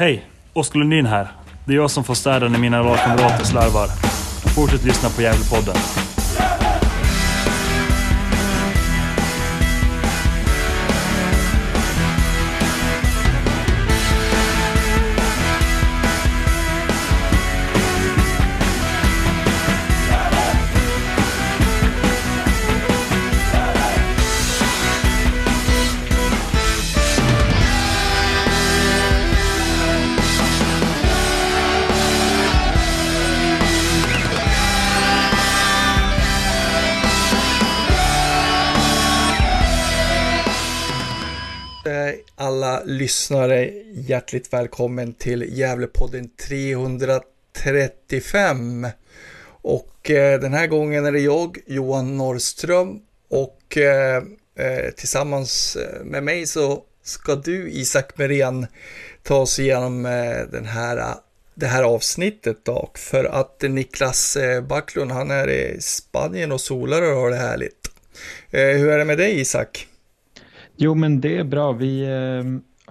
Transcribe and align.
Hej! 0.00 0.26
Oskar 0.52 0.78
Lundin 0.78 1.06
här. 1.06 1.28
Det 1.64 1.72
är 1.72 1.76
jag 1.76 1.90
som 1.90 2.04
får 2.04 2.14
städa 2.14 2.48
när 2.48 2.58
mina 2.58 2.82
lagkamrater 2.82 3.44
slarvar. 3.44 3.86
Fortsätt 4.54 4.84
lyssna 4.84 5.08
på 5.08 5.22
Gävlepodden. 5.22 5.76
Lyssnare 42.98 43.70
hjärtligt 43.92 44.52
välkommen 44.52 45.12
till 45.12 45.58
Gävlepodden 45.58 46.30
335. 46.48 48.86
Och 49.62 50.10
eh, 50.10 50.40
den 50.40 50.54
här 50.54 50.66
gången 50.66 51.06
är 51.06 51.12
det 51.12 51.20
jag, 51.20 51.58
Johan 51.66 52.16
Norrström, 52.16 53.00
och 53.28 53.76
eh, 53.76 54.22
eh 54.56 54.90
tillsammans 54.96 55.76
eh, 55.76 56.04
med 56.04 56.22
mig 56.22 56.46
så 56.46 56.82
ska 57.02 57.34
du, 57.34 57.70
Isak 57.70 58.18
Merén, 58.18 58.66
ta 59.22 59.36
oss 59.36 59.58
igenom 59.58 60.06
eh, 60.06 60.38
den 60.52 60.64
här, 60.64 60.96
eh, 60.96 61.14
det 61.54 61.66
här 61.66 61.82
avsnittet 61.82 62.64
då. 62.64 62.90
För 62.94 63.24
att 63.24 63.62
Niklas 63.62 64.36
eh, 64.36 64.62
Backlund, 64.62 65.12
han 65.12 65.30
är 65.30 65.50
i 65.50 65.76
Spanien 65.80 66.52
och 66.52 66.60
solar 66.60 67.02
och 67.02 67.16
har 67.16 67.30
det 67.30 67.36
härligt. 67.36 67.90
hur 68.50 68.88
är 68.88 68.98
det 68.98 69.04
med 69.04 69.18
dig, 69.18 69.40
Isak? 69.40 69.86
Jo, 70.76 70.94
men 70.94 71.20
det 71.20 71.38
är 71.38 71.44
bra. 71.44 71.72
Vi 71.72 72.06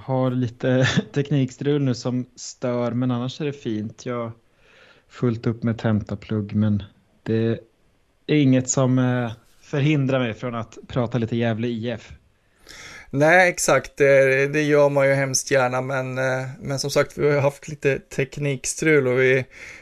har 0.07 0.31
lite 0.31 0.87
teknikstrul 1.13 1.81
nu 1.81 1.95
som 1.95 2.25
stör, 2.35 2.91
men 2.91 3.11
annars 3.11 3.41
är 3.41 3.45
det 3.45 3.53
fint. 3.53 4.05
Jag 4.05 4.23
har 4.23 4.31
fullt 5.09 5.47
upp 5.47 5.63
med 5.63 5.77
tentaplugg, 5.77 6.55
men 6.55 6.83
det 7.23 7.59
är 8.27 8.35
inget 8.35 8.69
som 8.69 8.99
eh, 8.99 9.31
förhindrar 9.61 10.19
mig 10.19 10.33
från 10.33 10.55
att 10.55 10.77
prata 10.87 11.17
lite 11.17 11.35
Gävle 11.35 11.67
IF. 11.67 12.11
Nej, 13.09 13.49
exakt. 13.49 13.97
Det, 13.97 14.47
det, 14.47 14.61
gör 14.61 14.89
man 14.89 15.07
ju 15.07 15.13
hemskt 15.13 15.51
gärna, 15.51 15.81
men, 15.81 16.17
eh, 16.17 16.47
men 16.59 16.79
som 16.79 16.91
sagt, 16.91 17.17
vi 17.17 17.31
har 17.31 17.41
haft 17.41 17.67
lite 17.67 17.99
teknikstrul 17.99 19.07
och 19.07 19.19
vi, 19.19 19.37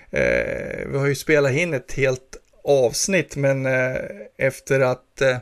eh, 0.09 0.87
vi 0.91 0.97
har 0.97 1.07
ju 1.07 1.15
spelat 1.15 1.51
in 1.51 1.73
ett 1.73 1.93
helt 1.93 2.37
avsnitt, 2.63 3.35
men 3.35 3.65
eh, 3.65 3.95
efter 4.37 4.79
att 4.79 5.21
eh, 5.21 5.37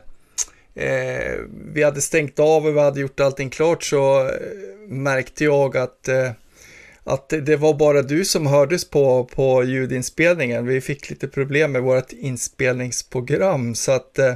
eh, 0.74 1.40
vi 1.74 1.82
hade 1.82 2.00
stängt 2.00 2.38
av 2.38 2.66
och 2.66 2.76
vi 2.76 2.80
hade 2.80 3.00
gjort 3.00 3.20
allting 3.20 3.50
klart 3.50 3.82
så 3.82 4.20
eh, 4.20 4.32
märkte 4.88 5.44
jag 5.44 5.76
att, 5.76 6.08
eh, 6.08 6.30
att 7.04 7.28
det 7.28 7.56
var 7.56 7.74
bara 7.74 8.02
du 8.02 8.24
som 8.24 8.46
hördes 8.46 8.90
på, 8.90 9.24
på 9.24 9.64
ljudinspelningen. 9.64 10.66
Vi 10.66 10.80
fick 10.80 11.10
lite 11.10 11.28
problem 11.28 11.72
med 11.72 11.82
vårt 11.82 12.12
inspelningsprogram 12.12 13.74
så 13.74 13.92
att 13.92 14.18
eh, 14.18 14.34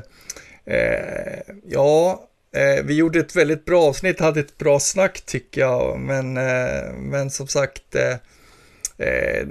eh 0.64 1.41
ja, 1.64 2.28
eh, 2.55 2.84
vi 2.84 2.94
gjorde 2.94 3.20
ett 3.20 3.36
väldigt 3.36 3.64
bra 3.64 3.83
avsnitt, 3.83 4.20
hade 4.20 4.41
ett 4.41 4.59
bra 4.59 4.81
snack 4.81 5.20
tycker 5.20 5.61
jag, 5.61 5.98
men, 5.98 6.36
eh, 6.36 6.92
men 6.97 7.31
som 7.31 7.48
sagt 7.48 7.94
eh, 7.94 8.16
eh, 9.09 9.47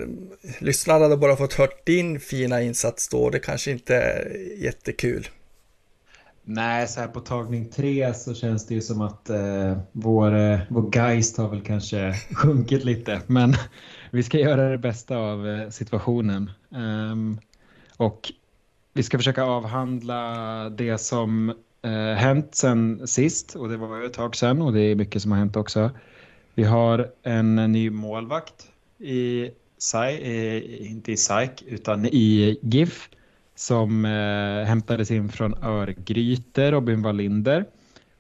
lyssnarna 0.60 1.06
hade 1.06 1.18
bara 1.18 1.36
fått 1.36 1.54
hört 1.54 1.86
din 1.86 2.20
fina 2.20 2.62
insats 2.62 3.08
då, 3.08 3.30
det 3.30 3.40
kanske 3.40 3.72
inte 3.72 3.96
är 3.96 4.38
jättekul. 4.58 5.28
Nej, 6.50 6.88
så 6.88 7.00
här 7.00 7.08
på 7.08 7.20
tagning 7.20 7.70
tre 7.70 8.14
så 8.14 8.34
känns 8.34 8.68
det 8.68 8.74
ju 8.74 8.82
som 8.82 9.02
att 9.02 9.30
eh, 9.30 9.78
vår, 9.92 10.36
eh, 10.36 10.60
vår 10.70 10.90
geist 10.96 11.38
har 11.38 11.50
väl 11.50 11.62
kanske 11.62 12.14
sjunkit 12.34 12.86
lite. 12.86 13.22
Men 13.28 13.54
vi 14.12 14.24
ska 14.24 14.40
göra 14.40 14.70
det 14.70 14.78
bästa 14.78 15.18
av 15.18 15.48
eh, 15.48 15.70
situationen. 15.70 16.52
Um, 16.70 17.40
och 17.98 18.32
vi 18.94 19.04
ska 19.04 19.18
försöka 19.18 19.44
avhandla 19.44 20.70
det 20.70 20.98
som 20.98 21.50
eh, 21.82 22.16
hänt 22.18 22.56
sen 22.56 23.08
sist. 23.08 23.56
Och 23.56 23.70
det 23.70 23.78
var 23.78 23.98
ju 23.98 24.06
ett 24.06 24.14
tag 24.14 24.36
sedan 24.36 24.62
och 24.62 24.74
det 24.74 24.82
är 24.82 24.96
mycket 24.96 25.22
som 25.22 25.32
har 25.32 25.40
hänt 25.40 25.56
också. 25.56 25.92
Vi 26.56 26.64
har 26.64 27.12
en 27.24 27.56
ny 27.56 27.90
målvakt 27.90 28.68
i 28.98 29.50
SAI, 29.78 30.16
eh, 30.16 30.92
inte 30.92 31.12
i 31.12 31.18
SAIK 31.18 31.64
utan 31.68 32.06
i 32.06 32.60
GIF 32.62 33.10
som 33.60 34.06
eh, 34.06 34.66
hämtades 34.68 35.12
in 35.12 35.30
från 35.30 35.64
Örgryte, 35.64 36.72
Robin 36.72 37.02
Wallinder. 37.02 37.66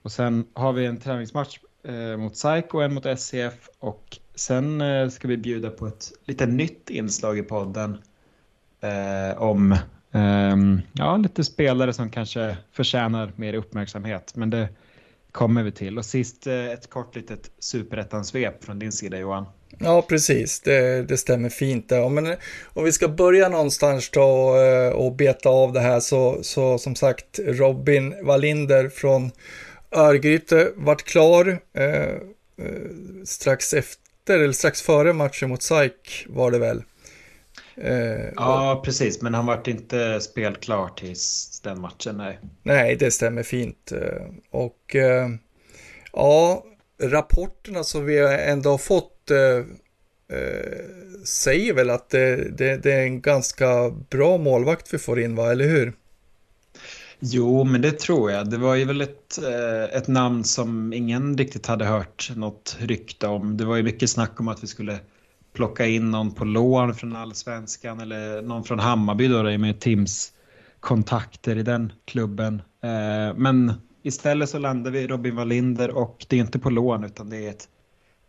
Och 0.01 0.11
sen 0.11 0.45
har 0.53 0.73
vi 0.73 0.85
en 0.85 0.99
träningsmatch 0.99 1.59
eh, 1.83 2.17
mot 2.17 2.37
SAIK 2.37 2.73
och 2.73 2.83
en 2.83 2.93
mot 2.93 3.05
SCF 3.05 3.69
och 3.79 4.17
sen 4.35 4.81
eh, 4.81 5.09
ska 5.09 5.27
vi 5.27 5.37
bjuda 5.37 5.69
på 5.69 5.87
ett 5.87 6.11
lite 6.25 6.45
nytt 6.45 6.89
inslag 6.89 7.37
i 7.37 7.43
podden 7.43 7.97
eh, 8.81 9.41
om 9.41 9.75
ehm, 10.11 10.81
ja, 10.93 11.17
lite 11.17 11.43
spelare 11.43 11.93
som 11.93 12.09
kanske 12.09 12.57
förtjänar 12.71 13.31
mer 13.35 13.53
uppmärksamhet. 13.53 14.35
Men 14.35 14.49
det 14.49 14.69
kommer 15.31 15.63
vi 15.63 15.71
till. 15.71 15.97
Och 15.97 16.05
sist 16.05 16.47
eh, 16.47 16.65
ett 16.65 16.89
kort 16.89 17.15
litet 17.15 17.51
superettan-svep 17.59 18.63
från 18.63 18.79
din 18.79 18.91
sida 18.91 19.17
Johan. 19.17 19.45
Ja, 19.79 20.01
precis. 20.01 20.59
Det, 20.59 21.01
det 21.01 21.17
stämmer 21.17 21.49
fint. 21.49 21.89
Där. 21.89 22.09
Men 22.09 22.35
om 22.65 22.83
vi 22.83 22.91
ska 22.91 23.07
börja 23.07 23.49
någonstans 23.49 24.09
då 24.09 24.57
eh, 24.57 24.89
och 24.89 25.15
beta 25.15 25.49
av 25.49 25.73
det 25.73 25.79
här 25.79 25.99
så, 25.99 26.43
så 26.43 26.77
som 26.77 26.95
sagt 26.95 27.39
Robin 27.45 28.25
Wallinder 28.25 28.89
från 28.89 29.31
Örgryte 29.91 30.71
vart 30.75 31.03
klar 31.03 31.59
eh, 31.73 31.85
eh, 31.85 32.81
strax 33.25 33.73
efter, 33.73 34.39
eller 34.39 34.51
strax 34.51 34.81
före 34.81 35.13
matchen 35.13 35.49
mot 35.49 35.61
SAIK 35.61 36.25
var 36.29 36.51
det 36.51 36.59
väl. 36.59 36.83
Eh, 37.81 38.29
ja, 38.35 38.73
och, 38.73 38.85
precis, 38.85 39.21
men 39.21 39.33
han 39.33 39.45
vart 39.45 39.67
inte 39.67 40.21
spelklar 40.21 40.89
tills 40.95 41.59
den 41.63 41.81
matchen, 41.81 42.17
nej. 42.17 42.39
Nej, 42.63 42.95
det 42.95 43.11
stämmer 43.11 43.43
fint. 43.43 43.91
Eh, 43.91 44.27
och 44.51 44.95
eh, 44.95 45.29
ja, 46.13 46.65
rapporterna 47.01 47.83
som 47.83 48.05
vi 48.05 48.19
ändå 48.49 48.69
har 48.69 48.77
fått 48.77 49.16
Eh, 49.31 49.57
eh, 50.37 51.25
säger 51.25 51.73
väl 51.73 51.89
att 51.89 52.09
det, 52.09 52.57
det, 52.57 52.77
det, 52.83 52.93
är 52.93 53.03
en 53.03 53.21
ganska 53.21 53.89
bra 54.09 54.37
målvakt 54.37 54.93
vi 54.93 54.97
får 54.97 55.19
in, 55.19 55.35
va? 55.35 55.51
eller 55.51 55.67
hur? 55.67 55.93
Jo, 57.19 57.63
men 57.63 57.81
det 57.81 57.99
tror 57.99 58.31
jag. 58.31 58.49
Det 58.49 58.57
var 58.57 58.75
ju 58.75 58.85
väl 58.85 59.01
ett, 59.01 59.43
eh, 59.43 59.97
ett 59.97 60.07
namn 60.07 60.43
som 60.43 60.93
ingen 60.93 61.37
riktigt 61.37 61.65
hade 61.65 61.85
hört 61.85 62.31
något 62.35 62.77
rykte 62.79 63.27
om. 63.27 63.57
Det 63.57 63.65
var 63.65 63.75
ju 63.75 63.83
mycket 63.83 64.09
snack 64.09 64.39
om 64.39 64.47
att 64.47 64.63
vi 64.63 64.67
skulle 64.67 64.99
plocka 65.53 65.85
in 65.85 66.11
någon 66.11 66.31
på 66.31 66.45
lån 66.45 66.95
från 66.95 67.15
allsvenskan 67.15 67.99
eller 67.99 68.41
någon 68.41 68.63
från 68.63 68.79
Hammarby 68.79 69.27
då, 69.27 69.43
det 69.43 69.57
med 69.57 69.79
Tims 69.79 70.33
kontakter 70.79 71.55
i 71.55 71.63
den 71.63 71.93
klubben. 72.05 72.61
Eh, 72.83 73.35
men 73.35 73.73
istället 74.03 74.49
så 74.49 74.59
landade 74.59 74.99
vi 74.99 75.07
Robin 75.07 75.35
Wallinder 75.35 75.97
och 75.97 76.25
det 76.29 76.35
är 76.35 76.39
inte 76.39 76.59
på 76.59 76.69
lån 76.69 77.03
utan 77.03 77.29
det 77.29 77.37
är 77.37 77.49
ett 77.49 77.69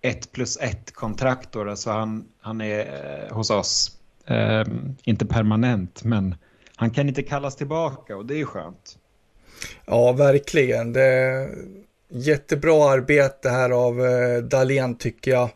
ett 0.03 0.33
plus 0.33 0.57
ett 0.57 0.93
kontrakt 0.93 1.53
då, 1.53 1.77
så 1.77 1.91
han, 1.91 2.25
han 2.41 2.61
är 2.61 2.81
eh, 2.81 3.37
hos 3.37 3.51
oss. 3.51 3.99
Eh, 4.27 4.65
inte 5.05 5.27
permanent, 5.27 6.05
men 6.05 6.35
han 6.77 6.91
kan 6.91 7.09
inte 7.09 7.23
kallas 7.23 7.57
tillbaka 7.57 8.17
och 8.17 8.27
det 8.27 8.41
är 8.41 8.45
skönt. 8.45 8.99
Ja, 9.87 10.13
verkligen. 10.13 10.93
Det 10.93 11.03
är 11.03 11.49
jättebra 12.09 12.91
arbete 12.91 13.49
här 13.49 13.71
av 13.71 14.07
eh, 14.07 14.43
Dahlén 14.43 14.95
tycker 14.95 15.31
jag. 15.31 15.51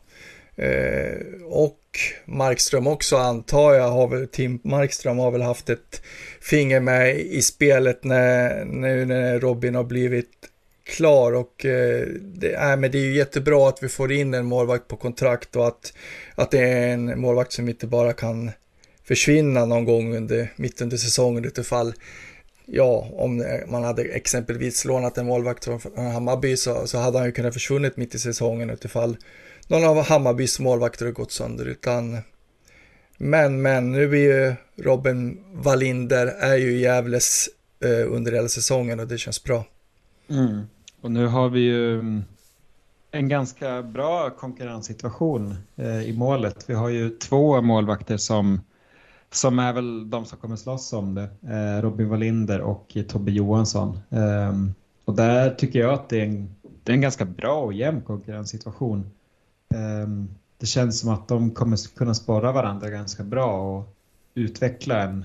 Eh, 0.56 1.42
och 1.44 1.78
Markström 2.24 2.86
också 2.86 3.16
antar 3.16 3.74
jag, 3.74 3.88
har 3.88 4.08
väl, 4.08 4.28
Tim 4.28 4.60
Markström 4.64 5.18
har 5.18 5.30
väl 5.30 5.42
haft 5.42 5.70
ett 5.70 6.02
finger 6.40 6.80
med 6.80 7.20
i 7.20 7.42
spelet 7.42 8.04
när, 8.04 8.64
nu 8.64 9.04
när 9.04 9.40
Robin 9.40 9.74
har 9.74 9.84
blivit 9.84 10.41
klar 10.84 11.32
och 11.32 11.64
eh, 11.64 12.06
det, 12.20 12.54
är, 12.54 12.76
men 12.76 12.90
det 12.90 12.98
är 12.98 13.04
ju 13.04 13.14
jättebra 13.14 13.68
att 13.68 13.82
vi 13.82 13.88
får 13.88 14.12
in 14.12 14.34
en 14.34 14.46
målvakt 14.46 14.88
på 14.88 14.96
kontrakt 14.96 15.56
och 15.56 15.66
att, 15.66 15.92
att 16.34 16.50
det 16.50 16.58
är 16.58 16.88
en 16.88 17.20
målvakt 17.20 17.52
som 17.52 17.68
inte 17.68 17.86
bara 17.86 18.12
kan 18.12 18.50
försvinna 19.04 19.64
någon 19.64 19.84
gång 19.84 20.16
under, 20.16 20.52
mitt 20.56 20.80
under 20.80 20.96
säsongen 20.96 21.44
utifall 21.44 21.94
ja, 22.66 23.08
om 23.12 23.44
man 23.66 23.84
hade 23.84 24.02
exempelvis 24.02 24.84
lånat 24.84 25.18
en 25.18 25.26
målvakt 25.26 25.64
från 25.64 25.80
Hammarby 25.96 26.56
så, 26.56 26.86
så 26.86 26.98
hade 26.98 27.18
han 27.18 27.26
ju 27.26 27.32
kunnat 27.32 27.54
försvunnit 27.54 27.96
mitt 27.96 28.14
i 28.14 28.18
säsongen 28.18 28.70
utifall 28.70 29.16
någon 29.68 29.84
av 29.84 30.04
Hammarbys 30.04 30.60
målvakter 30.60 31.04
har 31.04 31.12
gått 31.12 31.32
sönder 31.32 31.64
utan 31.64 32.18
men, 33.18 33.62
men 33.62 33.92
nu 33.92 34.08
blir 34.08 34.20
ju 34.20 34.54
Robin 34.84 35.44
Wallinder 35.52 36.26
är 36.26 36.56
ju 36.56 36.78
Gävles 36.78 37.48
eh, 37.84 38.12
under 38.12 38.32
hela 38.32 38.48
säsongen 38.48 39.00
och 39.00 39.08
det 39.08 39.18
känns 39.18 39.44
bra. 39.44 39.64
Mm. 40.32 40.66
Och 41.00 41.10
nu 41.10 41.26
har 41.26 41.48
vi 41.48 41.60
ju 41.60 41.94
mm, 41.94 42.24
en 43.10 43.28
ganska 43.28 43.82
bra 43.82 44.30
konkurrenssituation 44.30 45.56
eh, 45.76 46.02
i 46.02 46.12
målet. 46.16 46.64
Vi 46.66 46.74
har 46.74 46.88
ju 46.88 47.10
två 47.10 47.60
målvakter 47.60 48.16
som, 48.16 48.60
som 49.30 49.58
är 49.58 49.72
väl 49.72 50.10
de 50.10 50.24
som 50.24 50.38
kommer 50.38 50.56
slåss 50.56 50.92
om 50.92 51.14
det. 51.14 51.28
Eh, 51.42 51.82
Robin 51.82 52.08
Wallinder 52.08 52.60
och 52.60 52.96
Tobbe 53.08 53.30
Johansson. 53.30 53.98
Eh, 54.10 54.52
och 55.04 55.14
där 55.14 55.50
tycker 55.50 55.78
jag 55.78 55.94
att 55.94 56.08
det 56.08 56.20
är 56.20 56.24
en, 56.26 56.54
det 56.84 56.92
är 56.92 56.94
en 56.94 57.00
ganska 57.00 57.24
bra 57.24 57.62
och 57.62 57.72
jämn 57.72 58.00
konkurrenssituation. 58.00 59.10
Ehm, 59.74 60.28
det 60.58 60.66
känns 60.66 61.00
som 61.00 61.10
att 61.10 61.28
de 61.28 61.50
kommer 61.50 61.96
kunna 61.96 62.14
spara 62.14 62.52
varandra 62.52 62.90
ganska 62.90 63.22
bra 63.22 63.76
och 63.76 63.96
utveckla, 64.34 65.02
en, 65.02 65.24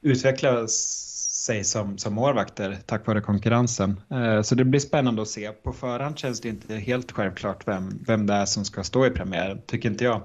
utvecklas 0.00 1.10
sig 1.44 1.64
som, 1.64 1.98
som 1.98 2.14
målvakter 2.14 2.78
tack 2.86 3.06
vare 3.06 3.20
konkurrensen. 3.20 4.00
Eh, 4.10 4.42
så 4.42 4.54
det 4.54 4.64
blir 4.64 4.80
spännande 4.80 5.22
att 5.22 5.28
se. 5.28 5.52
På 5.52 5.72
förhand 5.72 6.18
känns 6.18 6.40
det 6.40 6.48
inte 6.48 6.74
helt 6.74 7.12
självklart 7.12 7.68
vem, 7.68 7.98
vem 8.06 8.26
det 8.26 8.34
är 8.34 8.44
som 8.44 8.64
ska 8.64 8.84
stå 8.84 9.06
i 9.06 9.10
premiären, 9.10 9.60
tycker 9.66 9.90
inte 9.90 10.04
jag. 10.04 10.22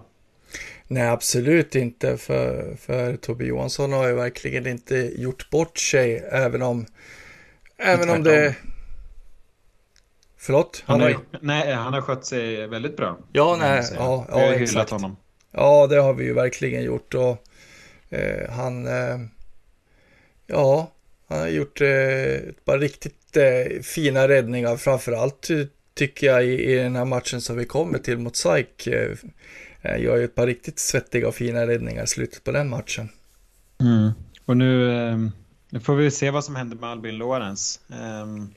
Nej, 0.88 1.08
absolut 1.08 1.76
inte. 1.76 2.18
För, 2.18 2.76
för 2.76 3.16
Tobbe 3.16 3.46
Johansson 3.46 3.94
har 3.94 4.08
ju 4.08 4.14
verkligen 4.14 4.68
inte 4.68 4.96
gjort 5.22 5.50
bort 5.50 5.78
sig, 5.78 6.18
även 6.32 6.62
om, 6.62 6.86
även 7.78 8.10
om 8.10 8.24
det... 8.24 8.56
Förlåt? 10.38 10.84
Han, 10.86 11.02
han 11.02 11.14
har, 11.14 11.22
nej, 11.42 11.74
han 11.74 11.94
har 11.94 12.02
skött 12.02 12.26
sig 12.26 12.68
väldigt 12.68 12.98
bra. 12.98 13.18
Ja, 13.32 13.58
nej, 13.60 13.84
ja, 13.96 14.26
ja, 14.30 14.42
ja 14.42 14.54
exakt. 14.54 14.92
Honom. 14.92 15.18
Ja, 15.52 15.88
det 15.88 16.02
har 16.02 16.14
vi 16.14 16.24
ju 16.24 16.34
verkligen 16.34 16.84
gjort 16.84 17.14
och 17.14 17.38
eh, 18.10 18.52
han, 18.52 18.88
eh, 18.88 19.20
ja, 20.48 20.92
han 21.30 21.40
har 21.40 21.48
gjort 21.48 21.82
eh, 21.82 21.88
ett 21.88 22.66
par 22.66 22.80
riktigt 22.80 23.38
eh, 23.38 23.82
fina 23.82 24.28
räddningar, 24.28 24.78
framförallt 24.78 25.50
eh, 25.50 25.58
tycker 25.94 26.28
jag 26.28 26.46
i, 26.46 26.72
i 26.72 26.76
den 26.76 26.96
här 26.96 27.06
matchen 27.06 27.42
som 27.42 27.58
vi 27.58 27.66
kommer 27.66 27.98
till 27.98 28.18
mot 28.18 28.36
SAIK. 28.36 28.88
Eh, 28.88 29.12
eh, 29.82 30.02
gör 30.02 30.18
ju 30.18 30.24
ett 30.24 30.36
par 30.36 30.48
riktigt 30.48 30.80
svettiga 30.80 31.28
och 31.28 31.36
fina 31.36 31.68
räddningar 31.68 32.04
i 32.04 32.08
slutet 32.08 32.44
på 32.44 32.52
den 32.52 32.70
matchen. 32.70 33.10
Mm. 33.82 34.12
Och 34.46 34.58
nu, 34.58 34.98
eh, 34.98 35.18
nu 35.70 35.80
får 35.80 35.96
vi 35.96 36.12
se 36.12 36.32
vad 36.32 36.46
som 36.46 36.56
händer 36.56 36.78
med 36.78 36.90
Albin 36.90 37.18
Lorenz. 37.18 37.80
Ehm, 37.90 38.50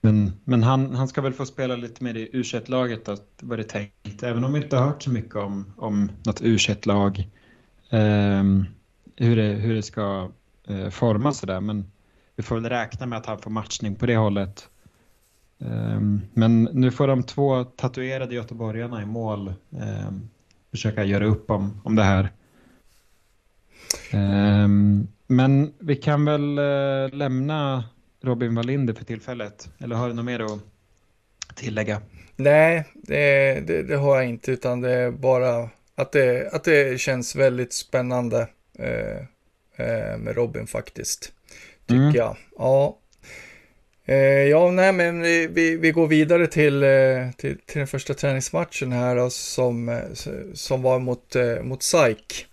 men, 0.00 0.32
men 0.44 0.62
han, 0.62 0.94
han 0.94 1.08
ska 1.08 1.20
väl 1.20 1.32
få 1.32 1.46
spela 1.46 1.76
lite 1.76 2.04
mer 2.04 2.16
i 2.16 2.30
u 2.32 2.42
laget 2.66 3.04
då, 3.04 3.16
var 3.40 3.56
det 3.56 3.64
tänkt. 3.64 4.22
Även 4.22 4.44
om 4.44 4.52
vi 4.52 4.62
inte 4.62 4.76
har 4.76 4.86
hört 4.86 5.02
så 5.02 5.10
mycket 5.10 5.36
om, 5.36 5.72
om 5.76 6.10
något 6.26 6.42
u 6.42 6.58
lag 6.82 7.28
um, 7.90 8.00
ehm, 8.00 8.66
hur, 9.16 9.36
det, 9.36 9.42
hur 9.42 9.74
det 9.74 9.82
ska 9.82 10.30
eh, 10.68 10.90
forma 10.90 11.32
sådär. 11.32 11.60
Men 11.60 11.92
vi 12.36 12.42
får 12.42 12.54
väl 12.54 12.68
räkna 12.68 13.06
med 13.06 13.18
att 13.18 13.26
han 13.26 13.38
får 13.38 13.50
matchning 13.50 13.94
på 13.94 14.06
det 14.06 14.16
hållet. 14.16 14.68
Um, 15.58 16.22
men 16.34 16.64
nu 16.72 16.90
får 16.90 17.06
de 17.06 17.22
två 17.22 17.64
tatuerade 17.64 18.34
göteborgarna 18.34 19.02
i 19.02 19.06
mål 19.06 19.54
um, 19.70 20.30
försöka 20.70 21.04
göra 21.04 21.24
upp 21.24 21.50
om, 21.50 21.80
om 21.84 21.96
det 21.96 22.02
här. 22.02 22.32
Um, 24.14 25.08
men 25.26 25.72
vi 25.78 25.96
kan 25.96 26.24
väl 26.24 26.58
uh, 26.58 27.14
lämna 27.14 27.84
Robin 28.22 28.54
Wallinder 28.54 28.94
för 28.94 29.04
tillfället? 29.04 29.70
Eller 29.78 29.96
har 29.96 30.08
du 30.08 30.14
något 30.14 30.24
mer 30.24 30.40
att 30.40 30.60
tillägga? 31.54 32.00
Nej, 32.36 32.88
det, 32.94 33.60
det, 33.66 33.82
det, 33.82 33.96
har 33.96 34.16
jag 34.16 34.28
inte, 34.28 34.50
utan 34.50 34.80
det 34.80 34.92
är 34.92 35.10
bara 35.10 35.68
att 35.94 36.12
det, 36.12 36.50
att 36.52 36.64
det 36.64 37.00
känns 37.00 37.36
väldigt 37.36 37.72
spännande 37.72 38.48
eh, 38.78 39.24
med 40.18 40.36
Robin 40.36 40.66
faktiskt. 40.66 41.32
Tycker 41.86 42.02
mm. 42.02 42.14
jag. 42.14 42.36
Ja. 42.58 42.98
Eh, 44.04 44.16
ja, 44.48 44.70
nej, 44.70 44.92
men 44.92 45.22
vi, 45.54 45.76
vi 45.76 45.90
går 45.90 46.06
vidare 46.06 46.46
till, 46.46 46.82
eh, 46.82 47.30
till, 47.36 47.58
till 47.66 47.78
den 47.78 47.86
första 47.86 48.14
träningsmatchen 48.14 48.92
här 48.92 49.16
då, 49.16 49.30
som, 49.30 49.88
eh, 49.88 50.00
som 50.54 50.82
var 50.82 50.98
mot, 50.98 51.36
mot 51.62 51.82
SAIK. 51.82 52.46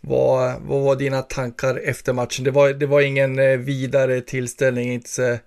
Vad, 0.00 0.60
vad 0.60 0.82
var 0.82 0.96
dina 0.96 1.22
tankar 1.22 1.80
efter 1.84 2.12
matchen? 2.12 2.44
Det 2.44 2.50
var, 2.50 2.68
det 2.68 2.86
var 2.86 3.00
ingen 3.00 3.38
eh, 3.38 3.56
vidare 3.56 4.20
tillställning, 4.20 4.92
inte 4.92 5.10
så, 5.10 5.38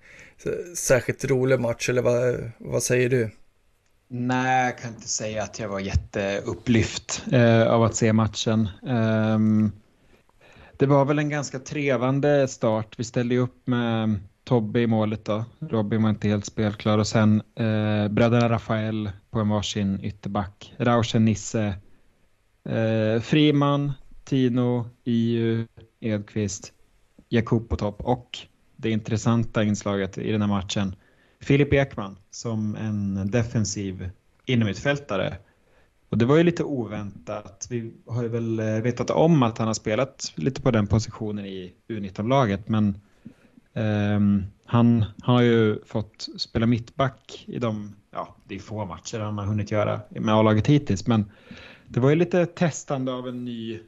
så, 0.42 0.50
särskilt 0.76 1.24
rolig 1.24 1.60
match, 1.60 1.88
eller 1.88 2.02
vad, 2.02 2.50
vad 2.58 2.82
säger 2.82 3.08
du? 3.08 3.30
Nej, 4.14 4.64
jag 4.64 4.78
kan 4.78 4.90
inte 4.90 5.08
säga 5.08 5.42
att 5.42 5.58
jag 5.58 5.68
var 5.68 5.80
jätteupplyft 5.80 7.24
eh, 7.32 7.66
av 7.66 7.82
att 7.82 7.94
se 7.94 8.12
matchen. 8.12 8.68
Um, 8.82 9.72
det 10.76 10.86
var 10.86 11.04
väl 11.04 11.18
en 11.18 11.28
ganska 11.28 11.58
trevande 11.58 12.48
start. 12.48 12.94
Vi 12.98 13.04
ställde 13.04 13.38
upp 13.38 13.66
med 13.66 14.20
Tobbe 14.44 14.80
i 14.80 14.86
målet 14.86 15.24
då. 15.24 15.44
Robin 15.60 16.02
var 16.02 16.10
inte 16.10 16.28
helt 16.28 16.46
spelklar 16.46 16.98
och 16.98 17.06
sen 17.06 17.42
eh, 17.54 18.08
bröderna 18.08 18.48
Rafael 18.48 19.10
på 19.30 19.40
en 19.40 19.48
varsin 19.48 20.00
ytterback. 20.02 20.74
Rauschen 20.78 21.24
Nisse, 21.24 21.74
eh, 22.68 23.20
Friman, 23.20 23.92
Tino, 24.24 24.86
Iu, 25.04 25.66
Edqvist, 26.00 26.72
Jakob 27.28 27.68
på 27.68 27.76
topp 27.76 28.00
och 28.00 28.38
det 28.76 28.90
intressanta 28.90 29.64
inslaget 29.64 30.18
i 30.18 30.32
den 30.32 30.40
här 30.40 30.48
matchen, 30.48 30.94
Filip 31.42 31.72
Ekman 31.72 32.16
som 32.30 32.76
en 32.76 33.30
defensiv 33.30 34.10
innermittfältare. 34.46 35.36
Och 36.08 36.18
det 36.18 36.24
var 36.24 36.36
ju 36.36 36.42
lite 36.42 36.64
oväntat. 36.64 37.66
Vi 37.70 37.92
har 38.06 38.22
ju 38.22 38.28
väl 38.28 38.58
eh, 38.58 38.66
vetat 38.66 39.10
om 39.10 39.42
att 39.42 39.58
han 39.58 39.66
har 39.66 39.74
spelat 39.74 40.32
lite 40.34 40.62
på 40.62 40.70
den 40.70 40.86
positionen 40.86 41.46
i 41.46 41.72
U19-laget, 41.88 42.68
men 42.68 43.00
um, 43.72 44.44
han 44.64 45.04
har 45.22 45.42
ju 45.42 45.84
fått 45.84 46.28
spela 46.36 46.66
mittback 46.66 47.44
i 47.48 47.58
de, 47.58 47.96
ja, 48.10 48.36
det 48.44 48.54
är 48.54 48.58
få 48.58 48.84
matcher 48.84 49.18
han 49.18 49.38
har 49.38 49.46
hunnit 49.46 49.70
göra 49.70 50.00
med 50.08 50.34
A-laget 50.34 50.66
hittills, 50.66 51.06
men 51.06 51.30
det 51.88 52.00
var 52.00 52.10
ju 52.10 52.16
lite 52.16 52.46
testande 52.46 53.12
av 53.12 53.28
en 53.28 53.44
ny 53.44 53.80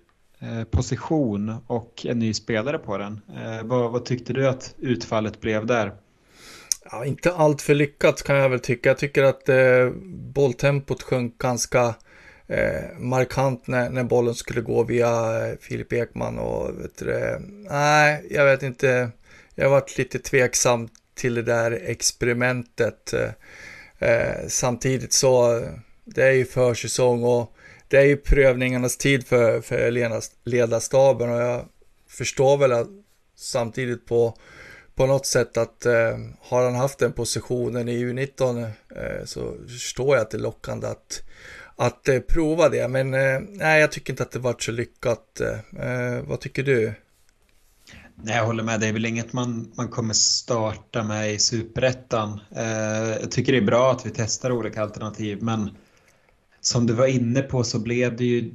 Eh, 0.44 0.64
position 0.64 1.54
och 1.66 2.06
en 2.06 2.18
ny 2.18 2.34
spelare 2.34 2.78
på 2.78 2.98
den. 2.98 3.20
Eh, 3.36 3.64
vad, 3.64 3.92
vad, 3.92 4.04
tyckte 4.04 4.32
du 4.32 4.48
att 4.48 4.74
utfallet 4.78 5.40
blev 5.40 5.66
där? 5.66 5.92
Ja, 6.90 7.04
inte 7.04 7.32
allt 7.32 7.62
för 7.62 7.74
lyckat 7.74 8.22
kan 8.22 8.36
jag 8.36 8.48
väl 8.48 8.60
tycka. 8.60 8.88
Jag 8.88 8.98
tycker 8.98 9.22
att 9.22 9.48
eh, 9.48 9.90
bolltempot 10.34 11.02
sjönk 11.02 11.38
ganska 11.38 11.94
eh, 12.46 12.98
markant 12.98 13.66
när, 13.66 13.90
när 13.90 14.04
bollen 14.04 14.34
skulle 14.34 14.60
gå 14.60 14.82
via 14.84 15.46
eh, 15.46 15.54
Filip 15.60 15.92
Ekman 15.92 16.38
och 16.38 16.80
vet 16.80 16.98
du, 16.98 17.14
eh, 17.14 17.38
nej, 17.70 18.26
jag 18.30 18.44
vet 18.44 18.62
inte. 18.62 19.10
Jag 19.54 19.64
har 19.64 19.70
varit 19.70 19.98
lite 19.98 20.18
tveksam 20.18 20.88
till 21.14 21.34
det 21.34 21.42
där 21.42 21.80
experimentet. 21.86 23.12
Eh, 23.12 23.30
eh, 24.08 24.46
samtidigt 24.48 25.12
så, 25.12 25.62
det 26.04 26.22
är 26.22 26.32
ju 26.32 26.44
försäsong 26.44 27.24
och 27.24 27.56
det 27.88 27.96
är 27.96 28.04
ju 28.04 28.16
prövningarnas 28.16 28.96
tid 28.96 29.26
för, 29.26 29.60
för 29.60 29.90
ledarstaben 30.44 31.30
och 31.30 31.40
jag 31.40 31.64
förstår 32.08 32.56
väl 32.56 32.72
att 32.72 32.88
samtidigt 33.36 34.06
på, 34.06 34.38
på 34.94 35.06
något 35.06 35.26
sätt 35.26 35.56
att 35.56 35.86
eh, 35.86 36.18
har 36.40 36.64
han 36.64 36.74
haft 36.74 36.98
den 36.98 37.12
positionen 37.12 37.88
i 37.88 38.04
U19 38.04 38.62
eh, 38.62 39.24
så 39.24 39.54
förstår 39.68 40.16
jag 40.16 40.22
att 40.22 40.30
det 40.30 40.36
är 40.36 40.40
lockande 40.40 40.86
att, 40.86 41.22
att 41.76 42.08
eh, 42.08 42.18
prova 42.18 42.68
det. 42.68 42.88
Men 42.88 43.14
eh, 43.14 43.40
nej, 43.48 43.80
jag 43.80 43.92
tycker 43.92 44.12
inte 44.12 44.22
att 44.22 44.30
det 44.30 44.38
varit 44.38 44.62
så 44.62 44.72
lyckat. 44.72 45.40
Eh, 45.40 45.86
eh, 45.86 46.22
vad 46.22 46.40
tycker 46.40 46.62
du? 46.62 46.94
Nej, 48.14 48.36
jag 48.36 48.46
håller 48.46 48.62
med. 48.62 48.80
Det 48.80 48.86
är 48.86 48.92
väl 48.92 49.06
inget 49.06 49.32
man, 49.32 49.72
man 49.74 49.88
kommer 49.88 50.14
starta 50.14 51.02
med 51.04 51.32
i 51.32 51.38
superettan. 51.38 52.40
Eh, 52.56 53.20
jag 53.20 53.30
tycker 53.30 53.52
det 53.52 53.58
är 53.58 53.62
bra 53.62 53.92
att 53.92 54.06
vi 54.06 54.10
testar 54.10 54.52
olika 54.52 54.82
alternativ, 54.82 55.42
men 55.42 55.70
som 56.60 56.86
du 56.86 56.92
var 56.92 57.06
inne 57.06 57.42
på 57.42 57.64
så 57.64 57.78
blev 57.78 58.16
det 58.16 58.24
ju 58.24 58.54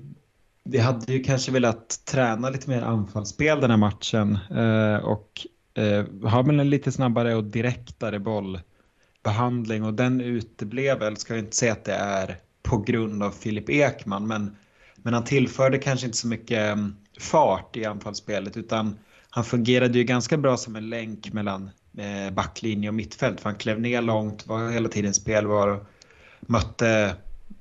vi 0.63 0.77
hade 0.77 1.13
ju 1.13 1.23
kanske 1.23 1.51
velat 1.51 2.05
träna 2.05 2.49
lite 2.49 2.69
mer 2.69 2.81
anfallsspel 2.81 3.61
den 3.61 3.69
här 3.69 3.77
matchen 3.77 4.39
eh, 4.51 5.05
och 5.05 5.47
eh, 5.79 6.29
har 6.29 6.43
väl 6.43 6.59
en 6.59 6.69
lite 6.69 6.91
snabbare 6.91 7.35
och 7.35 7.43
direktare 7.43 8.19
bollbehandling 8.19 9.83
och 9.83 9.93
den 9.93 10.21
uteblev 10.21 10.99
väl, 10.99 11.17
ska 11.17 11.33
vi 11.33 11.39
inte 11.39 11.55
säga 11.55 11.71
att 11.71 11.85
det 11.85 11.93
är 11.93 12.37
på 12.63 12.77
grund 12.77 13.23
av 13.23 13.31
Filip 13.31 13.69
Ekman, 13.69 14.27
men, 14.27 14.55
men 14.95 15.13
han 15.13 15.23
tillförde 15.23 15.77
kanske 15.77 16.05
inte 16.05 16.17
så 16.17 16.27
mycket 16.27 16.73
mm, 16.73 16.95
fart 17.19 17.77
i 17.77 17.85
anfallsspelet 17.85 18.57
utan 18.57 18.97
han 19.29 19.43
fungerade 19.43 19.97
ju 19.97 20.03
ganska 20.03 20.37
bra 20.37 20.57
som 20.57 20.75
en 20.75 20.89
länk 20.89 21.33
mellan 21.33 21.69
eh, 21.97 22.33
backlinje 22.33 22.89
och 22.89 22.95
mittfält 22.95 23.41
för 23.41 23.49
han 23.49 23.59
klev 23.59 23.81
ner 23.81 24.01
långt, 24.01 24.47
var 24.47 24.71
hela 24.71 24.89
tiden 24.89 25.13
spelvar 25.13 25.67
och 25.67 25.83
mötte 26.39 27.15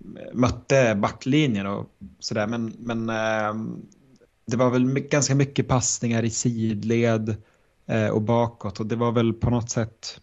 mm, 0.05 0.39
mötte 0.41 0.95
backlinjen 0.95 1.67
och 1.67 1.91
sådär. 2.19 2.47
Men, 2.47 2.77
men 2.79 3.09
eh, 3.09 3.55
det 4.47 4.57
var 4.57 4.71
väl 4.71 5.01
ganska 5.01 5.35
mycket 5.35 5.69
passningar 5.69 6.23
i 6.23 6.31
sidled 6.31 7.29
eh, 7.29 7.35
Eh, 7.88 8.09
och 8.09 8.23
bakåt 8.23 8.80
och 8.80 8.87
det 8.87 8.97
var 8.97 9.12
väl 9.12 9.33
på 9.33 9.50
något 9.50 9.71
sätt 9.71 10.21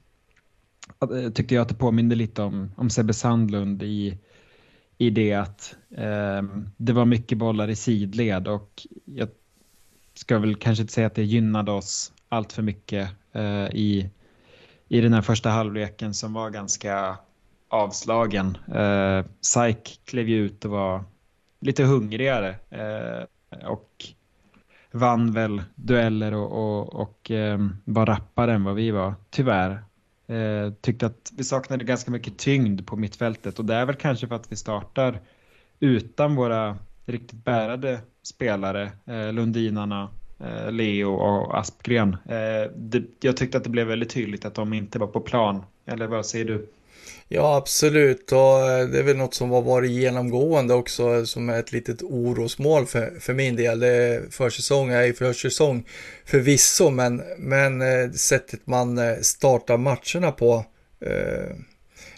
eh, 1.02 1.32
tyckte 1.32 1.56
jag 1.56 1.62
att 1.62 1.70
det 1.70 1.76
påminner 1.76 2.16
lite 2.16 2.42
om, 2.42 2.72
om 2.78 2.90
Sebbe 2.90 3.14
Sandlund 3.14 3.84
i, 3.84 4.18
i 4.98 5.10
det 5.10 5.34
att 5.34 5.76
eh, 5.98 6.44
det 6.78 6.94
var 6.94 7.06
mycket 7.06 7.38
bollar 7.38 7.70
i 7.70 7.76
sidled 7.76 8.48
och 8.48 8.88
jag 9.06 9.30
ska 10.14 10.40
väl 10.40 10.56
kanske 10.56 10.82
inte 10.82 10.94
säga 10.94 11.08
att 11.08 11.16
det 11.16 11.24
gynnade 11.24 11.72
oss 11.72 12.14
allt 12.30 12.54
för 12.54 12.62
mycket 12.62 13.10
eh, 13.32 13.66
i, 13.66 14.10
i 14.88 15.02
den 15.02 15.14
här 15.14 15.22
första 15.22 15.50
halvleken 15.50 16.14
som 16.14 16.34
var 16.34 16.50
ganska 16.50 17.18
avslagen. 17.68 18.58
Eh, 18.76 19.26
Saik 19.42 20.02
klev 20.06 20.30
ju 20.30 20.46
ut 20.46 20.66
och 20.66 20.72
var 20.72 21.04
lite 21.60 21.84
hungrigare 21.84 22.56
eh, 22.70 23.68
och 23.68 24.06
vann 24.96 25.32
väl 25.32 25.62
dueller 25.76 26.34
och, 26.34 26.52
och, 26.52 26.94
och 27.02 27.32
eh, 27.32 27.60
var 27.84 28.06
rappare 28.06 28.54
än 28.54 28.64
vad 28.64 28.76
vi 28.76 28.92
var, 28.92 29.14
tyvärr. 29.30 29.84
Eh, 30.28 30.74
tyckte 30.82 31.06
att 31.06 31.32
vi 31.38 31.44
saknade 31.44 31.86
ganska 31.86 32.12
mycket 32.12 32.38
tyngd 32.38 32.88
på 32.88 32.96
mittfältet 32.96 33.60
och 33.60 33.66
det 33.66 33.76
är 33.76 33.86
väl 33.86 33.96
kanske 33.96 34.28
för 34.28 34.36
att 34.36 34.52
vi 34.52 34.56
startar 34.56 35.20
utan 35.80 36.36
våra 36.36 36.78
riktigt 37.06 37.44
bärade 37.46 38.00
spelare, 38.24 38.92
eh, 39.06 39.34
Lundinarna, 39.34 40.10
eh, 40.40 40.72
Leo 40.72 41.14
och 41.14 41.60
Aspgren. 41.60 42.18
Eh, 42.26 42.72
det, 42.76 43.04
jag 43.20 43.38
tyckte 43.38 43.58
att 43.58 43.64
det 43.64 43.70
blev 43.70 43.88
väldigt 43.88 44.10
tydligt 44.10 44.46
att 44.46 44.56
de 44.56 44.74
inte 44.74 45.00
var 45.00 45.08
på 45.08 45.20
plan. 45.20 45.64
Eller 45.86 46.08
vad 46.08 46.26
säger 46.26 46.46
du? 46.46 46.68
Ja, 47.28 47.56
absolut. 47.56 48.32
Och 48.32 48.70
eh, 48.70 48.88
det 48.88 49.00
är 49.00 49.04
väl 49.04 49.18
något 49.18 49.34
som 49.34 49.52
har 49.52 49.62
varit 49.62 49.92
genomgående 49.92 50.74
också 50.74 51.16
eh, 51.16 51.24
som 51.24 51.50
är 51.50 51.60
ett 51.60 51.72
litet 51.72 52.04
orosmål 52.04 52.86
för, 52.86 53.20
för 53.20 53.34
min 53.34 53.56
del. 53.56 53.84
Försäsong 54.32 54.90
är 54.90 55.04
ju 55.04 55.14
försäsong 55.14 55.88
förvisso, 56.26 56.90
men, 56.90 57.24
men 57.38 57.82
eh, 57.82 58.12
sättet 58.12 58.68
man 58.68 59.00
startar 59.24 59.78
matcherna 59.78 60.32
på 60.32 60.66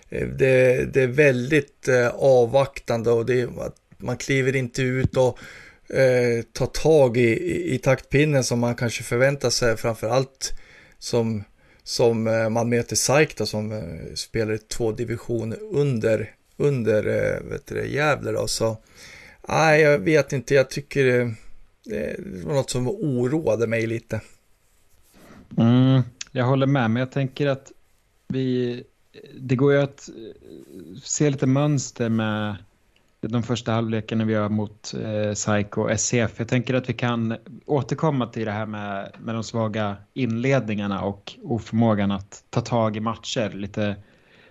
det, 0.10 0.94
det 0.94 1.02
är 1.02 1.08
väldigt 1.08 1.90
avvaktande 2.14 3.12
och 3.12 3.26
det, 3.26 3.50
man 3.98 4.18
kliver 4.18 4.56
inte 4.56 4.82
ut 4.82 5.18
och 5.18 5.40
tar 6.54 6.66
tag 6.66 7.18
i, 7.18 7.22
i, 7.22 7.76
i 7.76 7.78
taktpinnen 7.78 8.44
som 8.44 8.60
man 8.60 8.76
kanske 8.76 9.04
förväntar 9.04 9.50
sig 9.50 9.78
framförallt 9.78 10.54
som 11.00 11.44
som 11.88 12.28
eh, 12.28 12.50
man 12.50 12.70
möter 12.70 12.96
SAIK 12.96 13.38
då, 13.38 13.46
som 13.46 13.72
eh, 13.72 14.14
spelar 14.16 14.16
spelar 14.16 14.58
två 14.58 14.92
divisioner 14.92 15.58
under, 15.72 16.32
under 16.58 17.08
eh, 17.08 17.50
vet 17.50 17.68
du, 17.68 17.88
Gävle 17.88 18.32
då. 18.32 18.48
Så 18.48 18.78
nej, 19.50 19.82
jag 19.82 20.00
vet 20.00 20.34
inte, 20.34 20.56
jag 20.56 20.70
tycker 20.70 21.06
det 21.84 22.46
var 22.46 22.54
något 22.54 22.70
som 22.70 22.88
oroade 22.88 23.68
mig 23.68 23.88
lite. 23.88 24.22
Mm, 25.58 26.02
jag 26.32 26.46
håller 26.46 26.68
med, 26.68 26.92
men 26.92 27.00
jag 27.00 27.12
tänker 27.12 27.48
att 27.48 27.72
vi, 28.28 28.84
det 29.40 29.56
går 29.56 29.74
ju 29.74 29.82
att 29.82 30.10
se 31.04 31.30
lite 31.30 31.48
mönster 31.48 32.10
med 32.10 32.56
de 33.22 33.44
första 33.44 33.72
halvlekarna 33.72 34.26
vi 34.26 34.34
gör 34.34 34.50
mot 34.50 34.94
eh, 34.94 35.34
SAIK 35.34 35.78
och 35.78 35.92
SCF. 35.92 36.32
Jag 36.38 36.48
tänker 36.48 36.74
att 36.74 36.90
vi 36.90 36.94
kan 36.94 37.38
återkomma 37.66 38.28
till 38.28 38.46
det 38.46 38.52
här 38.52 38.66
med, 38.66 39.12
med 39.20 39.36
de 39.36 39.44
svaga 39.44 39.98
inledningarna 40.14 41.02
och 41.02 41.34
oförmågan 41.44 42.12
att 42.12 42.44
ta 42.50 42.62
tag 42.62 42.98
i 42.98 43.00
matcher 43.00 43.50
lite 43.50 43.96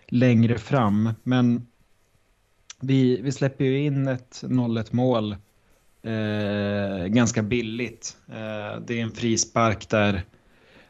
längre 0.06 0.58
fram. 0.58 1.11
Men 1.23 1.66
vi, 2.80 3.20
vi 3.23 3.32
släpper 3.32 3.64
ju 3.64 3.78
in 3.78 4.08
ett 4.08 4.42
0-1 4.42 4.87
mål 4.90 5.37
eh, 6.02 7.06
ganska 7.06 7.42
billigt. 7.42 8.16
Eh, 8.28 8.80
det 8.87 9.00
är 9.00 9.02
en 9.02 9.11
frispark 9.11 9.88
där, 9.88 10.23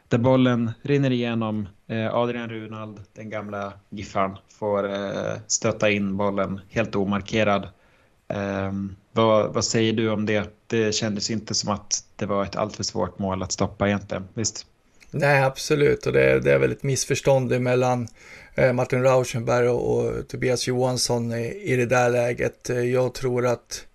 där 0.07 0.17
bollen 0.17 0.71
rinner 0.81 1.11
igenom. 1.11 1.67
Eh, 1.89 2.15
Adrian 2.15 2.49
Runald, 2.49 2.99
den 3.13 3.29
gamla 3.29 3.73
Giffan, 3.89 4.37
får 4.59 4.93
eh, 4.93 5.33
stöta 5.47 5.89
in 5.89 6.17
bollen 6.17 6.61
helt 6.69 6.95
omarkerad. 6.95 7.69
Ehm, 8.27 8.95
vad, 9.11 9.53
vad, 9.53 9.65
säger 9.65 9.93
du 9.93 10.09
om 10.09 10.25
det? 10.25 10.49
Det 10.67 10.95
kändes 10.95 11.31
inte 11.31 11.53
som 11.53 11.73
att 11.73 12.03
det 12.15 12.25
var 12.25 12.43
ett 12.43 12.55
alltför 12.55 12.83
svårt 12.83 13.19
mål 13.19 13.43
att 13.43 13.51
stoppa 13.51 13.87
egentligen, 13.87 14.27
visst? 14.33 14.65
Nej, 15.11 15.43
absolut. 15.43 16.05
Och 16.05 16.13
det, 16.13 16.39
det 16.39 16.53
är 16.53 16.59
väl 16.59 16.71
ett 16.71 16.83
missförstånd 16.83 17.61
mellan 17.61 18.07
eh, 18.55 18.73
Martin 18.73 19.03
Rauschenberg 19.03 19.69
och, 19.69 19.97
och, 19.97 20.27
Tobias 20.27 20.67
Johansson 20.67 21.33
i, 21.33 21.61
i 21.63 21.75
det 21.75 21.85
där 21.85 22.09
läget. 22.09 22.69
Jag 22.93 23.13
tror 23.13 23.45
att, 23.45 23.85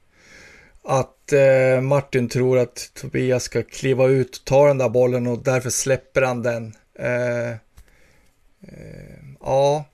att 0.85 1.33
eh, 1.33 1.81
Martin 1.81 2.29
tror 2.29 2.59
att 2.59 2.91
Tobias 2.95 3.43
ska 3.43 3.63
kliva 3.63 4.07
ut, 4.07 4.43
ta 4.45 4.69
den 4.69 4.79
där 4.79 4.89
bollen 4.89 5.27
och 5.27 5.39
därför 5.39 5.71
släpper 5.71 6.23
han 6.23 6.43
den. 6.43 6.75
Eh 6.99 7.57
Eh, 8.63 9.25
ja, 9.41 9.85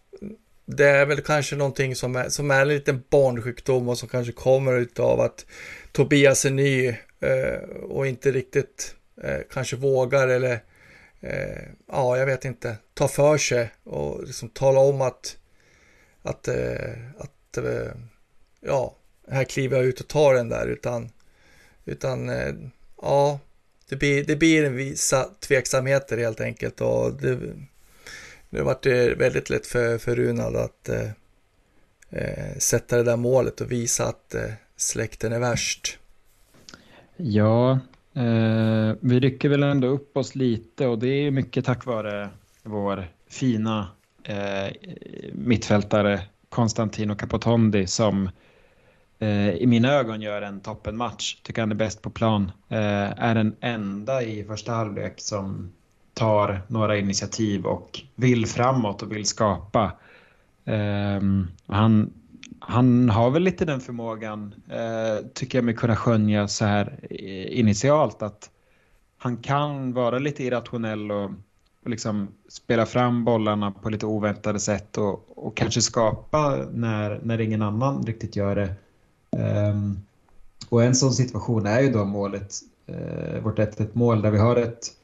det 0.66 0.88
är 0.88 1.06
väl 1.06 1.20
kanske 1.20 1.56
någonting 1.56 1.96
som 1.96 2.16
är, 2.16 2.28
som 2.28 2.50
är 2.50 2.60
en 2.62 2.68
liten 2.68 3.02
barnsjukdom 3.10 3.88
och 3.88 3.98
som 3.98 4.08
kanske 4.08 4.32
kommer 4.32 4.72
utav 4.72 5.20
att 5.20 5.46
Tobias 5.92 6.44
är 6.44 6.50
ny 6.50 6.88
eh, 7.20 7.68
och 7.88 8.06
inte 8.06 8.30
riktigt 8.32 8.94
eh, 9.22 9.40
kanske 9.50 9.76
vågar 9.76 10.28
eller 10.28 10.62
eh, 11.20 11.62
ja, 11.88 12.18
jag 12.18 12.26
vet 12.26 12.44
inte, 12.44 12.76
ta 12.94 13.08
för 13.08 13.38
sig 13.38 13.70
och 13.84 14.24
liksom 14.24 14.48
tala 14.48 14.80
om 14.80 15.00
att 15.00 15.36
att, 16.22 16.48
eh, 16.48 16.92
att 17.18 17.56
eh, 17.56 17.92
ja, 18.60 18.96
här 19.30 19.44
kliver 19.44 19.76
jag 19.76 19.86
ut 19.86 20.00
och 20.00 20.08
tar 20.08 20.34
den 20.34 20.48
där 20.48 20.66
utan 20.66 21.10
utan 21.84 22.28
eh, 22.28 22.54
ja, 23.02 23.40
det 23.88 23.96
blir, 23.96 24.24
det 24.24 24.36
blir 24.36 24.64
en 24.64 24.76
vissa 24.76 25.30
tveksamheter 25.40 26.18
helt 26.18 26.40
enkelt 26.40 26.80
och 26.80 27.12
det, 27.12 27.38
nu 28.50 28.62
vart 28.62 28.82
det 28.82 29.18
väldigt 29.18 29.50
lätt 29.50 29.66
för, 29.66 29.98
för 29.98 30.16
Runad 30.16 30.56
att 30.56 30.88
eh, 30.88 31.10
eh, 32.10 32.58
sätta 32.58 32.96
det 32.96 33.02
där 33.02 33.16
målet 33.16 33.60
och 33.60 33.72
visa 33.72 34.04
att 34.04 34.34
eh, 34.34 34.50
släkten 34.76 35.32
är 35.32 35.40
värst. 35.40 35.98
Ja, 37.16 37.70
eh, 38.14 38.96
vi 39.00 39.20
rycker 39.20 39.48
väl 39.48 39.62
ändå 39.62 39.88
upp 39.88 40.16
oss 40.16 40.34
lite 40.34 40.86
och 40.86 40.98
det 40.98 41.08
är 41.08 41.30
mycket 41.30 41.64
tack 41.64 41.86
vare 41.86 42.28
vår 42.62 43.04
fina 43.28 43.88
eh, 44.24 44.72
mittfältare 45.32 46.20
Konstantino 46.48 47.14
Capotondi 47.14 47.86
som 47.86 48.30
eh, 49.18 49.50
i 49.50 49.66
mina 49.66 49.92
ögon 49.92 50.22
gör 50.22 50.42
en 50.42 50.60
toppenmatch. 50.60 51.42
Tycker 51.42 51.62
han 51.62 51.70
är 51.70 51.76
bäst 51.76 52.02
på 52.02 52.10
plan. 52.10 52.52
Eh, 52.68 53.22
är 53.24 53.34
den 53.34 53.56
enda 53.60 54.22
i 54.22 54.44
första 54.44 54.72
halvlek 54.72 55.20
som 55.20 55.72
tar 56.18 56.62
några 56.68 56.96
initiativ 56.96 57.66
och 57.66 58.00
vill 58.14 58.46
framåt 58.46 59.02
och 59.02 59.12
vill 59.12 59.24
skapa. 59.26 59.92
Um, 60.64 61.48
han, 61.66 62.12
han 62.60 63.10
har 63.10 63.30
väl 63.30 63.42
lite 63.42 63.64
den 63.64 63.80
förmågan, 63.80 64.54
uh, 64.70 65.26
tycker 65.34 65.58
jag 65.58 65.64
mig 65.64 65.74
kunna 65.74 65.96
skönja 65.96 66.48
så 66.48 66.64
här 66.64 66.98
eh, 67.10 67.58
initialt, 67.58 68.22
att 68.22 68.50
han 69.18 69.36
kan 69.36 69.92
vara 69.92 70.18
lite 70.18 70.44
irrationell 70.44 71.10
och, 71.10 71.30
och 71.84 71.90
liksom 71.90 72.28
spela 72.48 72.86
fram 72.86 73.24
bollarna 73.24 73.70
på 73.70 73.90
lite 73.90 74.06
oväntade 74.06 74.60
sätt 74.60 74.98
och, 74.98 75.38
och 75.46 75.56
kanske 75.56 75.80
skapa 75.80 76.56
när, 76.72 77.20
när 77.22 77.40
ingen 77.40 77.62
annan 77.62 78.06
riktigt 78.06 78.36
gör 78.36 78.56
det. 78.56 78.74
Um, 79.70 80.00
och 80.68 80.84
en 80.84 80.94
sån 80.94 81.12
situation 81.12 81.66
är 81.66 81.80
ju 81.80 81.92
då 81.92 82.04
målet, 82.04 82.54
uh, 82.90 83.40
vårt 83.42 83.58
1-1 83.58 83.88
mål 83.92 84.22
där 84.22 84.30
vi 84.30 84.38
har 84.38 84.56
ett 84.56 84.97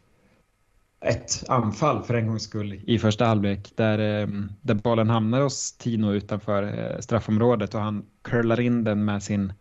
ett 1.05 1.45
anfall 1.49 2.03
för 2.03 2.15
en 2.15 2.27
gångs 2.27 2.43
skull 2.43 2.81
i 2.87 2.99
första 2.99 3.25
halvlek 3.25 3.73
där, 3.75 3.99
eh, 3.99 4.29
där 4.63 4.75
bollen 4.75 5.11
hamnar 5.11 5.41
hos 5.41 5.73
Tino 5.73 6.13
utanför 6.13 6.63
eh, 6.63 7.01
straffområdet 7.01 7.75
och 7.75 7.81
han 7.81 8.07
curlar 8.23 8.61
in 8.61 8.85
den 8.85 9.05
med 9.05 9.23
sin 9.23 9.53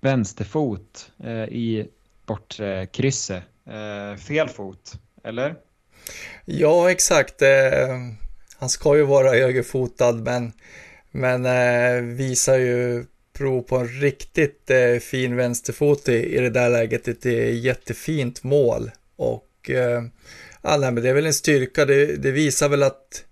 vänsterfot 0.00 1.12
eh, 1.24 1.44
i 1.44 1.88
bortre 2.26 2.86
krysset. 2.86 3.42
Fel 4.26 4.48
fot, 4.48 4.92
eller? 5.24 5.54
Ja, 6.44 6.90
exakt. 6.90 7.42
Han 8.58 8.68
ska 8.68 8.96
ju 8.96 9.02
vara 9.02 9.28
högerfotad 9.28 10.12
men, 10.12 10.52
men 11.10 12.16
visar 12.16 12.58
ju 12.58 13.04
prov 13.32 13.62
på 13.62 13.76
en 13.76 13.88
riktigt 13.88 14.70
fin 15.00 15.36
vänsterfot 15.36 16.08
i, 16.08 16.36
i 16.36 16.40
det 16.40 16.50
där 16.50 16.70
läget. 16.70 17.08
Ett 17.08 17.24
jättefint 17.64 18.42
mål 18.42 18.90
och 19.16 19.47
Eh, 19.68 20.02
ja, 20.62 20.76
nej, 20.76 20.92
men 20.92 21.02
det 21.02 21.08
är 21.08 21.14
väl 21.14 21.26
en 21.26 21.34
styrka. 21.34 21.84
Det, 21.84 22.16
det 22.16 22.30
visar 22.30 22.68
väl 22.68 22.82
att, 22.82 23.24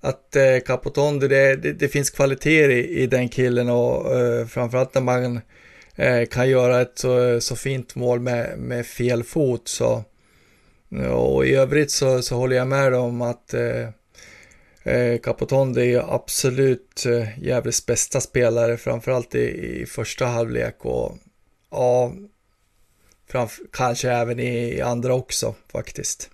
att 0.00 0.36
eh, 0.36 0.58
Capotondi, 0.66 1.28
det, 1.28 1.56
det, 1.56 1.72
det, 1.72 1.88
finns 1.88 2.10
kvaliteter 2.10 2.70
i, 2.70 2.88
i 2.88 3.06
den 3.06 3.28
killen 3.28 3.68
och 3.68 4.20
eh, 4.20 4.46
framförallt 4.46 4.94
när 4.94 5.02
man 5.02 5.40
eh, 5.96 6.26
kan 6.26 6.48
göra 6.48 6.80
ett 6.80 6.98
så, 6.98 7.40
så 7.40 7.56
fint 7.56 7.94
mål 7.94 8.20
med, 8.20 8.58
med 8.58 8.86
fel 8.86 9.22
fot. 9.22 9.68
Så, 9.68 10.04
och 11.12 11.46
i 11.46 11.54
övrigt 11.54 11.90
så, 11.90 12.22
så 12.22 12.36
håller 12.36 12.56
jag 12.56 12.68
med 12.68 12.94
om 12.94 13.22
att 13.22 13.54
eh, 13.54 13.88
eh 14.84 15.18
Capotondi 15.18 15.94
är 15.94 16.14
absolut 16.14 17.06
eh, 17.06 17.44
Gävles 17.44 17.86
bästa 17.86 18.20
spelare, 18.20 18.76
framförallt 18.76 19.34
i, 19.34 19.80
i 19.82 19.86
första 19.86 20.26
halvlek 20.26 20.84
och 20.84 21.16
ja, 21.70 22.12
Framför, 23.32 23.64
kanske 23.72 24.10
även 24.10 24.40
i 24.40 24.80
andra 24.80 25.14
också 25.14 25.54
faktiskt. 25.72 26.30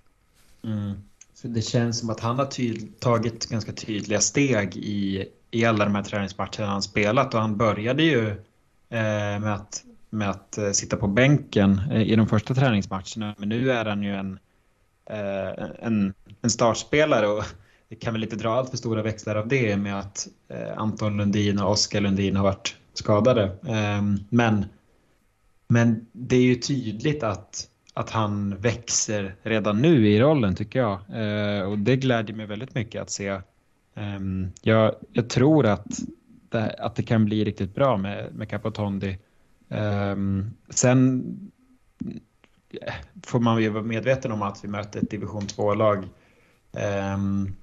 Mm. 0.63 1.01
För 1.41 1.47
det 1.47 1.61
känns 1.61 1.99
som 1.99 2.09
att 2.09 2.19
han 2.19 2.39
har 2.39 2.49
tagit 2.99 3.49
ganska 3.49 3.71
tydliga 3.71 4.19
steg 4.19 4.77
i, 4.77 5.25
i 5.51 5.65
alla 5.65 5.85
de 5.85 5.95
här 5.95 6.03
träningsmatcherna 6.03 6.65
han 6.65 6.81
spelat 6.81 7.33
och 7.33 7.41
han 7.41 7.57
började 7.57 8.03
ju 8.03 8.29
eh, 8.89 9.39
med 9.39 9.53
att, 9.53 9.83
med 10.09 10.29
att 10.29 10.57
eh, 10.57 10.71
sitta 10.71 10.97
på 10.97 11.07
bänken 11.07 11.81
eh, 11.91 12.01
i 12.01 12.15
de 12.15 12.27
första 12.27 12.53
träningsmatcherna 12.53 13.35
men 13.37 13.49
nu 13.49 13.71
är 13.71 13.85
han 13.85 14.03
ju 14.03 14.15
en, 14.15 14.39
eh, 15.05 15.65
en, 15.79 16.13
en 16.41 16.49
startspelare 16.49 17.27
och 17.27 17.43
det 17.89 17.95
kan 17.95 18.13
väl 18.13 18.23
inte 18.23 18.35
dra 18.35 18.53
allt 18.53 18.69
för 18.69 18.77
stora 18.77 19.01
växlar 19.01 19.35
av 19.35 19.47
det 19.47 19.77
med 19.77 19.99
att 19.99 20.27
eh, 20.47 20.77
Anton 20.77 21.17
Lundin 21.17 21.59
och 21.59 21.71
Oskar 21.71 22.01
Lundin 22.01 22.35
har 22.35 22.43
varit 22.43 22.75
skadade. 22.93 23.43
Eh, 23.43 24.01
men, 24.29 24.65
men 25.69 26.07
det 26.11 26.35
är 26.35 26.41
ju 26.41 26.55
tydligt 26.55 27.23
att, 27.23 27.69
att 27.93 28.09
han 28.09 28.55
växer 28.55 29.35
redan 29.43 29.81
nu 29.81 30.07
i 30.07 30.19
rollen 30.19 30.55
tycker 30.55 30.79
jag. 30.79 30.99
Eh, 31.09 31.63
och 31.63 31.79
det 31.79 31.95
glädjer 31.95 32.35
mig 32.35 32.45
väldigt 32.45 32.75
mycket 32.75 33.01
att 33.01 33.09
se. 33.09 33.27
Eh, 33.95 34.19
jag, 34.61 34.95
jag 35.13 35.29
tror 35.29 35.65
att 35.65 35.99
det, 36.49 36.75
att 36.79 36.95
det 36.95 37.03
kan 37.03 37.25
bli 37.25 37.45
riktigt 37.45 37.75
bra 37.75 37.97
med, 37.97 38.35
med 38.35 38.49
Capotondi. 38.49 39.17
Eh, 39.69 40.15
sen 40.69 41.23
får 43.23 43.39
man 43.39 43.61
ju 43.61 43.69
vara 43.69 43.83
medveten 43.83 44.31
om 44.31 44.41
att 44.41 44.63
vi 44.63 44.67
möter 44.67 44.99
ett 44.99 45.11
division 45.11 45.43
2-lag. 45.43 46.07
Ehm, 46.73 47.55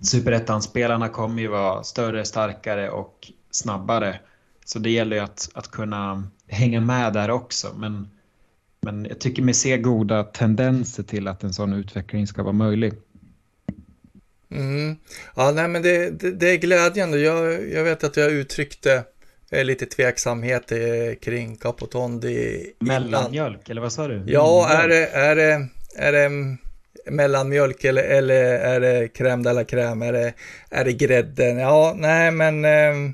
superettan-spelarna 0.00 1.08
kommer 1.08 1.42
ju 1.42 1.48
vara 1.48 1.82
större, 1.82 2.24
starkare 2.24 2.90
och 2.90 3.32
snabbare. 3.50 4.20
Så 4.64 4.78
det 4.78 4.90
gäller 4.90 5.16
ju 5.16 5.22
att, 5.22 5.50
att 5.54 5.70
kunna 5.70 6.24
hänga 6.50 6.80
med 6.80 7.12
där 7.12 7.30
också. 7.30 7.74
Men, 7.76 8.08
men 8.80 9.04
jag 9.04 9.18
tycker 9.18 9.42
mig 9.42 9.54
se 9.54 9.78
goda 9.78 10.24
tendenser 10.24 11.02
till 11.02 11.28
att 11.28 11.42
en 11.42 11.52
sån 11.52 11.72
utveckling 11.72 12.26
ska 12.26 12.42
vara 12.42 12.52
möjlig. 12.52 12.92
Mm. 14.50 14.96
Ja, 15.36 15.52
nej, 15.54 15.68
men 15.68 15.82
det, 15.82 16.10
det, 16.10 16.30
det, 16.30 16.50
är 16.50 16.56
glädjande. 16.56 17.18
Jag, 17.18 17.70
jag 17.70 17.84
vet 17.84 18.04
att 18.04 18.16
jag 18.16 18.32
uttryckte 18.32 19.04
eh, 19.50 19.64
lite 19.64 19.86
tveksamhet 19.86 20.72
eh, 20.72 20.78
kring 21.22 21.56
Capotondi. 21.56 22.72
Mellanmjölk, 22.78 23.68
eller 23.68 23.80
vad 23.80 23.92
sa 23.92 24.08
du? 24.08 24.22
Ja, 24.26 24.68
är 24.70 24.88
det, 24.88 25.06
är 25.06 25.36
det, 25.36 25.68
är 25.96 26.12
det 26.12 26.56
mellanmjölk 27.10 27.84
eller, 27.84 28.02
eller 28.02 28.44
är 28.44 28.80
det 28.80 29.06
crème 29.06 29.42
de 29.42 29.52
la 29.52 29.62
crème? 29.62 30.04
Är 30.04 30.12
det, 30.12 30.34
är 30.70 30.84
det 30.84 30.92
grädden? 30.92 31.58
Ja, 31.58 31.94
nej, 31.96 32.30
men... 32.30 32.64
Eh, 32.64 33.12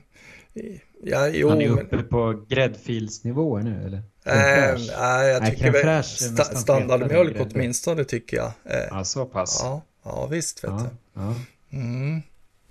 ja, 1.11 1.29
jo, 1.29 1.49
Han 1.49 1.61
är 1.61 1.69
uppe 1.69 1.97
men... 1.97 2.09
på 2.09 2.45
gräddfilsnivåer 2.49 3.63
nu, 3.63 3.87
eller? 3.87 4.03
Äh, 4.25 4.79
nej, 4.99 5.29
jag 5.29 5.47
tycker 5.47 5.71
väl 5.71 6.05
sta 6.05 6.45
standardmjölk 6.45 7.37
åtminstone 7.41 8.05
tycker 8.05 8.37
jag. 8.37 8.53
Ja, 8.91 9.05
så 9.05 9.27
pass. 9.27 9.61
Ja, 9.63 9.83
ja 10.05 10.27
visst 10.27 10.65
vet 10.65 10.71
ja. 10.71 10.91
du. 11.15 11.21
Ja. 11.21 11.35
Mm. 11.73 12.23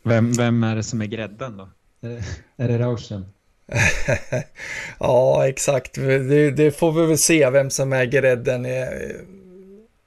Vem, 0.03 0.31
vem 0.31 0.63
är 0.63 0.75
det 0.75 0.83
som 0.83 1.01
är 1.01 1.05
grädden 1.05 1.57
då? 1.57 1.69
Är 2.01 2.09
det, 2.09 2.23
är 2.63 2.67
det 2.67 2.79
Rauschen? 2.79 3.25
ja, 4.99 5.47
exakt. 5.47 5.93
Det, 5.93 6.51
det, 6.51 6.71
får 6.71 6.91
vi 6.91 7.05
väl 7.05 7.17
se 7.17 7.49
vem 7.49 7.69
som 7.69 7.93
är 7.93 8.05
grädden. 8.05 8.67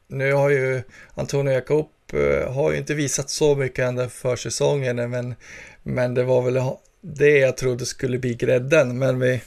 Nu 0.08 0.32
har 0.32 0.50
ju 0.50 0.82
Antonio 1.14 1.52
Jakob 1.52 1.88
eh, 2.12 2.52
har 2.52 2.72
ju 2.72 2.78
inte 2.78 2.94
visat 2.94 3.30
så 3.30 3.54
mycket 3.54 3.84
ända 3.84 4.08
för 4.08 4.36
säsongen, 4.36 5.10
men, 5.10 5.34
men 5.82 6.14
det 6.14 6.24
var 6.24 6.42
väl 6.42 6.56
det 7.00 7.38
jag 7.38 7.56
trodde 7.56 7.86
skulle 7.86 8.18
bli 8.18 8.34
grädden. 8.34 8.98
Men 8.98 9.18
vi, 9.20 9.42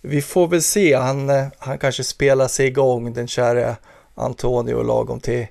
vi 0.00 0.22
får 0.22 0.48
väl 0.48 0.62
se. 0.62 0.94
Han, 0.94 1.30
han 1.58 1.78
kanske 1.78 2.04
spelar 2.04 2.48
sig 2.48 2.66
igång, 2.66 3.12
den 3.12 3.28
kära 3.28 3.76
Antonio, 4.14 4.82
lagom 4.82 5.20
till, 5.20 5.46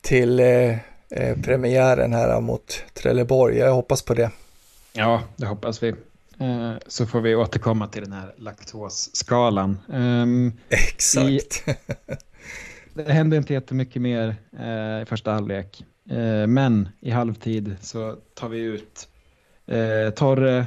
till 0.00 0.40
eh, 0.40 0.70
eh, 1.10 1.36
premiären 1.42 2.12
här 2.12 2.40
mot 2.40 2.82
Trelleborg. 2.94 3.56
Jag 3.56 3.72
hoppas 3.72 4.02
på 4.02 4.14
det. 4.14 4.30
Ja, 4.92 5.22
det 5.36 5.46
hoppas 5.46 5.82
vi. 5.82 5.88
Eh, 6.40 6.72
så 6.86 7.06
får 7.06 7.20
vi 7.20 7.34
återkomma 7.34 7.88
till 7.88 8.02
den 8.02 8.12
här 8.12 8.34
laktosskalan. 8.36 9.78
Um, 9.88 10.52
Exakt. 10.68 11.28
I, 11.28 11.40
det 12.94 13.12
hände 13.12 13.36
inte 13.36 13.52
jättemycket 13.52 14.02
mer 14.02 14.36
eh, 14.58 15.02
i 15.02 15.04
första 15.08 15.32
halvlek. 15.32 15.84
Eh, 16.10 16.46
men 16.46 16.88
i 17.00 17.10
halvtid 17.10 17.76
så 17.80 18.16
tar 18.34 18.48
vi 18.48 18.60
ut 18.60 19.08
eh, 19.68 20.10
Torre, 20.10 20.58
eh, 20.58 20.64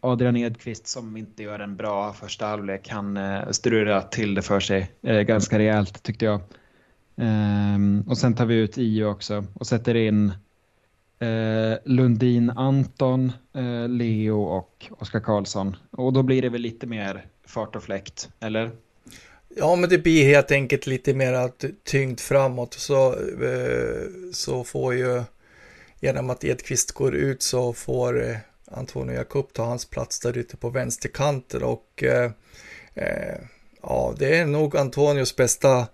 Adrian 0.00 0.36
Edqvist 0.36 0.86
som 0.86 1.16
inte 1.16 1.42
gör 1.42 1.58
en 1.58 1.76
bra 1.76 2.12
första 2.12 2.46
halvlek. 2.46 2.88
Han 2.88 3.16
eh, 3.16 3.50
strular 3.50 4.00
till 4.00 4.34
det 4.34 4.42
för 4.42 4.60
sig 4.60 4.90
eh, 5.02 5.20
ganska 5.20 5.58
rejält 5.58 6.02
tyckte 6.02 6.24
jag. 6.24 6.40
Eh, 7.16 7.78
och 8.06 8.18
sen 8.18 8.34
tar 8.34 8.46
vi 8.46 8.54
ut 8.54 8.78
Io 8.78 9.04
också 9.04 9.44
och 9.54 9.66
sätter 9.66 9.94
in 9.94 10.32
eh, 11.18 11.78
Lundin 11.84 12.50
Anton, 12.50 13.32
eh, 13.54 13.88
Leo 13.88 14.42
och 14.42 14.86
Oskar 14.98 15.20
Karlsson. 15.20 15.76
Och 15.90 16.12
då 16.12 16.22
blir 16.22 16.42
det 16.42 16.48
väl 16.48 16.60
lite 16.60 16.86
mer 16.86 17.26
fart 17.46 17.76
och 17.76 17.82
fläkt, 17.82 18.28
eller? 18.40 18.70
Ja, 19.56 19.76
men 19.76 19.90
det 19.90 19.98
blir 19.98 20.24
helt 20.24 20.50
enkelt 20.50 20.86
lite 20.86 21.14
mer 21.14 21.50
tyngd 21.84 22.20
framåt. 22.20 22.74
Så, 22.74 23.12
eh, 23.12 24.00
så 24.32 24.64
får 24.64 24.94
ju, 24.94 25.22
genom 26.04 26.30
att 26.30 26.44
Edqvist 26.44 26.92
går 26.92 27.14
ut 27.14 27.42
så 27.42 27.72
får 27.72 28.30
eh, 28.30 28.36
Antonio 28.70 29.14
Jakob 29.14 29.52
ta 29.52 29.64
hans 29.64 29.84
plats 29.84 30.20
där 30.20 30.38
ute 30.38 30.56
på 30.56 30.70
vänsterkanten 30.70 31.62
och 31.62 32.02
eh, 32.02 32.30
eh, 32.94 33.38
ja, 33.82 34.14
det 34.18 34.38
är 34.38 34.46
nog 34.46 34.76
Antonios 34.76 35.36
bästa 35.36 35.86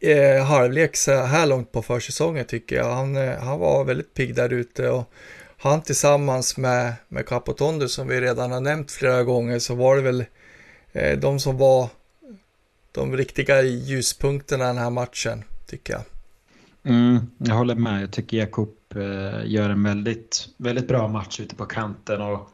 eh, 0.00 0.44
halvlek 0.44 0.96
så 0.96 1.14
här 1.14 1.46
långt 1.46 1.72
på 1.72 1.82
försäsongen 1.82 2.44
tycker 2.44 2.76
jag. 2.76 2.94
Han, 2.94 3.16
eh, 3.16 3.38
han 3.38 3.58
var 3.58 3.84
väldigt 3.84 4.14
pigg 4.14 4.34
där 4.34 4.52
ute 4.52 4.88
och 4.90 5.12
han 5.56 5.82
tillsammans 5.82 6.56
med, 6.56 6.92
med 7.08 7.26
Capotondo 7.26 7.88
som 7.88 8.08
vi 8.08 8.20
redan 8.20 8.52
har 8.52 8.60
nämnt 8.60 8.90
flera 8.90 9.22
gånger 9.22 9.58
så 9.58 9.74
var 9.74 9.96
det 9.96 10.02
väl 10.02 10.24
eh, 10.92 11.18
de 11.18 11.40
som 11.40 11.58
var 11.58 11.88
de 12.92 13.16
riktiga 13.16 13.62
ljuspunkterna 13.62 14.66
den 14.66 14.78
här 14.78 14.90
matchen 14.90 15.44
tycker 15.66 15.92
jag. 15.92 16.17
Mm, 16.88 17.18
jag 17.38 17.54
håller 17.54 17.74
med. 17.74 18.02
Jag 18.02 18.10
tycker 18.10 18.36
Jakob 18.36 18.74
eh, 18.94 19.46
gör 19.46 19.70
en 19.70 19.82
väldigt, 19.82 20.48
väldigt 20.56 20.88
bra 20.88 21.08
match 21.08 21.40
ute 21.40 21.54
på 21.54 21.64
kanten 21.64 22.20
och 22.20 22.50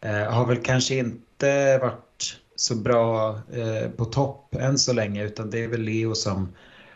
eh, 0.00 0.32
har 0.32 0.46
väl 0.46 0.58
kanske 0.62 0.94
inte 0.94 1.78
varit 1.78 2.36
så 2.56 2.76
bra 2.76 3.28
eh, 3.52 3.90
på 3.96 4.04
topp 4.04 4.54
än 4.54 4.78
så 4.78 4.92
länge 4.92 5.24
utan 5.24 5.50
det 5.50 5.64
är 5.64 5.68
väl 5.68 5.82
Leo 5.82 6.14
som 6.14 6.48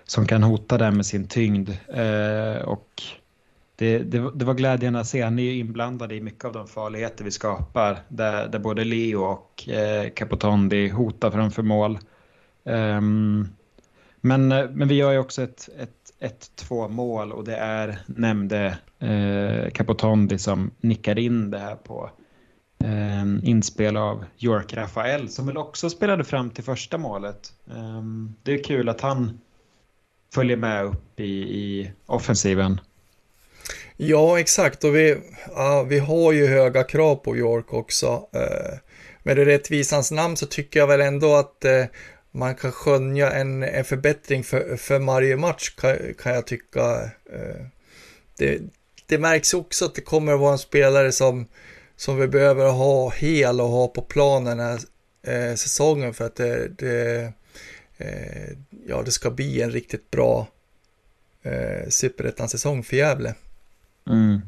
som 0.06 0.26
kan 0.26 0.42
hota 0.42 0.78
där 0.78 0.90
med 0.90 1.06
sin 1.06 1.28
tyngd. 1.28 1.70
Eh, 1.88 2.62
och 2.62 3.02
det, 3.76 3.98
det, 3.98 4.30
det, 4.34 4.44
var 4.44 4.54
glädjande 4.54 5.00
att 5.00 5.06
se. 5.06 5.22
Han 5.22 5.38
är 5.38 5.42
ju 5.42 5.58
inblandad 5.58 6.12
i 6.12 6.20
mycket 6.20 6.44
av 6.44 6.52
de 6.52 6.68
farligheter 6.68 7.24
vi 7.24 7.30
skapar. 7.30 7.98
Där, 8.08 8.48
där 8.48 8.58
både 8.58 8.84
Leo 8.84 9.24
och 9.24 9.68
eh, 9.68 10.10
Capotondi 10.10 10.88
hotar 10.88 11.30
framför 11.30 11.62
mål. 11.62 11.98
Um, 12.64 13.55
men, 14.26 14.52
eh, 14.52 14.70
men 14.70 14.88
vi 14.88 14.94
gör 14.94 15.12
ju 15.12 15.18
också 15.18 15.42
ett, 15.42 15.68
ett, 15.78 15.90
ett 16.20 16.50
två 16.56 16.88
mål 16.88 17.32
och 17.32 17.44
det 17.44 17.56
är 17.56 17.98
nämnde 18.06 18.78
eh, 18.98 19.70
Capotondi 19.70 20.38
som 20.38 20.70
nickar 20.80 21.18
in 21.18 21.50
det 21.50 21.58
här 21.58 21.74
på 21.74 22.10
eh, 22.84 23.48
inspel 23.48 23.96
av 23.96 24.24
York 24.38 24.74
Rafael 24.74 25.28
som 25.28 25.46
väl 25.46 25.56
också 25.56 25.90
spelade 25.90 26.24
fram 26.24 26.50
till 26.50 26.64
första 26.64 26.98
målet. 26.98 27.52
Eh, 27.70 28.02
det 28.42 28.52
är 28.52 28.64
kul 28.64 28.88
att 28.88 29.00
han 29.00 29.40
följer 30.34 30.56
med 30.56 30.84
upp 30.84 31.20
i, 31.20 31.32
i 31.32 31.92
offensiven. 32.06 32.80
Ja, 33.96 34.40
exakt. 34.40 34.84
Och 34.84 34.96
vi, 34.96 35.16
ja, 35.54 35.86
vi 35.88 35.98
har 35.98 36.32
ju 36.32 36.46
höga 36.46 36.84
krav 36.84 37.16
på 37.16 37.36
York 37.36 37.72
också. 37.72 38.28
Eh, 38.32 38.78
med 39.22 39.36
det 39.36 39.44
rättvisans 39.44 40.10
namn 40.10 40.36
så 40.36 40.46
tycker 40.46 40.80
jag 40.80 40.86
väl 40.86 41.00
ändå 41.00 41.34
att 41.34 41.64
eh, 41.64 41.84
man 42.36 42.54
kan 42.54 42.72
skönja 42.72 43.30
en, 43.30 43.62
en 43.62 43.84
förbättring 43.84 44.44
för, 44.44 44.76
för 44.76 44.98
varje 44.98 45.36
match 45.36 45.70
kan, 45.70 46.14
kan 46.18 46.34
jag 46.34 46.46
tycka. 46.46 47.10
Eh. 47.32 47.66
Det, 48.38 48.60
det 49.06 49.18
märks 49.18 49.54
också 49.54 49.84
att 49.84 49.94
det 49.94 50.00
kommer 50.00 50.32
att 50.32 50.40
vara 50.40 50.52
en 50.52 50.58
spelare 50.58 51.12
som, 51.12 51.46
som 51.96 52.16
vi 52.16 52.28
behöver 52.28 52.70
ha 52.70 53.10
hel 53.10 53.60
och 53.60 53.68
ha 53.68 53.88
på 53.88 54.02
planen 54.02 54.58
den 54.58 54.66
här 54.66 54.80
eh, 55.22 55.54
säsongen 55.54 56.14
för 56.14 56.26
att 56.26 56.36
det, 56.36 56.68
det 56.68 57.32
eh, 57.96 58.56
ja, 58.86 59.02
det 59.02 59.10
ska 59.10 59.30
bli 59.30 59.62
en 59.62 59.70
riktigt 59.70 60.10
bra 60.10 60.46
eh, 61.42 61.88
superettan-säsong 61.88 62.82
för 62.82 62.96
Gävle. 62.96 63.34
Mm. 64.10 64.40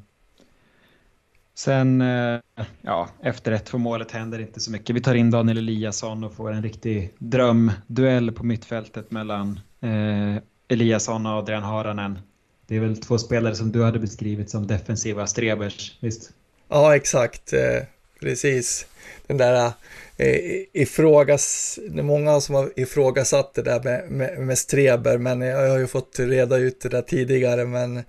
Sen, 1.59 2.01
eh, 2.01 2.41
ja, 2.83 3.09
efter 3.23 3.53
1-2 3.53 3.79
målet 3.79 4.11
händer 4.11 4.39
inte 4.39 4.61
så 4.61 4.71
mycket. 4.71 4.97
Vi 4.97 5.01
tar 5.01 5.15
in 5.15 5.31
Daniel 5.31 5.59
Eliasson 5.59 6.25
och 6.25 6.35
får 6.35 6.53
en 6.53 6.63
riktig 6.63 7.15
drömduell 7.19 8.33
på 8.33 8.45
mittfältet 8.45 9.11
mellan 9.11 9.61
eh, 9.81 10.43
Eliasson 10.69 11.27
och 11.27 11.33
Adrian 11.33 11.63
Haranen. 11.63 12.19
Det 12.67 12.77
är 12.77 12.81
väl 12.81 12.97
två 12.97 13.19
spelare 13.19 13.55
som 13.55 13.73
du 13.73 13.85
hade 13.85 13.99
beskrivit 13.99 14.51
som 14.51 14.67
defensiva 14.67 15.27
strebers, 15.27 15.99
visst? 16.01 16.31
Ja, 16.69 16.97
exakt. 16.97 17.53
Eh, 17.53 17.83
precis. 18.21 18.87
Den 19.27 19.37
där 19.37 19.73
eh, 20.17 20.37
ifrågas, 20.73 21.79
det 21.91 21.99
är 21.99 22.03
många 22.03 22.41
som 22.41 22.55
har 22.55 22.73
ifrågasatt 22.77 23.55
det 23.55 23.63
där 23.63 23.83
med, 23.83 24.11
med, 24.11 24.39
med 24.39 24.59
Streber, 24.59 25.19
men 25.19 25.41
jag 25.41 25.71
har 25.71 25.79
ju 25.79 25.87
fått 25.87 26.19
reda 26.19 26.57
ut 26.57 26.81
det 26.81 26.89
där 26.89 27.03
tidigare, 27.03 27.65
men, 27.65 28.03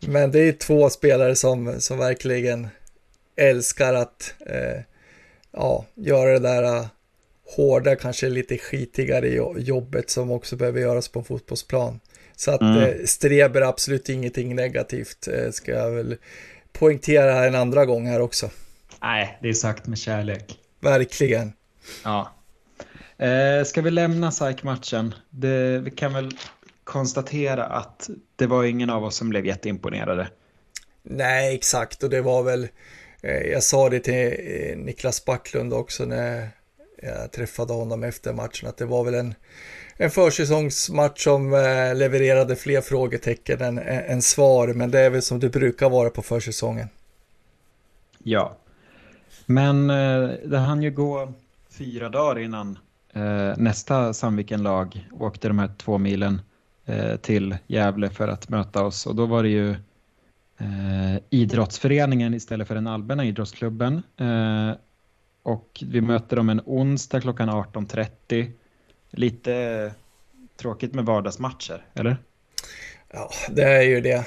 men 0.00 0.30
det 0.30 0.40
är 0.40 0.52
två 0.52 0.90
spelare 0.90 1.36
som, 1.36 1.80
som 1.80 1.98
verkligen 1.98 2.68
älskar 3.36 3.94
att 3.94 4.34
eh, 4.46 4.80
ja, 5.52 5.86
göra 5.94 6.32
det 6.32 6.38
där 6.38 6.62
uh, 6.62 6.86
hårda, 7.56 7.96
kanske 7.96 8.28
lite 8.28 8.58
skitigare 8.58 9.28
jobbet 9.58 10.10
som 10.10 10.30
också 10.30 10.56
behöver 10.56 10.80
göras 10.80 11.08
på 11.08 11.18
en 11.18 11.24
fotbollsplan. 11.24 12.00
Så 12.36 12.50
att 12.50 12.60
mm. 12.60 12.76
eh, 12.76 13.04
Streber 13.04 13.60
absolut 13.60 14.08
ingenting 14.08 14.54
negativt, 14.54 15.28
eh, 15.28 15.50
ska 15.50 15.72
jag 15.72 15.90
väl 15.90 16.16
poängtera 16.72 17.46
en 17.46 17.54
andra 17.54 17.86
gång 17.86 18.06
här 18.06 18.20
också. 18.20 18.50
Nej, 19.02 19.38
det 19.42 19.48
är 19.48 19.52
sagt 19.52 19.86
med 19.86 19.98
kärlek. 19.98 20.58
Verkligen. 20.80 21.52
Ja. 22.04 22.32
Eh, 23.18 23.64
ska 23.64 23.82
vi 23.82 23.90
lämna 23.90 24.30
SAIK-matchen? 24.30 25.14
Vi 25.82 25.92
kan 25.96 26.12
väl 26.12 26.30
konstatera 26.84 27.64
att 27.64 28.10
det 28.36 28.46
var 28.46 28.64
ingen 28.64 28.90
av 28.90 29.04
oss 29.04 29.16
som 29.16 29.28
blev 29.28 29.46
jätteimponerade. 29.46 30.28
Nej, 31.02 31.54
exakt. 31.54 32.02
Och 32.02 32.10
det 32.10 32.20
var 32.20 32.42
väl, 32.42 32.62
eh, 32.62 32.68
Eh, 33.26 33.52
jag 33.52 33.62
sa 33.62 33.88
det 33.88 34.00
till 34.00 34.36
eh, 34.38 34.76
Niklas 34.76 35.24
Backlund 35.24 35.72
också 35.72 36.04
när 36.04 36.48
jag 37.02 37.32
träffade 37.32 37.72
honom 37.72 38.04
efter 38.04 38.32
matchen, 38.32 38.68
att 38.68 38.76
det 38.76 38.86
var 38.86 39.04
väl 39.04 39.14
en, 39.14 39.34
en 39.96 40.10
försäsongsmatch 40.10 41.24
som 41.24 41.54
eh, 41.54 41.94
levererade 41.94 42.56
fler 42.56 42.80
frågetecken 42.80 43.60
än, 43.60 43.78
än 43.78 44.22
svar, 44.22 44.68
men 44.68 44.90
det 44.90 45.00
är 45.00 45.10
väl 45.10 45.22
som 45.22 45.40
det 45.40 45.48
brukar 45.48 45.90
vara 45.90 46.10
på 46.10 46.22
försäsongen. 46.22 46.88
Ja, 48.22 48.56
men 49.46 49.86
det 50.44 50.58
hann 50.58 50.82
ju 50.82 50.90
gå 50.90 51.32
fyra 51.70 52.08
dagar 52.08 52.38
innan 52.38 52.78
nästa 53.56 54.12
Sandviken-lag 54.12 55.08
åkte 55.20 55.48
de 55.48 55.58
här 55.58 55.70
två 55.78 55.98
milen 55.98 56.40
till 57.20 57.56
Gävle 57.66 58.10
för 58.10 58.28
att 58.28 58.48
möta 58.48 58.84
oss 58.84 59.06
och 59.06 59.14
då 59.14 59.26
var 59.26 59.42
det 59.42 59.48
ju 59.48 59.76
eh, 60.58 61.22
idrottsföreningen 61.30 62.34
istället 62.34 62.68
för 62.68 62.74
den 62.74 62.86
allmänna 62.86 63.24
idrottsklubben. 63.24 64.02
Eh, 64.16 64.72
och 65.42 65.84
vi 65.86 66.00
möter 66.00 66.36
dem 66.36 66.48
en 66.48 66.60
onsdag 66.64 67.20
klockan 67.20 67.50
18.30. 67.50 68.50
Lite 69.10 69.92
tråkigt 70.56 70.94
med 70.94 71.04
vardagsmatcher, 71.04 71.84
eller? 71.94 72.16
Ja, 73.12 73.30
det 73.50 73.62
är 73.62 73.82
ju 73.82 74.00
det. 74.00 74.26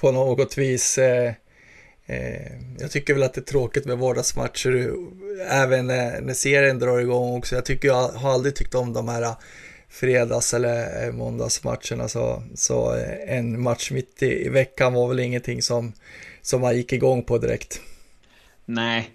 På 0.00 0.12
något 0.12 0.58
vis. 0.58 0.98
Eh, 0.98 1.34
eh, 2.06 2.52
jag 2.78 2.90
tycker 2.90 3.14
väl 3.14 3.22
att 3.22 3.34
det 3.34 3.40
är 3.40 3.42
tråkigt 3.42 3.86
med 3.86 3.98
vardagsmatcher, 3.98 4.94
även 5.50 5.86
när, 5.86 6.20
när 6.20 6.34
serien 6.34 6.78
drar 6.78 6.98
igång 6.98 7.38
också. 7.38 7.54
Jag 7.54 7.64
tycker 7.64 7.88
jag 7.88 8.08
har 8.08 8.32
aldrig 8.32 8.56
tyckt 8.56 8.74
om 8.74 8.92
de 8.92 9.08
här 9.08 9.34
fredags 9.94 10.54
eller 10.54 11.04
eh, 11.06 11.12
måndagsmatcherna 11.12 12.08
så, 12.08 12.42
så 12.54 12.96
eh, 12.96 13.36
en 13.36 13.62
match 13.62 13.90
mitt 13.90 14.22
i, 14.22 14.46
i 14.46 14.48
veckan 14.48 14.92
var 14.92 15.08
väl 15.08 15.20
ingenting 15.20 15.62
som, 15.62 15.92
som 16.42 16.60
man 16.60 16.76
gick 16.76 16.92
igång 16.92 17.22
på 17.22 17.38
direkt. 17.38 17.80
Nej, 18.64 19.10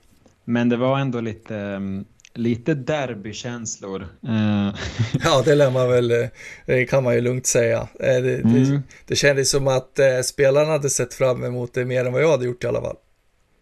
men 0.46 0.70
det 0.70 0.78
var 0.78 1.00
ändå 1.00 1.22
lite, 1.22 1.58
mm, 1.58 2.06
lite 2.34 2.74
derbykänslor. 2.74 4.02
Uh. 4.02 4.76
ja, 5.24 5.42
det 5.46 5.56
lär 5.56 5.72
man 5.72 5.90
väl, 5.90 6.30
det 6.66 6.86
kan 6.86 7.04
man 7.04 7.16
ju 7.16 7.22
lugnt 7.22 7.46
säga. 7.46 7.88
Det, 8.00 8.36
mm. 8.36 8.54
det, 8.54 8.82
det 9.06 9.16
kändes 9.16 9.50
som 9.50 9.68
att 9.68 10.00
spelarna 10.24 10.72
hade 10.72 10.90
sett 10.90 11.14
fram 11.14 11.44
emot 11.44 11.74
det 11.74 11.86
mer 11.86 12.06
än 12.06 12.14
vad 12.14 12.22
jag 12.22 12.32
hade 12.32 12.46
gjort 12.46 12.64
i 12.64 12.68
alla 12.68 12.82
fall. 12.82 12.98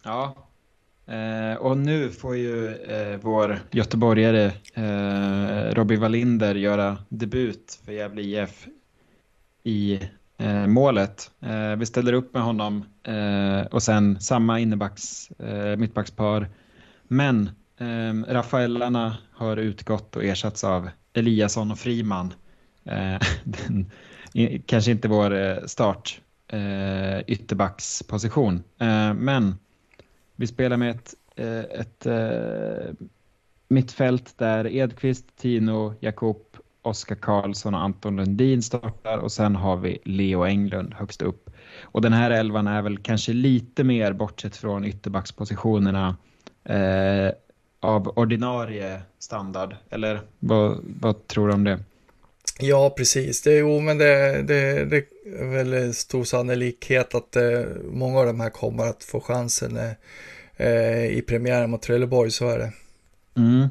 Ja, 0.04 0.47
Eh, 1.08 1.54
och 1.54 1.76
nu 1.76 2.10
får 2.10 2.36
ju 2.36 2.74
eh, 2.74 3.18
vår 3.22 3.60
göteborgare 3.70 4.52
eh, 4.74 5.74
Robin 5.74 6.00
Wallinder 6.00 6.54
göra 6.54 6.98
debut 7.08 7.80
för 7.84 7.92
Gävle 7.92 8.22
IF 8.22 8.66
i 9.62 10.00
eh, 10.38 10.66
målet. 10.66 11.30
Eh, 11.40 11.76
vi 11.76 11.86
ställer 11.86 12.12
upp 12.12 12.34
med 12.34 12.42
honom 12.42 12.84
eh, 13.02 13.66
och 13.66 13.82
sen 13.82 14.20
samma 14.20 14.60
innebacks, 14.60 15.30
eh, 15.30 15.76
mittbackspar. 15.76 16.48
Men 17.02 17.50
eh, 17.78 18.32
Rafaellarna 18.32 19.16
har 19.32 19.56
utgått 19.56 20.16
och 20.16 20.24
ersatts 20.24 20.64
av 20.64 20.90
Eliasson 21.12 21.70
och 21.70 21.78
Friman. 21.78 22.34
Eh, 22.84 23.18
den, 23.44 23.90
kanske 24.66 24.90
inte 24.90 25.08
vår 25.08 25.34
eh, 25.34 25.56
start 25.66 26.20
eh, 26.48 27.20
ytterbacksposition, 27.26 28.62
men 29.14 29.54
vi 30.38 30.46
spelar 30.46 30.76
med 30.76 30.90
ett, 30.90 31.14
eh, 31.36 31.58
ett, 31.58 32.06
ett 32.06 32.96
mittfält 33.68 34.38
där 34.38 34.66
Edqvist, 34.66 35.36
Tino, 35.36 35.94
Jakob, 36.00 36.42
Oskar 36.82 37.16
Karlsson 37.16 37.74
och 37.74 37.80
Anton 37.80 38.16
Lundin 38.16 38.62
startar 38.62 39.18
och 39.18 39.32
sen 39.32 39.56
har 39.56 39.76
vi 39.76 39.98
Leo 40.04 40.44
Englund 40.44 40.94
högst 40.94 41.22
upp. 41.22 41.50
Och 41.82 42.02
den 42.02 42.12
här 42.12 42.30
elvan 42.30 42.66
är 42.66 42.82
väl 42.82 42.98
kanske 42.98 43.32
lite 43.32 43.84
mer 43.84 44.12
bortsett 44.12 44.56
från 44.56 44.84
ytterbackspositionerna 44.84 46.16
eh, 46.64 47.32
av 47.80 48.08
ordinarie 48.08 49.02
standard. 49.18 49.76
Eller 49.90 50.20
vad, 50.38 50.78
vad 51.00 51.26
tror 51.26 51.48
du 51.48 51.54
om 51.54 51.64
det? 51.64 51.78
Ja, 52.60 52.94
precis. 52.96 53.42
Det, 53.42 53.58
jo, 53.58 53.80
men 53.80 53.98
det, 53.98 54.42
det, 54.42 54.84
det 54.84 55.04
väl 55.32 55.94
stor 55.94 56.24
sannolikhet 56.24 57.14
att 57.14 57.36
eh, 57.36 57.60
många 57.84 58.18
av 58.18 58.26
de 58.26 58.40
här 58.40 58.50
kommer 58.50 58.86
att 58.86 59.04
få 59.04 59.20
chansen 59.20 59.76
eh, 59.76 59.92
eh, 60.56 61.06
i 61.06 61.24
premiären 61.26 61.70
mot 61.70 61.82
Trelleborg, 61.82 62.30
så 62.30 62.48
är 62.48 62.58
det. 62.58 62.72
Mm. 63.40 63.68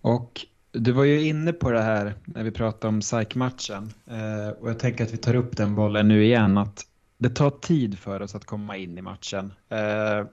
Och 0.00 0.46
du 0.72 0.92
var 0.92 1.04
ju 1.04 1.26
inne 1.26 1.52
på 1.52 1.70
det 1.70 1.82
här 1.82 2.14
när 2.24 2.44
vi 2.44 2.50
pratade 2.50 2.88
om 2.88 3.02
SAIK-matchen 3.02 3.92
eh, 4.06 4.48
och 4.48 4.70
jag 4.70 4.78
tänker 4.78 5.04
att 5.04 5.12
vi 5.12 5.16
tar 5.16 5.34
upp 5.34 5.56
den 5.56 5.74
bollen 5.74 6.08
nu 6.08 6.24
igen, 6.24 6.58
att 6.58 6.86
det 7.18 7.30
tar 7.30 7.50
tid 7.50 7.98
för 7.98 8.22
oss 8.22 8.34
att 8.34 8.44
komma 8.44 8.76
in 8.76 8.98
i 8.98 9.02
matchen. 9.02 9.52
Eh, 9.68 10.26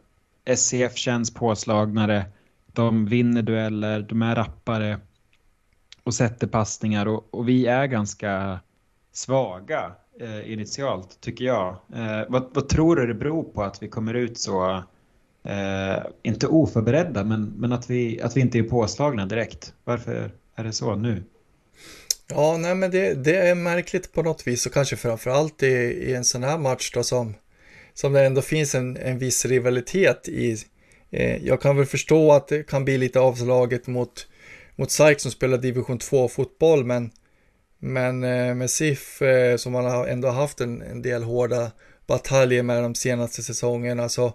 SCF 0.55 0.97
känns 0.97 1.33
påslagnare, 1.33 2.25
de 2.65 3.05
vinner 3.05 3.41
dueller, 3.41 4.01
de 4.01 4.21
är 4.21 4.35
rappare 4.35 4.99
och 6.03 6.13
sätter 6.13 6.47
passningar 6.47 7.05
och, 7.05 7.33
och 7.33 7.49
vi 7.49 7.65
är 7.65 7.85
ganska 7.85 8.59
svaga 9.17 9.91
eh, 10.19 10.51
initialt 10.51 11.21
tycker 11.21 11.45
jag. 11.45 11.67
Eh, 11.95 12.21
vad, 12.29 12.49
vad, 12.53 12.69
tror 12.69 12.95
du 12.95 13.07
det 13.07 13.13
beror 13.13 13.43
på 13.43 13.63
att 13.63 13.83
vi 13.83 13.87
kommer 13.87 14.13
ut 14.13 14.39
så, 14.39 14.83
eh, 15.43 16.05
inte 16.23 16.47
oförberedda, 16.47 17.23
men, 17.23 17.53
men 17.57 17.71
att, 17.71 17.89
vi, 17.89 18.21
att 18.21 18.37
vi 18.37 18.41
inte 18.41 18.59
är 18.59 18.63
påslagna 18.63 19.25
direkt? 19.25 19.73
Varför 19.83 20.31
är 20.55 20.63
det 20.63 20.73
så 20.73 20.95
nu? 20.95 21.23
Ja, 22.27 22.57
nej 22.57 22.75
men 22.75 22.91
det, 22.91 23.13
det 23.13 23.35
är 23.35 23.55
märkligt 23.55 24.13
på 24.13 24.21
något 24.21 24.47
vis 24.47 24.65
och 24.65 24.73
kanske 24.73 24.95
framförallt 24.95 25.63
i, 25.63 25.67
i 25.67 26.13
en 26.13 26.25
sån 26.25 26.43
här 26.43 26.57
match 26.57 26.91
då 26.93 27.03
som, 27.03 27.33
som 27.93 28.13
det 28.13 28.25
ändå 28.25 28.41
finns 28.41 28.75
en, 28.75 28.97
en 28.97 29.19
viss 29.19 29.45
rivalitet 29.45 30.27
i. 30.27 30.57
Eh, 31.11 31.45
jag 31.45 31.61
kan 31.61 31.77
väl 31.77 31.85
förstå 31.85 32.31
att 32.31 32.47
det 32.47 32.63
kan 32.63 32.85
bli 32.85 32.97
lite 32.97 33.19
avslaget 33.19 33.87
mot 33.87 34.27
mot 34.79 34.91
SAIK 34.91 35.19
som 35.19 35.31
spelar 35.31 35.57
division 35.57 35.97
2 35.97 36.27
fotboll 36.27 36.83
men, 36.83 37.11
men 37.79 38.23
eh, 38.23 38.55
med 38.55 38.69
SIF 38.69 39.21
eh, 39.21 39.57
som 39.57 39.73
man 39.73 39.85
har 39.85 40.07
ändå 40.07 40.29
haft 40.29 40.61
en, 40.61 40.81
en 40.81 41.01
del 41.01 41.23
hårda 41.23 41.71
bataljer 42.07 42.63
med 42.63 42.83
de 42.83 42.95
senaste 42.95 43.43
säsongerna 43.43 44.09
så, 44.09 44.33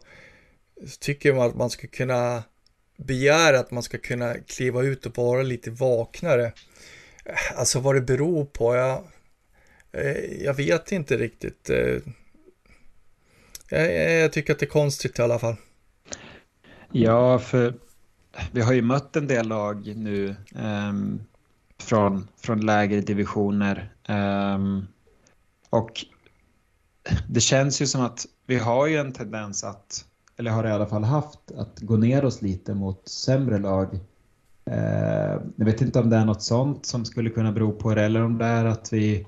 tycker 1.00 1.34
man 1.34 1.48
att 1.48 1.56
man 1.56 1.70
ska 1.70 1.86
kunna 1.86 2.42
begära 2.96 3.58
att 3.58 3.70
man 3.70 3.82
ska 3.82 3.98
kunna 3.98 4.34
kliva 4.34 4.82
ut 4.82 5.06
och 5.06 5.18
vara 5.18 5.42
lite 5.42 5.70
vaknare. 5.70 6.52
Eh, 7.24 7.58
alltså 7.58 7.80
vad 7.80 7.94
det 7.94 8.00
beror 8.00 8.44
på, 8.44 8.74
jag, 8.76 9.04
jag 10.40 10.54
vet 10.54 10.92
inte 10.92 11.16
riktigt. 11.16 11.70
Jag, 13.68 13.92
jag 14.22 14.32
tycker 14.32 14.52
att 14.52 14.58
det 14.58 14.66
är 14.66 14.70
konstigt 14.70 15.18
i 15.18 15.22
alla 15.22 15.38
fall. 15.38 15.56
Ja, 16.92 17.38
för 17.38 17.74
vi 18.52 18.60
har 18.60 18.72
ju 18.72 18.82
mött 18.82 19.16
en 19.16 19.26
del 19.26 19.48
lag 19.48 19.96
nu 19.96 20.36
um, 20.54 21.24
från, 21.82 22.28
från 22.36 22.60
lägre 22.60 23.00
divisioner. 23.00 23.92
Um, 24.08 24.86
och 25.70 26.04
det 27.28 27.40
känns 27.40 27.82
ju 27.82 27.86
som 27.86 28.00
att 28.00 28.26
vi 28.46 28.58
har 28.58 28.86
ju 28.86 28.96
en 28.96 29.12
tendens 29.12 29.64
att, 29.64 30.04
eller 30.36 30.50
har 30.50 30.66
i 30.66 30.70
alla 30.70 30.86
fall 30.86 31.04
haft, 31.04 31.38
att 31.56 31.80
gå 31.80 31.96
ner 31.96 32.24
oss 32.24 32.42
lite 32.42 32.74
mot 32.74 33.08
sämre 33.08 33.58
lag. 33.58 33.94
Uh, 34.70 35.42
jag 35.56 35.64
vet 35.64 35.80
inte 35.80 36.00
om 36.00 36.10
det 36.10 36.16
är 36.16 36.24
något 36.24 36.42
sånt 36.42 36.86
som 36.86 37.04
skulle 37.04 37.30
kunna 37.30 37.52
bero 37.52 37.72
på 37.72 37.94
det 37.94 38.02
eller 38.02 38.22
om 38.22 38.38
det 38.38 38.44
är 38.44 38.64
att 38.64 38.92
vi 38.92 39.26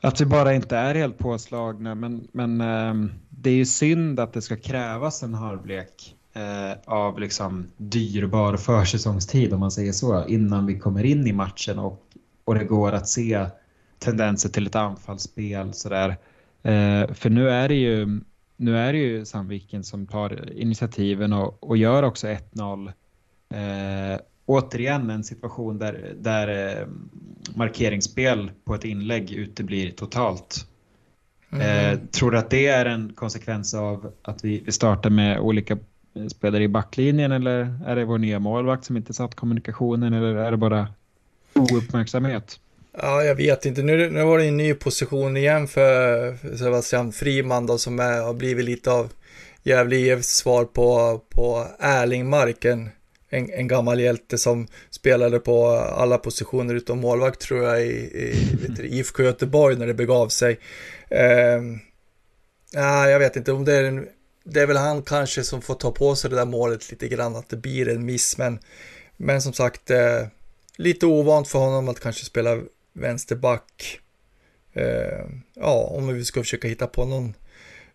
att 0.00 0.20
vi 0.20 0.26
bara 0.26 0.54
inte 0.54 0.76
är 0.76 0.94
helt 0.94 1.18
påslagna. 1.18 1.94
Men, 1.94 2.28
men 2.32 2.60
um, 2.60 3.12
det 3.28 3.50
är 3.50 3.54
ju 3.54 3.66
synd 3.66 4.20
att 4.20 4.32
det 4.32 4.42
ska 4.42 4.56
krävas 4.56 5.22
en 5.22 5.34
halvlek 5.34 6.15
av 6.84 7.20
liksom 7.20 7.66
dyrbar 7.76 8.56
försäsongstid 8.56 9.52
om 9.52 9.60
man 9.60 9.70
säger 9.70 9.92
så 9.92 10.26
innan 10.26 10.66
vi 10.66 10.78
kommer 10.78 11.04
in 11.04 11.26
i 11.26 11.32
matchen 11.32 11.78
och, 11.78 12.02
och 12.44 12.54
det 12.54 12.64
går 12.64 12.92
att 12.92 13.08
se 13.08 13.46
tendenser 13.98 14.48
till 14.48 14.66
ett 14.66 14.74
anfallsspel 14.74 15.72
sådär. 15.74 16.08
Eh, 16.62 17.14
för 17.14 17.30
nu 17.30 17.50
är 17.50 17.68
det 17.68 17.74
ju 17.74 18.20
nu 18.56 18.78
är 18.78 18.92
det 18.92 18.98
ju 18.98 19.24
Sandviken 19.24 19.84
som 19.84 20.06
tar 20.06 20.52
initiativen 20.52 21.32
och, 21.32 21.64
och 21.64 21.76
gör 21.76 22.02
också 22.02 22.26
1-0. 22.26 22.92
Eh, 23.48 24.20
återigen 24.46 25.10
en 25.10 25.24
situation 25.24 25.78
där, 25.78 26.14
där 26.20 26.78
eh, 26.78 26.86
markeringsspel 27.54 28.50
på 28.64 28.74
ett 28.74 28.84
inlägg 28.84 29.32
uteblir 29.32 29.90
totalt. 29.90 30.66
Mm. 31.50 31.92
Eh, 31.92 31.98
tror 31.98 32.30
du 32.30 32.38
att 32.38 32.50
det 32.50 32.66
är 32.66 32.86
en 32.86 33.12
konsekvens 33.12 33.74
av 33.74 34.12
att 34.22 34.44
vi, 34.44 34.62
vi 34.66 34.72
startar 34.72 35.10
med 35.10 35.40
olika 35.40 35.78
spelare 36.30 36.62
i 36.62 36.68
backlinjen 36.68 37.32
eller 37.32 37.78
är 37.86 37.96
det 37.96 38.04
vår 38.04 38.18
nya 38.18 38.38
målvakt 38.38 38.84
som 38.84 38.96
inte 38.96 39.14
satt 39.14 39.34
kommunikationen 39.34 40.12
eller 40.12 40.34
är 40.34 40.50
det 40.50 40.56
bara 40.56 40.88
ouppmärksamhet? 41.54 42.60
Ja, 42.98 43.22
jag 43.22 43.34
vet 43.34 43.66
inte. 43.66 43.82
Nu, 43.82 44.10
nu 44.10 44.24
var 44.24 44.38
det 44.38 44.44
en 44.44 44.56
ny 44.56 44.74
position 44.74 45.36
igen 45.36 45.68
för 45.68 46.56
Sebastian 46.56 47.12
Friman 47.12 47.66
då, 47.66 47.78
som 47.78 48.00
är, 48.00 48.22
har 48.22 48.34
blivit 48.34 48.64
lite 48.64 48.90
av 48.90 49.12
Gävle 49.62 49.96
IFs 49.96 50.28
svar 50.28 50.64
på, 50.64 51.20
på 51.28 51.66
Erling 51.78 52.28
Marken. 52.28 52.88
En, 53.28 53.50
en, 53.52 53.68
gammal 53.68 54.00
hjälte 54.00 54.38
som 54.38 54.66
spelade 54.90 55.38
på 55.38 55.66
alla 55.74 56.18
positioner 56.18 56.74
utom 56.74 57.00
målvakt 57.00 57.40
tror 57.40 57.64
jag 57.64 57.82
i, 57.82 57.90
i 57.90 58.98
IFK 58.98 59.22
Göteborg 59.22 59.76
när 59.76 59.86
det 59.86 59.94
begav 59.94 60.28
sig. 60.28 60.58
Eh, 61.08 61.62
ja, 62.72 63.10
jag 63.10 63.18
vet 63.18 63.36
inte 63.36 63.52
om 63.52 63.64
det 63.64 63.74
är 63.74 63.84
en, 63.84 64.08
det 64.48 64.60
är 64.60 64.66
väl 64.66 64.76
han 64.76 65.02
kanske 65.02 65.44
som 65.44 65.62
får 65.62 65.74
ta 65.74 65.90
på 65.90 66.16
sig 66.16 66.30
det 66.30 66.36
där 66.36 66.44
målet 66.44 66.90
lite 66.90 67.08
grann, 67.08 67.36
att 67.36 67.48
det 67.48 67.56
blir 67.56 67.88
en 67.88 68.04
miss, 68.04 68.38
men, 68.38 68.58
men 69.16 69.42
som 69.42 69.52
sagt, 69.52 69.90
eh, 69.90 70.26
lite 70.76 71.06
ovant 71.06 71.48
för 71.48 71.58
honom 71.58 71.88
att 71.88 72.00
kanske 72.00 72.24
spela 72.24 72.60
vänsterback. 72.92 74.00
Eh, 74.72 75.26
ja, 75.54 75.92
om 75.96 76.14
vi 76.14 76.24
ska 76.24 76.40
försöka 76.40 76.68
hitta 76.68 76.86
på 76.86 77.04
någon, 77.04 77.34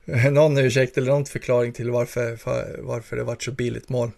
någon 0.32 0.58
ursäkt 0.58 0.98
eller 0.98 1.12
någon 1.12 1.26
förklaring 1.26 1.74
till 1.74 1.92
varför, 1.92 2.36
för, 2.36 2.80
varför 2.82 3.16
det 3.16 3.24
vart 3.24 3.44
så 3.44 3.52
billigt 3.52 3.90
mål. 3.90 4.12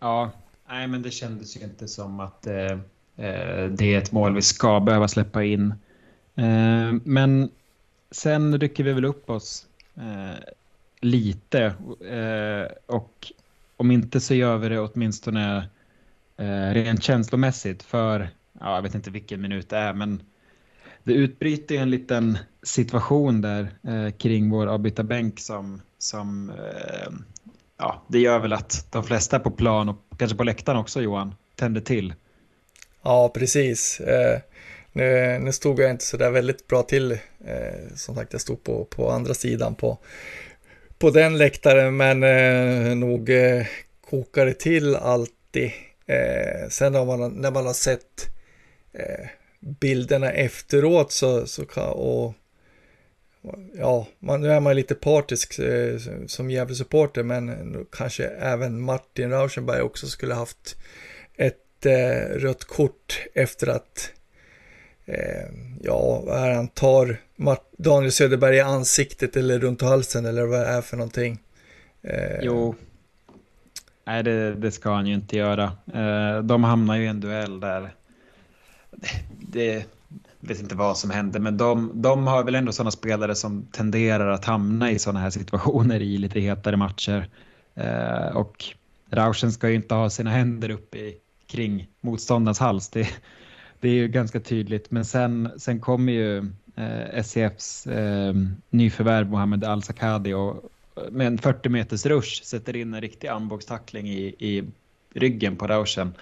Ja, 0.00 0.30
nej 0.68 0.86
men 0.86 1.02
det 1.02 1.10
kändes 1.10 1.56
ju 1.56 1.60
inte 1.60 1.88
som 1.88 2.20
att 2.20 2.46
eh, 2.46 2.72
eh 3.16 3.66
det 3.70 3.94
är 3.94 3.98
ett 3.98 4.12
mål 4.12 4.34
vi 4.34 4.42
ska 4.42 4.80
behöva 4.80 5.08
släppa 5.08 5.44
in. 5.44 5.74
Eh, 6.36 6.92
men 7.04 7.50
sen 8.10 8.60
rycker 8.60 8.84
vi 8.84 8.92
väl 8.92 9.04
upp 9.04 9.30
oss 9.30 9.66
eh, 9.96 10.52
lite 11.02 11.64
eh, 12.10 12.76
och 12.86 13.32
om 13.76 13.90
inte 13.90 14.20
så 14.20 14.34
gör 14.34 14.56
vi 14.56 14.68
det 14.68 14.80
åtminstone 14.80 15.68
eh, 16.36 16.70
rent 16.74 17.02
känslomässigt 17.02 17.82
för 17.82 18.28
ja, 18.60 18.74
jag 18.74 18.82
vet 18.82 18.94
inte 18.94 19.10
vilken 19.10 19.40
minut 19.40 19.68
det 19.68 19.76
är, 19.76 19.92
men 19.92 20.22
det 21.04 21.12
utbryter 21.12 21.74
en 21.74 21.90
liten 21.90 22.38
situation 22.62 23.40
där 23.40 23.70
eh, 23.82 24.10
kring 24.10 24.50
vår 24.50 24.66
avbytarbänk 24.66 25.40
som, 25.40 25.80
som 25.98 26.50
eh, 26.50 27.12
ja, 27.78 28.02
det 28.08 28.18
gör 28.18 28.38
väl 28.38 28.52
att 28.52 28.86
de 28.90 29.04
flesta 29.04 29.38
på 29.38 29.50
plan 29.50 29.88
och 29.88 29.96
kanske 30.16 30.36
på 30.36 30.44
läktaren 30.44 30.78
också 30.78 31.00
Johan 31.00 31.34
tänder 31.56 31.80
till. 31.80 32.14
Ja, 33.02 33.30
precis. 33.34 34.00
Eh, 34.00 34.40
nu, 34.92 35.38
nu 35.38 35.52
stod 35.52 35.80
jag 35.80 35.90
inte 35.90 36.04
så 36.04 36.16
där 36.16 36.30
väldigt 36.30 36.66
bra 36.66 36.82
till. 36.82 37.12
Eh, 37.12 37.96
som 37.96 38.14
sagt, 38.14 38.32
jag 38.32 38.40
stod 38.40 38.62
på, 38.62 38.84
på 38.84 39.10
andra 39.10 39.34
sidan 39.34 39.74
på, 39.74 39.98
på 41.02 41.10
den 41.10 41.38
läktaren, 41.38 41.96
men 41.96 42.22
eh, 42.22 42.96
nog 42.96 43.30
eh, 43.30 43.66
kokar 44.10 44.46
det 44.46 44.54
till 44.54 44.96
alltid. 44.96 45.70
Eh, 46.06 46.68
sen 46.68 46.92
när 46.92 47.04
man, 47.04 47.32
när 47.32 47.50
man 47.50 47.66
har 47.66 47.72
sett 47.72 48.30
eh, 48.92 49.26
bilderna 49.60 50.32
efteråt 50.32 51.12
så, 51.12 51.46
så 51.46 51.66
kan, 51.66 51.88
och 51.88 52.34
ja, 53.74 54.06
man, 54.18 54.40
nu 54.40 54.52
är 54.52 54.60
man 54.60 54.76
lite 54.76 54.94
partisk 54.94 55.58
eh, 55.58 55.98
som 56.26 56.50
Gävle-supporter, 56.50 57.22
men 57.22 57.48
eh, 57.48 57.80
kanske 57.92 58.24
även 58.26 58.80
Martin 58.80 59.30
Rauschenberg 59.30 59.82
också 59.82 60.06
skulle 60.06 60.34
haft 60.34 60.76
ett 61.36 61.86
eh, 61.86 62.36
rött 62.36 62.64
kort 62.64 63.26
efter 63.34 63.66
att 63.66 64.12
eh, 65.06 65.48
ja, 65.82 66.22
vad 66.26 66.38
är 66.38 66.54
han 66.54 66.68
tar 66.68 67.20
Mart 67.36 67.72
Daniel 67.78 68.12
Söderberg 68.12 68.56
i 68.56 68.60
ansiktet 68.60 69.36
eller 69.36 69.58
runt 69.58 69.82
halsen 69.82 70.26
eller 70.26 70.46
vad 70.46 70.60
det 70.60 70.66
är 70.66 70.82
för 70.82 70.96
någonting. 70.96 71.38
Eh, 72.02 72.40
jo, 72.42 72.74
nej 74.06 74.22
det, 74.22 74.54
det, 74.54 74.72
ska 74.72 74.90
han 74.90 75.06
ju 75.06 75.14
inte 75.14 75.36
göra. 75.36 75.64
Eh, 75.94 76.42
de 76.42 76.64
hamnar 76.64 76.96
ju 76.96 77.04
i 77.04 77.06
en 77.06 77.20
duell 77.20 77.60
där 77.60 77.94
det 79.38 79.86
vet 80.40 80.60
inte 80.60 80.74
vad 80.74 80.98
som 80.98 81.10
hände, 81.10 81.40
men 81.40 81.56
de, 81.56 81.90
de 81.94 82.26
har 82.26 82.44
väl 82.44 82.54
ändå 82.54 82.72
sådana 82.72 82.90
spelare 82.90 83.34
som 83.34 83.66
tenderar 83.72 84.28
att 84.28 84.44
hamna 84.44 84.90
i 84.90 84.98
sådana 84.98 85.20
här 85.20 85.30
situationer 85.30 86.00
i 86.00 86.18
lite 86.18 86.40
hetare 86.40 86.76
matcher. 86.76 87.28
Eh, 87.74 88.36
och 88.36 88.64
Rauschen 89.10 89.52
ska 89.52 89.68
ju 89.68 89.74
inte 89.74 89.94
ha 89.94 90.10
sina 90.10 90.30
händer 90.30 90.70
uppe 90.70 90.98
i, 90.98 91.16
kring 91.46 91.88
motståndarens 92.00 92.58
hals. 92.58 92.88
Det, 92.88 93.08
det 93.82 93.88
är 93.88 93.94
ju 93.94 94.08
ganska 94.08 94.40
tydligt, 94.40 94.90
men 94.90 95.04
sen, 95.04 95.50
sen 95.56 95.80
kommer 95.80 96.12
ju 96.12 96.38
eh, 96.76 97.18
SCFs 97.18 97.86
eh, 97.86 98.34
nyförvärv 98.70 99.30
Mohamed 99.30 99.64
Al-Sakadi 99.64 100.32
och 100.32 100.70
eh, 100.96 101.10
med 101.10 101.26
en 101.26 101.38
40 101.38 101.68
meters 101.68 102.06
rush 102.06 102.42
sätter 102.42 102.76
in 102.76 102.94
en 102.94 103.00
riktig 103.00 103.28
armbågstackling 103.28 104.08
i, 104.08 104.34
i 104.38 104.64
ryggen 105.14 105.56
på 105.56 105.66
Rauschen. 105.66 106.14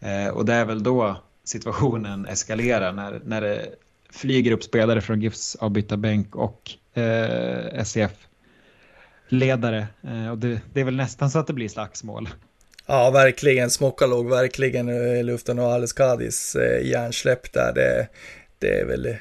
Eh, 0.00 0.28
och 0.28 0.44
det 0.44 0.54
är 0.54 0.64
väl 0.64 0.82
då 0.82 1.16
situationen 1.44 2.26
eskalerar 2.26 2.92
när, 2.92 3.20
när 3.24 3.40
det 3.40 3.74
flyger 4.10 4.52
upp 4.52 4.62
spelare 4.62 5.00
från 5.00 5.20
GIFs 5.20 5.56
avbytarbänk 5.56 6.36
och 6.36 6.70
eh, 6.94 7.84
SCF-ledare. 7.84 9.86
Eh, 10.02 10.30
och 10.30 10.38
det, 10.38 10.60
det, 10.72 10.80
är 10.80 10.84
väl 10.84 10.96
nästan 10.96 11.30
så 11.30 11.38
att 11.38 11.46
det 11.46 11.52
blir 11.52 11.68
slagsmål. 11.68 12.28
Ja, 12.90 13.10
verkligen. 13.10 13.70
Smocka 13.70 14.06
låg 14.06 14.28
verkligen 14.28 14.88
i 14.88 15.22
luften 15.22 15.58
och 15.58 15.72
Alice 15.72 15.94
Kadis 15.96 16.56
eh, 16.56 16.86
hjärnsläpp 16.86 17.52
där. 17.52 17.72
Det, 17.72 18.08
det 18.58 18.80
är 18.80 18.84
väl 18.84 19.16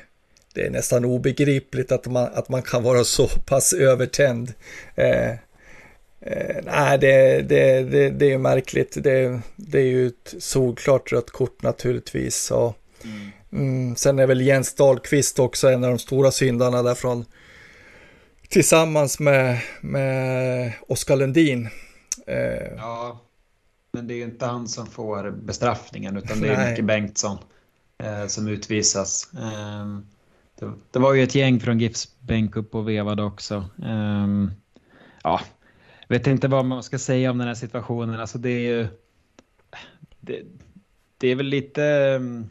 det 0.53 0.65
är 0.65 0.69
nästan 0.69 1.05
obegripligt 1.05 1.91
att 1.91 2.05
man, 2.05 2.29
att 2.33 2.49
man 2.49 2.61
kan 2.61 2.83
vara 2.83 3.03
så 3.03 3.27
pass 3.27 3.73
övertänd. 3.73 4.53
Eh, 4.95 5.33
Eh, 6.21 6.55
nej, 6.63 6.97
det, 6.97 7.41
det, 7.41 7.83
det, 7.83 8.09
det 8.09 8.33
är 8.33 8.37
märkligt. 8.37 9.03
Det, 9.03 9.39
det 9.55 9.79
är 9.79 9.85
ju 9.85 10.07
ett 10.07 10.35
solklart 10.39 11.11
rött 11.11 11.29
kort 11.29 11.61
naturligtvis. 11.61 12.51
Och, 12.51 12.75
mm. 13.03 13.29
Mm, 13.51 13.95
sen 13.95 14.19
är 14.19 14.27
väl 14.27 14.41
Jens 14.41 14.73
Dahlqvist 14.73 15.39
också 15.39 15.69
en 15.69 15.83
av 15.83 15.89
de 15.89 15.99
stora 15.99 16.31
syndarna 16.31 16.83
därifrån. 16.83 17.25
Tillsammans 18.49 19.19
med, 19.19 19.59
med 19.81 20.71
Oskar 20.87 21.15
Lundin. 21.15 21.69
Eh, 22.27 22.73
ja, 22.77 23.19
men 23.91 24.07
det 24.07 24.13
är 24.13 24.15
ju 24.15 24.23
inte 24.23 24.45
han 24.45 24.67
som 24.67 24.87
får 24.87 25.31
bestraffningen 25.31 26.17
utan 26.17 26.41
det 26.41 26.47
är 26.47 26.71
Micke 26.71 26.85
Bengtsson 26.85 27.37
eh, 27.97 28.27
som 28.27 28.47
utvisas. 28.47 29.33
Eh, 29.33 29.99
det, 30.59 30.73
det, 30.91 30.99
var 30.99 31.13
ju 31.13 31.23
ett 31.23 31.35
gäng 31.35 31.59
från 31.59 31.79
GIFs 31.79 32.19
bänk 32.19 32.55
upp 32.55 32.75
och 32.75 32.89
vevade 32.89 33.23
också. 33.23 33.65
Ehm, 33.83 34.51
ja, 35.23 35.41
vet 36.09 36.27
inte 36.27 36.47
vad 36.47 36.65
man 36.65 36.83
ska 36.83 36.99
säga 36.99 37.31
om 37.31 37.37
den 37.37 37.47
här 37.47 37.55
situationen. 37.55 38.19
Alltså 38.19 38.37
det 38.37 38.49
är 38.49 38.59
ju... 38.59 38.87
Det, 40.19 40.43
det 41.17 41.27
är 41.27 41.35
väl 41.35 41.45
lite... 41.45 41.81
Um, 42.19 42.49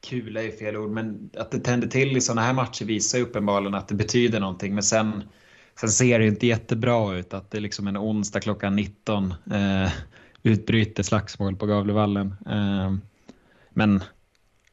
kul 0.00 0.36
är 0.36 0.42
ju 0.42 0.52
fel 0.52 0.76
ord, 0.76 0.90
men 0.90 1.30
att 1.36 1.50
det 1.50 1.58
tänder 1.58 1.88
till 1.88 2.16
i 2.16 2.20
sådana 2.20 2.42
här 2.42 2.52
matcher 2.52 2.84
visar 2.84 3.18
ju 3.18 3.24
uppenbarligen 3.24 3.74
att 3.74 3.88
det 3.88 3.94
betyder 3.94 4.40
någonting. 4.40 4.74
Men 4.74 4.82
sen, 4.82 5.22
sen 5.80 5.88
ser 5.88 6.18
det 6.18 6.26
inte 6.26 6.46
jättebra 6.46 7.14
ut 7.14 7.34
att 7.34 7.50
det 7.50 7.58
är 7.58 7.62
liksom 7.62 7.86
en 7.86 7.96
onsdag 7.96 8.40
klockan 8.40 8.76
19 8.76 9.34
eh, 9.52 9.92
utbryter 10.42 11.02
slagsmål 11.02 11.56
på 11.56 11.66
Gavlevallen. 11.66 12.34
Eh, 12.46 12.94
men 13.70 14.02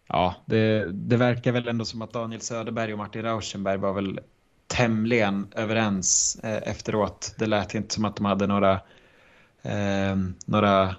ja, 0.07 0.35
det, 0.45 0.91
det 0.91 1.17
verkar 1.17 1.51
väl 1.51 1.67
ändå 1.67 1.85
som 1.85 2.01
att 2.01 2.13
Daniel 2.13 2.41
Söderberg 2.41 2.91
och 2.91 2.97
Martin 2.97 3.21
Rauschenberg 3.21 3.77
var 3.77 3.93
väl 3.93 4.19
tämligen 4.67 5.47
överens 5.55 6.39
eh, 6.43 6.69
efteråt. 6.69 7.35
Det 7.37 7.45
lät 7.45 7.75
inte 7.75 7.93
som 7.93 8.05
att 8.05 8.15
de 8.15 8.25
hade 8.25 8.47
några, 8.47 8.73
eh, 9.61 10.15
några 10.45 10.95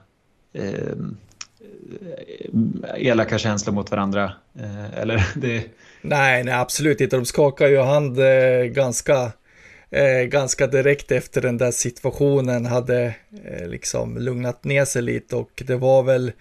eh, 0.53 0.97
elaka 2.97 3.39
känslor 3.39 3.75
mot 3.75 3.91
varandra. 3.91 4.33
Eh, 4.55 4.99
eller 4.99 5.27
det... 5.41 5.65
Nej, 6.03 6.45
nej, 6.45 6.55
absolut 6.55 7.01
inte. 7.01 7.17
De 7.17 7.25
skakar 7.25 7.67
ju 7.67 7.81
hand 7.81 8.19
eh, 8.19 8.65
ganska, 8.65 9.33
eh, 9.93 10.23
ganska 10.23 10.67
direkt 10.67 11.13
efter 11.13 11.41
den 11.41 11.59
där 11.59 11.71
situationen, 11.71 12.67
hade 12.67 13.15
eh, 13.45 13.69
liksom 13.69 14.19
lugnat 14.19 14.65
ner 14.65 14.85
sig 14.85 15.03
lite 15.03 15.37
och 15.37 15.63
det 15.67 15.77
var 15.77 16.03
väl 16.03 16.33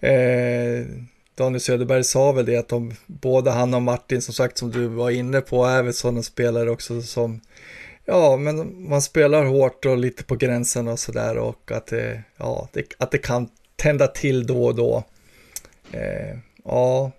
eh, 0.00 0.86
Daniel 1.34 1.60
Söderberg 1.60 2.04
sa 2.04 2.32
väl 2.32 2.46
det 2.46 2.56
att 2.56 2.68
de, 2.68 2.94
både 3.06 3.50
han 3.50 3.74
och 3.74 3.82
Martin 3.82 4.22
som 4.22 4.34
sagt 4.34 4.58
som 4.58 4.70
du 4.70 4.86
var 4.86 5.10
inne 5.10 5.40
på 5.40 5.64
är 5.64 5.82
väl 5.82 5.94
sådana 5.94 6.22
spelare 6.22 6.70
också 6.70 7.02
som 7.02 7.40
Ja, 8.08 8.36
men 8.36 8.88
man 8.88 9.02
spelar 9.02 9.44
hårt 9.44 9.84
och 9.84 9.98
lite 9.98 10.24
på 10.24 10.36
gränsen 10.36 10.88
och 10.88 10.98
sådär 10.98 11.38
och 11.38 11.72
att 11.72 11.86
det, 11.86 12.22
ja, 12.36 12.68
det, 12.72 12.94
att 12.98 13.10
det 13.10 13.18
kan 13.18 13.48
tända 13.76 14.06
till 14.06 14.46
då 14.46 14.64
och 14.64 14.74
då. 14.74 15.04
Eh, 15.92 16.38
ja, 16.64 17.12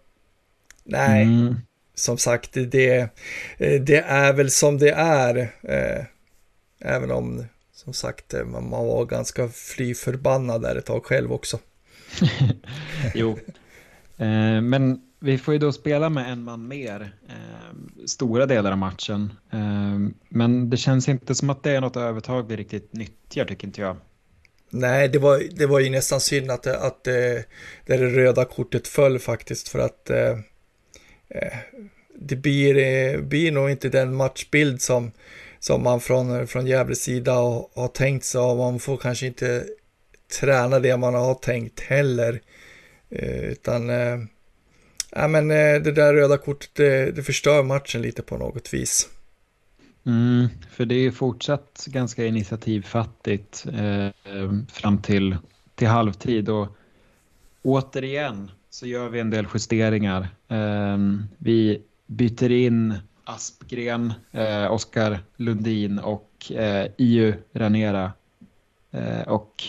nej, 0.84 1.24
mm 1.24 1.56
som 1.98 2.18
sagt, 2.18 2.54
det, 2.54 3.10
det 3.58 4.04
är 4.08 4.34
väl 4.34 4.52
som 4.52 4.78
det 4.78 4.92
är. 4.92 5.38
Eh, 5.62 6.06
även 6.80 7.12
om, 7.12 7.46
som 7.74 7.94
sagt, 7.94 8.34
man 8.46 8.70
var 8.70 9.06
ganska 9.06 9.50
fly 9.50 9.94
förbannad 9.94 10.62
där 10.62 10.76
ett 10.76 10.86
tag 10.86 11.06
själv 11.06 11.34
också. 11.34 11.60
jo, 13.16 13.40
Eh, 14.18 14.62
men 14.62 15.02
vi 15.20 15.38
får 15.38 15.54
ju 15.54 15.58
då 15.58 15.72
spela 15.72 16.10
med 16.10 16.32
en 16.32 16.44
man 16.44 16.68
mer 16.68 17.14
eh, 17.30 18.06
stora 18.06 18.46
delar 18.46 18.72
av 18.72 18.78
matchen. 18.78 19.34
Eh, 19.52 20.14
men 20.30 20.70
det 20.70 20.78
känns 20.78 21.10
inte 21.10 21.36
som 21.36 21.50
att 21.50 21.64
det 21.64 21.72
är 21.72 21.82
något 21.82 21.98
övertag 21.98 22.48
vi 22.48 22.56
riktigt 22.56 22.94
nyttjar 22.94 23.46
tycker 23.46 23.68
inte 23.68 23.82
jag. 23.82 23.98
Nej, 24.70 25.08
det 25.08 25.20
var, 25.20 25.44
det 25.52 25.66
var 25.66 25.80
ju 25.80 25.90
nästan 25.90 26.20
synd 26.20 26.52
att, 26.52 26.64
det, 26.64 26.80
att 26.80 27.04
det, 27.04 27.46
det 27.86 27.98
röda 27.98 28.46
kortet 28.46 28.88
föll 28.88 29.20
faktiskt 29.20 29.68
för 29.68 29.80
att 29.80 30.10
eh, 30.10 30.18
eh 30.20 30.38
det 32.20 32.36
blir, 32.36 32.78
eh, 32.78 33.22
blir 33.22 33.52
nog 33.52 33.70
inte 33.70 33.90
den 33.90 34.16
matchbild 34.16 34.82
som, 34.82 35.12
som 35.60 35.84
man 35.84 36.00
från, 36.00 36.48
från 36.48 36.68
Gävles 36.68 37.02
sida 37.02 37.34
har, 37.34 37.68
har 37.74 37.88
tänkt 37.88 38.26
sig 38.26 38.42
och 38.42 38.58
man 38.58 38.80
får 38.80 38.98
kanske 38.98 39.28
inte 39.28 39.66
träna 40.40 40.80
det 40.80 40.98
man 40.98 41.14
har 41.14 41.34
tänkt 41.34 41.80
heller. 41.80 42.42
Eh, 43.10 43.44
utan 43.44 43.90
eh, 43.90 44.18
ja, 45.12 45.28
men, 45.28 45.48
det 45.48 45.92
där 45.92 46.14
röda 46.14 46.38
kortet 46.38 46.70
det, 46.74 47.12
det 47.12 47.24
förstör 47.24 47.64
matchen 47.64 48.02
lite 48.02 48.22
på 48.22 48.38
något 48.38 48.74
vis. 48.74 49.10
Mm, 50.06 50.48
för 50.72 50.86
det 50.86 50.96
är 50.96 51.12
fortsatt 51.12 51.86
ganska 51.88 52.26
initiativfattigt 52.26 53.66
eh, 53.66 54.10
fram 54.72 55.02
till, 55.02 55.38
till 55.76 55.88
halvtid 55.88 56.50
och 56.50 56.68
återigen 57.62 58.52
så 58.78 58.88
gör 58.88 59.10
vi 59.10 59.20
en 59.20 59.30
del 59.30 59.48
justeringar. 59.54 60.28
Ehm, 60.48 61.24
vi 61.38 61.82
byter 62.06 62.52
in 62.52 62.94
Aspgren, 63.24 64.14
eh, 64.32 64.72
Oskar 64.72 65.20
Lundin 65.36 66.00
och 66.00 66.52
eh, 66.52 66.88
Iu 66.98 67.34
Ranera. 67.54 68.12
Eh, 68.92 69.22
och 69.22 69.64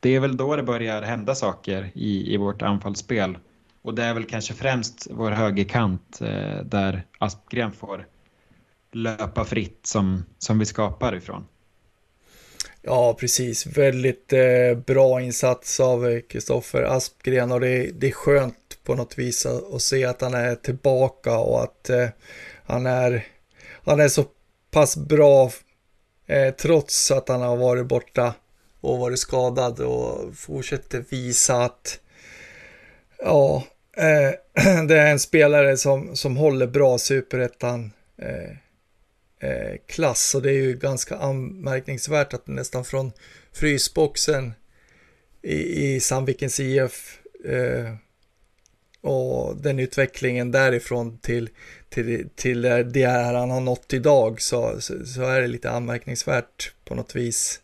det 0.00 0.16
är 0.16 0.20
väl 0.20 0.36
då 0.36 0.56
det 0.56 0.62
börjar 0.62 1.02
hända 1.02 1.34
saker 1.34 1.90
i, 1.94 2.34
i 2.34 2.36
vårt 2.36 2.62
anfallsspel. 2.62 3.38
Och 3.82 3.94
det 3.94 4.04
är 4.04 4.14
väl 4.14 4.24
kanske 4.24 4.54
främst 4.54 5.08
vår 5.10 5.30
högerkant 5.30 6.20
eh, 6.20 6.64
där 6.64 7.06
Aspgren 7.18 7.72
får 7.72 8.06
löpa 8.92 9.44
fritt 9.44 9.86
som, 9.86 10.24
som 10.38 10.58
vi 10.58 10.66
skapar 10.66 11.14
ifrån. 11.14 11.44
Ja, 12.84 13.14
precis. 13.14 13.66
Väldigt 13.66 14.32
eh, 14.32 14.78
bra 14.86 15.20
insats 15.20 15.80
av 15.80 16.10
eh, 16.10 16.20
Kristoffer 16.20 16.82
Aspgren 16.82 17.52
och 17.52 17.60
det, 17.60 17.90
det, 17.90 18.06
är 18.06 18.12
skönt 18.12 18.78
på 18.84 18.94
något 18.94 19.18
vis 19.18 19.46
att, 19.46 19.74
att, 19.74 19.82
se 19.82 20.04
att 20.04 20.20
han 20.20 20.34
är 20.34 20.54
tillbaka 20.54 21.38
och 21.38 21.62
att 21.62 21.90
eh, 21.90 22.08
han, 22.64 22.86
är, 22.86 23.26
han 23.84 24.00
är 24.00 24.08
så 24.08 24.24
pass 24.70 24.96
bra 24.96 25.50
eh, 26.26 26.54
trots 26.54 27.10
att 27.10 27.28
han 27.28 27.40
har 27.42 27.56
varit 27.56 27.86
borta 27.86 28.34
och 28.80 28.98
varit 28.98 29.18
skadad 29.18 29.80
och 29.80 30.34
fortsätter 30.36 31.04
visa 31.08 31.64
att 31.64 32.00
ja, 33.18 33.64
eh, 33.96 34.82
det 34.88 34.98
är 34.98 35.10
en 35.12 35.18
spelare 35.18 35.76
som, 35.76 36.16
som 36.16 36.36
håller 36.36 36.66
bra 36.66 36.98
superettan 36.98 37.92
eh, 38.18 38.56
eh, 39.42 39.76
klass 39.86 40.34
och 40.34 40.42
det 40.42 40.50
är 40.50 40.62
ju 40.62 40.76
ganska 40.76 41.16
anmärkningsvärt 41.16 42.34
att 42.34 42.46
nästan 42.46 42.84
från 42.84 43.12
frysboxen 43.52 44.52
i, 45.42 45.84
i 45.94 46.00
Sandvikens 46.00 46.60
IF 46.60 47.18
eh, 47.44 47.94
och 49.00 49.56
den 49.56 49.78
utvecklingen 49.78 50.50
därifrån 50.50 51.18
till, 51.18 51.48
till, 51.88 52.28
till 52.34 52.62
det 52.92 53.04
han 53.04 53.50
har 53.50 53.60
nått 53.60 53.92
idag 53.92 54.40
så, 54.40 54.80
så, 54.80 55.06
så 55.06 55.22
är 55.22 55.40
det 55.40 55.46
lite 55.46 55.70
anmärkningsvärt 55.70 56.72
på 56.84 56.94
något 56.94 57.16
vis. 57.16 57.60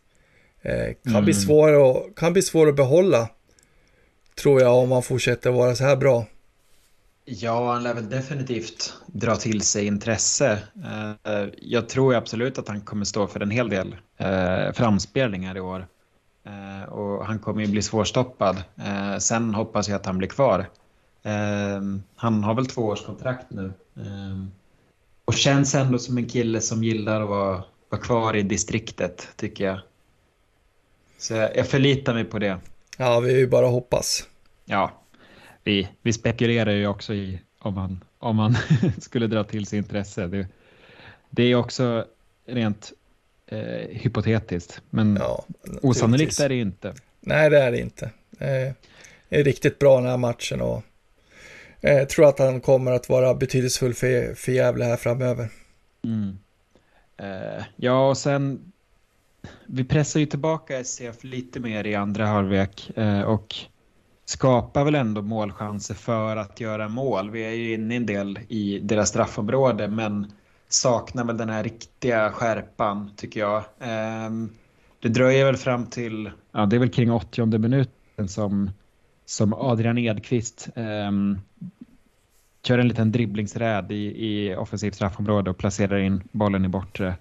Eh, 0.63 0.95
kan, 1.05 1.13
mm. 1.13 1.25
bli 1.25 1.35
svår 1.35 1.91
att, 1.91 2.15
kan 2.17 2.33
bli 2.33 2.43
svår 2.43 2.69
att 2.69 2.77
behålla, 2.77 3.29
tror 4.43 4.61
jag, 4.61 4.75
om 4.75 4.89
man 4.89 5.03
fortsätter 5.03 5.51
vara 5.51 5.75
så 5.75 5.85
här 5.85 5.97
bra. 5.97 6.27
Ja, 7.31 7.73
han 7.73 7.83
lär 7.83 7.95
väl 7.95 8.09
definitivt 8.09 8.95
dra 9.07 9.37
till 9.37 9.63
sig 9.63 9.87
intresse. 9.87 10.59
Eh, 11.25 11.47
jag 11.63 11.89
tror 11.89 12.15
absolut 12.15 12.59
att 12.59 12.69
han 12.69 12.81
kommer 12.81 13.05
stå 13.05 13.27
för 13.27 13.41
en 13.41 13.51
hel 13.51 13.69
del 13.69 13.97
eh, 14.17 14.73
framspelningar 14.73 15.57
i 15.57 15.61
år. 15.61 15.87
Eh, 16.45 16.89
och 16.89 17.27
han 17.27 17.39
kommer 17.39 17.63
ju 17.63 17.71
bli 17.71 17.83
svårstoppad. 17.83 18.63
Sen 19.19 19.55
hoppas 19.55 19.89
jag 19.89 19.97
att 19.97 20.07
han 20.07 20.19
blir 20.19 20.29
kvar. 20.29 20.67
Han 22.17 22.45
har 22.45 22.55
väl 22.55 22.67
två 22.67 22.83
års 22.83 23.05
kontrakt 23.05 23.47
nu. 23.49 23.73
Och 25.25 25.35
känns 25.35 25.75
ändå 25.75 25.99
som 25.99 26.19
en 26.19 26.27
kille 26.27 26.61
som 26.61 26.85
gillar 26.85 27.21
att 27.21 27.29
vara, 27.29 27.63
vara 27.89 28.01
kvar 28.01 28.37
i 28.37 28.43
distriktet, 28.43 29.29
tycker 29.37 29.65
jag. 29.65 29.79
Så 31.19 31.35
jag 31.35 31.67
förlitar 31.67 32.15
mig 32.15 32.25
på 32.25 32.39
det. 32.39 32.59
Ja, 32.97 33.21
vi 33.21 33.33
är 33.33 33.39
ju 33.39 33.47
bara 33.47 33.67
hoppas. 33.67 34.29
Ja, 34.65 34.98
vi, 35.69 35.89
vi 36.03 36.13
spekulerar 36.13 36.73
ju 36.73 36.87
också 36.87 37.15
i 37.15 37.41
om 37.59 37.75
man, 37.75 38.05
om 38.19 38.37
man 38.37 38.57
skulle 38.99 39.27
dra 39.27 39.45
till 39.45 39.67
sig 39.67 39.79
intresse. 39.79 40.27
Det, 40.27 40.47
det 41.31 41.43
är 41.43 41.55
också 41.55 42.07
rent 42.47 42.93
eh, 43.47 43.89
hypotetiskt, 43.91 44.83
men 44.91 45.17
ja, 45.21 45.45
osannolikt 45.83 46.41
är 46.41 46.49
det 46.49 46.55
inte. 46.55 46.95
Nej, 47.21 47.51
det 47.51 47.59
är 47.59 47.71
det 47.71 47.81
inte. 47.81 48.05
Eh, 48.39 48.73
det 49.29 49.41
är 49.41 49.45
riktigt 49.45 49.79
bra 49.79 50.01
den 50.01 50.11
här 50.11 50.17
matchen 50.17 50.61
och 50.61 50.83
jag 51.81 52.01
eh, 52.01 52.07
tror 52.07 52.29
att 52.29 52.39
han 52.39 52.61
kommer 52.61 52.93
att 52.93 53.09
vara 53.09 53.35
betydelsefull 53.35 53.95
för, 53.95 54.35
för 54.35 54.53
Gävle 54.53 54.85
här 54.85 54.97
framöver. 54.97 55.49
Mm. 56.05 56.39
Eh, 57.17 57.65
ja, 57.77 58.09
och 58.09 58.19
sen 58.19 58.73
vi 59.67 59.85
pressar 59.85 60.21
ju 60.21 60.27
tillbaka 60.27 60.85
SCF 60.85 61.25
lite 61.25 61.61
mer 61.61 61.87
i 61.87 61.95
andra 61.95 62.27
halvlek 62.27 62.91
eh, 62.97 63.23
och 63.23 63.55
skapar 64.29 64.85
väl 64.85 64.95
ändå 64.95 65.23
målchanser 65.23 65.95
för 65.95 66.37
att 66.37 66.61
göra 66.61 66.89
mål. 66.89 67.31
Vi 67.31 67.45
är 67.45 67.51
ju 67.51 67.75
inne 67.75 67.97
en 67.97 68.07
del 68.07 68.39
i 68.49 68.79
deras 68.79 69.09
straffområde 69.09 69.89
men 69.89 70.33
saknar 70.69 71.25
väl 71.25 71.37
den 71.37 71.49
här 71.49 71.63
riktiga 71.63 72.33
skärpan 72.33 73.11
tycker 73.17 73.41
jag. 73.41 73.65
Ehm, 73.81 74.51
det 75.01 75.09
dröjer 75.09 75.45
väl 75.45 75.57
fram 75.57 75.87
till, 75.87 76.31
ja 76.53 76.67
det 76.67 76.77
är 76.77 76.81
väl 76.81 76.89
kring 76.89 77.13
80 77.13 77.59
minuten 77.59 78.29
som, 78.29 78.71
som 79.25 79.55
Adrian 79.55 79.99
Edqvist 79.99 80.69
um, 80.75 81.39
kör 82.63 82.79
en 82.79 82.89
liten 82.89 83.13
dribblingsräd 83.13 83.93
i, 83.93 84.27
i 84.27 84.57
offensivt 84.57 84.95
straffområde 84.95 85.51
och 85.51 85.59
placerar 85.59 85.99
in 85.99 86.23
bollen 86.33 86.65
i 86.65 86.69
bortre. 86.69 87.15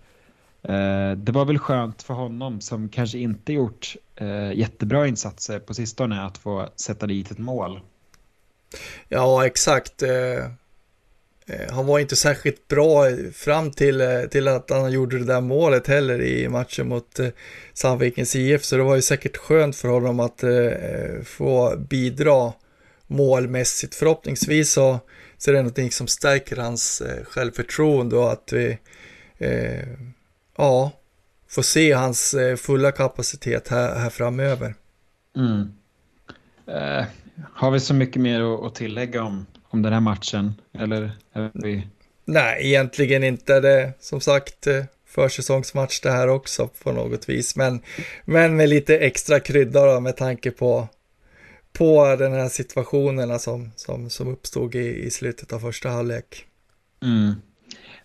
Eh, 0.63 1.11
det 1.11 1.31
var 1.31 1.45
väl 1.45 1.59
skönt 1.59 2.03
för 2.03 2.13
honom 2.13 2.61
som 2.61 2.89
kanske 2.89 3.17
inte 3.17 3.53
gjort 3.53 3.95
eh, 4.15 4.51
jättebra 4.53 5.07
insatser 5.07 5.59
på 5.59 5.73
sistone 5.73 6.25
att 6.25 6.37
få 6.37 6.69
sätta 6.75 7.07
dit 7.07 7.31
ett 7.31 7.37
mål. 7.37 7.79
Ja, 9.09 9.45
exakt. 9.45 10.03
Eh, 10.03 10.45
han 11.69 11.85
var 11.85 11.99
inte 11.99 12.15
särskilt 12.15 12.67
bra 12.67 13.05
fram 13.33 13.71
till, 13.71 14.27
till 14.31 14.47
att 14.47 14.69
han 14.69 14.91
gjorde 14.91 15.19
det 15.19 15.25
där 15.25 15.41
målet 15.41 15.87
heller 15.87 16.21
i 16.21 16.49
matchen 16.49 16.87
mot 16.87 17.19
Sandvikens 17.73 18.35
IF, 18.35 18.63
så 18.63 18.77
det 18.77 18.83
var 18.83 18.95
ju 18.95 19.01
säkert 19.01 19.37
skönt 19.37 19.75
för 19.75 19.87
honom 19.87 20.19
att 20.19 20.43
få 21.25 21.77
bidra 21.77 22.53
målmässigt. 23.07 23.95
Förhoppningsvis 23.95 24.71
så, 24.71 24.99
så 25.37 25.51
är 25.51 25.53
det 25.53 25.61
någonting 25.61 25.91
som 25.91 26.07
stärker 26.07 26.55
hans 26.55 27.01
självförtroende 27.23 28.15
och 28.17 28.31
att 28.31 28.53
vi 28.53 28.77
ja, 30.57 30.91
få 31.49 31.63
se 31.63 31.91
hans 31.91 32.33
eh, 32.33 32.55
fulla 32.55 32.91
kapacitet 32.91 33.67
här, 33.67 33.95
här 33.95 34.09
framöver. 34.09 34.75
Mm. 35.35 35.73
Eh, 36.67 37.05
har 37.53 37.71
vi 37.71 37.79
så 37.79 37.93
mycket 37.93 38.21
mer 38.21 38.65
att, 38.67 38.75
tillägga 38.75 39.23
om, 39.23 39.45
om 39.63 39.81
den 39.81 39.93
här 39.93 39.99
matchen? 39.99 40.53
Eller 40.79 41.11
är 41.33 41.51
vi... 41.53 41.87
Nej, 42.25 42.67
egentligen 42.67 43.23
inte. 43.23 43.59
Det 43.59 43.93
som 43.99 44.21
sagt 44.21 44.67
eh, 44.67 44.83
försäsongsmatch 45.05 46.01
det 46.01 46.11
här 46.11 46.27
också 46.27 46.69
på 46.83 46.91
något 46.91 47.29
vis. 47.29 47.55
Men, 47.55 47.81
men 48.25 48.55
med 48.55 48.69
lite 48.69 48.97
extra 48.97 49.39
krydda 49.39 49.93
då, 49.93 49.99
med 49.99 50.17
tanke 50.17 50.51
på, 50.51 50.87
på 51.73 52.15
den 52.15 52.33
här 52.33 52.49
situationerna 52.49 53.39
som, 53.39 53.71
som, 53.75 54.09
som 54.09 54.27
uppstod 54.27 54.75
i, 54.75 55.05
i 55.05 55.11
slutet 55.11 55.53
av 55.53 55.59
första 55.59 55.89
halvlek. 55.89 56.45
Mm. 57.03 57.35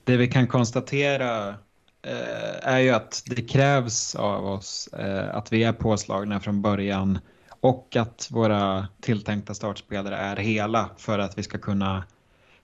Det 0.05 0.17
vi 0.17 0.29
kan 0.29 0.47
konstatera 0.47 1.55
Eh, 2.03 2.69
är 2.69 2.79
ju 2.79 2.91
att 2.91 3.23
det 3.27 3.43
krävs 3.43 4.15
av 4.15 4.47
oss 4.47 4.89
eh, 4.93 5.37
att 5.37 5.53
vi 5.53 5.65
är 5.65 5.73
påslagna 5.73 6.41
från 6.41 6.63
början 6.63 7.19
och 7.61 7.97
att 7.97 8.29
våra 8.31 8.89
tilltänkta 9.01 9.55
startspelare 9.55 10.17
är 10.17 10.37
hela 10.37 10.91
för 10.97 11.19
att 11.19 11.39
vi 11.39 11.43
ska 11.43 11.59
kunna 11.59 12.05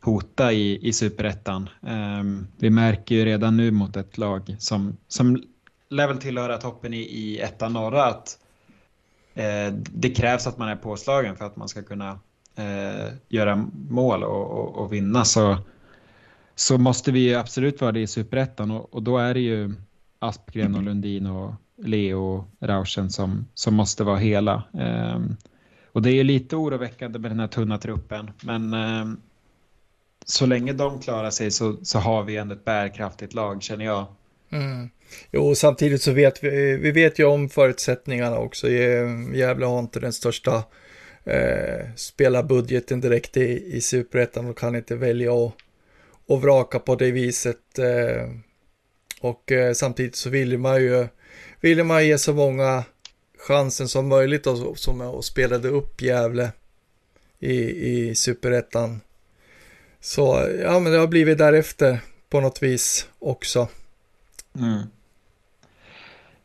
hota 0.00 0.52
i, 0.52 0.88
i 0.88 0.92
superettan. 0.92 1.68
Um, 1.80 2.46
vi 2.56 2.70
märker 2.70 3.14
ju 3.14 3.24
redan 3.24 3.56
nu 3.56 3.70
mot 3.70 3.96
ett 3.96 4.18
lag 4.18 4.56
som, 4.58 4.96
som 5.08 5.42
lär 5.88 6.08
väl 6.08 6.18
tillhöra 6.18 6.58
toppen 6.58 6.94
i, 6.94 7.00
i 7.00 7.40
ettan 7.40 7.72
norra 7.72 8.04
att 8.04 8.38
uh, 9.36 9.74
det 9.74 10.10
krävs 10.10 10.46
att 10.46 10.58
man 10.58 10.68
är 10.68 10.76
påslagen 10.76 11.36
för 11.36 11.44
att 11.44 11.56
man 11.56 11.68
ska 11.68 11.82
kunna 11.82 12.12
uh, 12.58 13.12
göra 13.28 13.66
mål 13.88 14.24
och, 14.24 14.50
och, 14.50 14.76
och 14.76 14.92
vinna. 14.92 15.24
Så 15.24 15.56
så 16.58 16.78
måste 16.78 17.12
vi 17.12 17.34
absolut 17.34 17.80
vara 17.80 17.92
det 17.92 18.00
i 18.00 18.06
superettan 18.06 18.70
och, 18.70 18.94
och 18.94 19.02
då 19.02 19.18
är 19.18 19.34
det 19.34 19.40
ju 19.40 19.74
Aspgren 20.18 20.74
och 20.74 20.82
Lundin 20.82 21.26
och 21.26 21.54
Leo 21.76 22.44
Rauschen 22.60 23.10
som, 23.10 23.46
som 23.54 23.74
måste 23.74 24.04
vara 24.04 24.16
hela. 24.16 24.62
Um, 24.72 25.36
och 25.92 26.02
det 26.02 26.10
är 26.10 26.24
lite 26.24 26.56
oroväckande 26.56 27.18
med 27.18 27.30
den 27.30 27.40
här 27.40 27.46
tunna 27.46 27.78
truppen, 27.78 28.30
men 28.42 28.74
um, 28.74 29.20
så 30.26 30.46
länge 30.46 30.72
de 30.72 31.00
klarar 31.00 31.30
sig 31.30 31.50
så, 31.50 31.76
så 31.82 31.98
har 31.98 32.22
vi 32.22 32.36
ändå 32.36 32.54
ett 32.54 32.64
bärkraftigt 32.64 33.34
lag 33.34 33.62
känner 33.62 33.84
jag. 33.84 34.06
Mm. 34.50 34.90
Jo, 35.30 35.54
samtidigt 35.54 36.02
så 36.02 36.12
vet 36.12 36.44
vi, 36.44 36.76
vi 36.76 36.90
vet 36.90 37.18
ju 37.18 37.24
om 37.24 37.48
förutsättningarna 37.48 38.38
också. 38.38 38.68
Gävle 39.34 39.66
har 39.66 39.78
inte 39.78 40.00
den 40.00 40.12
största 40.12 40.62
eh, 41.24 41.86
spelarbudgeten 41.96 43.00
direkt 43.00 43.36
i, 43.36 43.76
i 43.76 43.80
superettan 43.80 44.46
och 44.46 44.58
kan 44.58 44.76
inte 44.76 44.96
välja 44.96 45.32
att, 45.32 45.54
och 46.28 46.42
vraka 46.42 46.78
på 46.78 46.94
det 46.94 47.10
viset. 47.10 47.78
Eh, 47.78 48.30
och 49.20 49.52
eh, 49.52 49.72
samtidigt 49.72 50.16
så 50.16 50.30
vill 50.30 50.58
man 50.58 50.82
ju 50.82 51.08
vill 51.60 51.84
man 51.84 52.06
ge 52.06 52.18
så 52.18 52.34
många 52.34 52.84
chansen 53.38 53.88
som 53.88 54.08
möjligt 54.08 54.46
och, 54.46 54.78
som 54.78 55.00
och 55.00 55.24
spelade 55.24 55.68
upp 55.68 56.02
Gävle 56.02 56.52
i, 57.38 57.60
i 57.90 58.14
superettan. 58.14 59.00
Så 60.00 60.48
ja, 60.62 60.80
men 60.80 60.92
det 60.92 60.98
har 60.98 61.06
blivit 61.06 61.38
därefter 61.38 62.00
på 62.28 62.40
något 62.40 62.62
vis 62.62 63.08
också. 63.18 63.68
Mm. 64.58 64.82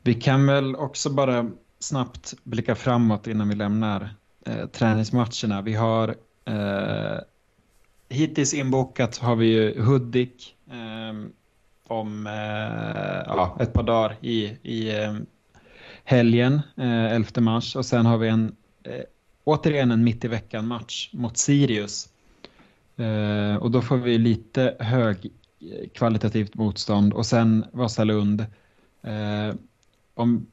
Vi 0.01 0.13
kan 0.13 0.47
väl 0.47 0.75
också 0.75 1.09
bara 1.09 1.51
snabbt 1.79 2.33
blicka 2.43 2.75
framåt 2.75 3.27
innan 3.27 3.49
vi 3.49 3.55
lämnar 3.55 4.15
eh, 4.45 4.67
träningsmatcherna. 4.67 5.61
Vi 5.61 5.73
har 5.73 6.15
eh, 6.45 7.17
hittills 8.13 8.53
inbokat 8.53 9.17
har 9.17 9.35
vi 9.35 9.45
ju 9.45 9.81
Hudik 9.81 10.55
eh, 10.71 11.29
om 11.87 12.27
eh, 12.27 13.23
ja, 13.25 13.57
ett 13.59 13.73
par 13.73 13.83
dagar 13.83 14.17
i, 14.21 14.57
i 14.63 15.01
eh, 15.01 15.13
helgen, 16.03 16.61
eh, 16.77 17.13
11 17.13 17.41
mars. 17.41 17.75
Och 17.75 17.85
sen 17.85 18.05
har 18.05 18.17
vi 18.17 18.27
en, 18.27 18.55
eh, 18.83 19.01
återigen 19.43 19.91
en 19.91 20.03
mitt 20.03 20.25
i 20.25 20.27
veckan 20.27 20.67
match 20.67 21.09
mot 21.13 21.37
Sirius. 21.37 22.09
Eh, 22.97 23.55
och 23.55 23.71
då 23.71 23.81
får 23.81 23.97
vi 23.97 24.17
lite 24.17 24.75
hög 24.79 25.31
eh, 25.61 25.89
kvalitativt 25.89 26.55
motstånd 26.55 27.13
och 27.13 27.25
sen 27.25 27.65
Vasalund. 27.71 28.45
Eh, 29.01 29.55
om 30.13 30.47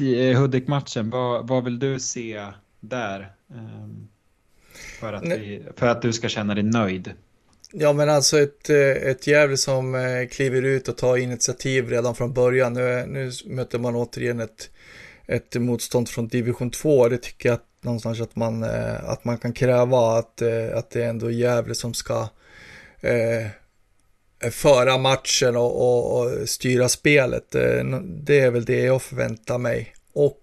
eh, 0.00 0.40
Hudik-matchen, 0.40 1.10
vad, 1.10 1.48
vad 1.48 1.64
vill 1.64 1.78
du 1.78 2.00
se 2.00 2.46
där? 2.80 3.32
Eh, 3.50 3.88
för, 5.00 5.12
att 5.12 5.22
vi, 5.22 5.62
för 5.76 5.86
att 5.86 6.02
du 6.02 6.12
ska 6.12 6.28
känna 6.28 6.54
dig 6.54 6.64
nöjd? 6.64 7.12
Ja 7.72 7.92
men 7.92 8.08
alltså 8.08 8.40
ett, 8.40 8.70
eh, 8.70 8.78
ett 8.78 9.26
Gävle 9.26 9.56
som 9.56 9.94
eh, 9.94 10.28
kliver 10.30 10.62
ut 10.62 10.88
och 10.88 10.96
tar 10.96 11.16
initiativ 11.16 11.88
redan 11.88 12.14
från 12.14 12.32
början. 12.32 12.72
Nu, 12.72 13.06
nu 13.06 13.30
möter 13.46 13.78
man 13.78 13.96
återigen 13.96 14.40
ett, 14.40 14.70
ett 15.26 15.54
motstånd 15.54 16.08
från 16.08 16.28
division 16.28 16.70
2. 16.70 17.08
Det 17.08 17.18
tycker 17.18 17.48
jag 17.48 17.54
att, 17.54 17.66
någonstans 17.80 18.20
att 18.20 18.36
man, 18.36 18.64
att 19.02 19.24
man 19.24 19.38
kan 19.38 19.52
kräva 19.52 20.18
att, 20.18 20.42
att 20.74 20.90
det 20.90 21.02
är 21.04 21.08
ändå 21.08 21.30
Gävle 21.30 21.74
som 21.74 21.94
ska 21.94 22.28
eh, 23.00 23.46
föra 24.50 24.98
matchen 24.98 25.56
och, 25.56 25.82
och, 25.82 26.20
och, 26.20 26.48
styra 26.48 26.88
spelet. 26.88 27.54
Eh, 27.54 27.84
det 28.04 28.40
är 28.40 28.50
väl 28.50 28.64
det 28.64 28.80
jag 28.80 29.02
förväntar 29.02 29.58
mig. 29.58 29.94
Och 30.12 30.42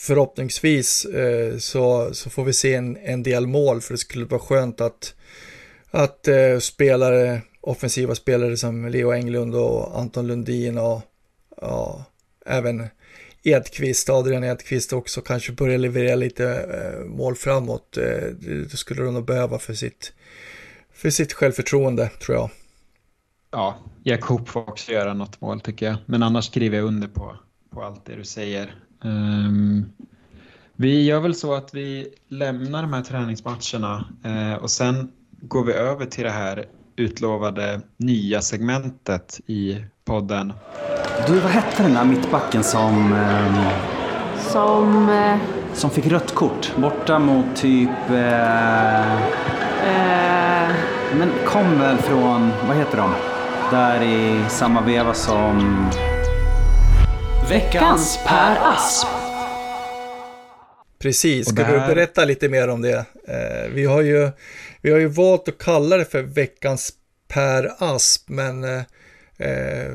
förhoppningsvis 0.00 1.04
eh, 1.04 1.58
så, 1.58 2.14
så 2.14 2.30
får 2.30 2.44
vi 2.44 2.52
se 2.52 2.74
en, 2.74 2.96
en 2.96 3.22
del 3.22 3.46
mål 3.46 3.80
för 3.80 3.94
det 3.94 3.98
skulle 3.98 4.24
vara 4.24 4.40
skönt 4.40 4.80
att, 4.80 5.14
att 5.90 6.28
eh, 6.28 6.58
spelare, 6.58 7.42
offensiva 7.60 8.14
spelare 8.14 8.56
som 8.56 8.88
Leo 8.88 9.12
Englund 9.12 9.54
och 9.54 9.98
Anton 9.98 10.26
Lundin 10.26 10.78
och 10.78 11.02
ja, 11.60 12.04
även 12.46 12.86
Edqvist, 13.42 14.10
Adrian 14.10 14.44
Edqvist 14.44 14.92
också 14.92 15.20
kanske 15.20 15.52
börjar 15.52 15.78
leverera 15.78 16.16
lite 16.16 16.46
eh, 16.48 17.04
mål 17.04 17.34
framåt. 17.34 17.96
Eh, 17.96 18.28
det 18.70 18.76
skulle 18.76 19.02
de 19.02 19.14
nog 19.14 19.24
behöva 19.24 19.58
för 19.58 19.74
sitt, 19.74 20.12
för 20.92 21.10
sitt 21.10 21.32
självförtroende 21.32 22.08
tror 22.08 22.36
jag. 22.36 22.50
Ja, 23.50 23.78
Jakob 24.02 24.48
får 24.48 24.68
också 24.68 24.92
göra 24.92 25.14
något 25.14 25.40
mål 25.40 25.60
tycker 25.60 25.86
jag. 25.86 25.96
Men 26.06 26.22
annars 26.22 26.46
skriver 26.46 26.76
jag 26.76 26.86
under 26.86 27.08
på, 27.08 27.36
på 27.70 27.82
allt 27.82 28.04
det 28.04 28.16
du 28.16 28.24
säger. 28.24 28.74
Um, 29.04 29.92
vi 30.76 31.04
gör 31.04 31.20
väl 31.20 31.34
så 31.34 31.54
att 31.54 31.74
vi 31.74 32.08
lämnar 32.28 32.82
de 32.82 32.92
här 32.92 33.02
träningsmatcherna 33.02 34.04
uh, 34.26 34.54
och 34.54 34.70
sen 34.70 35.12
går 35.40 35.64
vi 35.64 35.72
över 35.72 36.06
till 36.06 36.24
det 36.24 36.30
här 36.30 36.66
utlovade 36.96 37.80
nya 37.96 38.40
segmentet 38.40 39.40
i 39.46 39.84
podden. 40.04 40.52
Du, 41.26 41.40
vad 41.40 41.50
hette 41.50 41.82
den 41.82 41.94
där 41.94 42.04
mittbacken 42.04 42.64
som... 42.64 43.12
Um, 43.12 43.64
som... 44.38 45.08
Uh, 45.08 45.36
som 45.74 45.90
fick 45.90 46.06
rött 46.06 46.34
kort 46.34 46.76
borta 46.76 47.18
mot 47.18 47.56
typ... 47.56 48.10
Uh, 48.10 48.16
men 51.18 51.30
kom 51.46 51.78
väl 51.78 51.96
från, 51.96 52.50
vad 52.68 52.76
heter 52.76 52.96
de? 52.96 53.10
där 53.70 54.02
i 54.02 54.44
samma 54.48 54.80
veva 54.80 55.14
som... 55.14 55.88
Veckans 57.50 58.18
Per 58.26 58.56
Asp. 58.60 59.06
Precis, 60.98 61.48
ska 61.48 61.62
där... 61.62 61.72
du 61.72 61.94
berätta 61.94 62.24
lite 62.24 62.48
mer 62.48 62.68
om 62.68 62.82
det? 62.82 63.06
Eh, 63.28 63.70
vi, 63.74 63.84
har 63.84 64.00
ju, 64.00 64.30
vi 64.82 64.90
har 64.90 64.98
ju 64.98 65.06
valt 65.06 65.48
att 65.48 65.58
kalla 65.58 65.96
det 65.96 66.04
för 66.04 66.22
veckans 66.22 66.92
Per 67.28 67.70
Asp, 67.78 68.28
men 68.28 68.64
eh, 68.64 68.82
eh, 69.38 69.92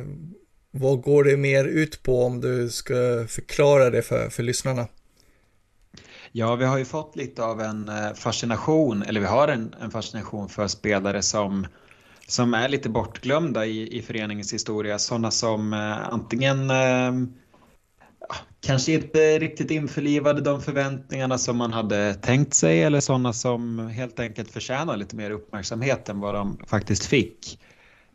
vad 0.71 1.01
går 1.01 1.23
det 1.23 1.37
mer 1.37 1.65
ut 1.65 2.03
på 2.03 2.23
om 2.25 2.41
du 2.41 2.69
ska 2.69 3.25
förklara 3.27 3.89
det 3.89 4.01
för, 4.01 4.29
för 4.29 4.43
lyssnarna? 4.43 4.87
Ja, 6.31 6.55
vi 6.55 6.65
har 6.65 6.77
ju 6.77 6.85
fått 6.85 7.15
lite 7.15 7.43
av 7.43 7.61
en 7.61 7.89
eh, 7.89 8.13
fascination, 8.13 9.03
eller 9.03 9.19
vi 9.19 9.27
har 9.27 9.47
en, 9.47 9.75
en 9.81 9.91
fascination 9.91 10.49
för 10.49 10.67
spelare 10.67 11.21
som 11.21 11.67
som 12.27 12.53
är 12.53 12.69
lite 12.69 12.89
bortglömda 12.89 13.65
i, 13.65 13.97
i 13.97 14.01
föreningens 14.01 14.53
historia. 14.53 14.99
Sådana 14.99 15.31
som 15.31 15.73
eh, 15.73 16.13
antingen 16.13 16.69
eh, 16.69 17.11
kanske 18.61 18.93
inte 18.93 19.39
riktigt 19.39 19.71
införlivade 19.71 20.41
de 20.41 20.61
förväntningarna 20.61 21.37
som 21.37 21.57
man 21.57 21.73
hade 21.73 22.13
tänkt 22.13 22.53
sig 22.53 22.83
eller 22.83 22.99
sådana 22.99 23.33
som 23.33 23.87
helt 23.87 24.19
enkelt 24.19 24.51
förtjänar 24.51 24.97
lite 24.97 25.15
mer 25.15 25.31
uppmärksamhet 25.31 26.09
än 26.09 26.19
vad 26.19 26.35
de 26.35 26.57
faktiskt 26.67 27.05
fick. 27.05 27.59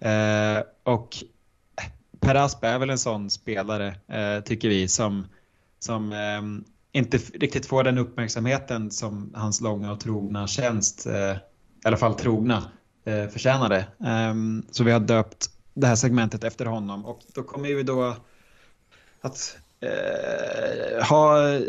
Eh, 0.01 0.63
och 0.83 1.17
Per 2.21 2.35
Asp 2.35 2.65
är 2.65 2.79
väl 2.79 2.91
en 2.91 2.99
sån 2.99 3.31
spelare, 3.31 3.95
eh, 4.09 4.45
tycker 4.45 4.69
vi, 4.69 4.89
som, 4.89 5.27
som 5.79 6.13
eh, 6.13 7.01
inte 7.01 7.19
riktigt 7.19 7.67
får 7.67 7.85
den 7.85 7.99
uppmärksamheten 7.99 8.91
som 8.91 9.33
hans 9.35 9.61
långa 9.61 9.93
och 9.93 10.01
trogna 10.01 10.47
tjänst, 10.47 11.07
eh, 11.07 11.37
i 11.85 11.87
alla 11.87 11.97
fall 11.97 12.15
trogna, 12.15 12.71
eh, 13.05 13.29
förtjänade. 13.29 13.87
Ehm, 14.05 14.67
så 14.71 14.85
vi 14.85 14.93
har 14.93 15.01
döpt 15.01 15.51
det 15.75 15.87
här 15.87 15.97
segmentet 15.97 16.45
efter 16.45 16.67
honom 16.67 17.07
och 17.07 17.21
då 17.35 17.43
kommer 17.43 17.69
vi 17.69 17.83
då 17.83 18.17
att 19.21 19.57
eh, 19.81 21.05
har 21.05 21.63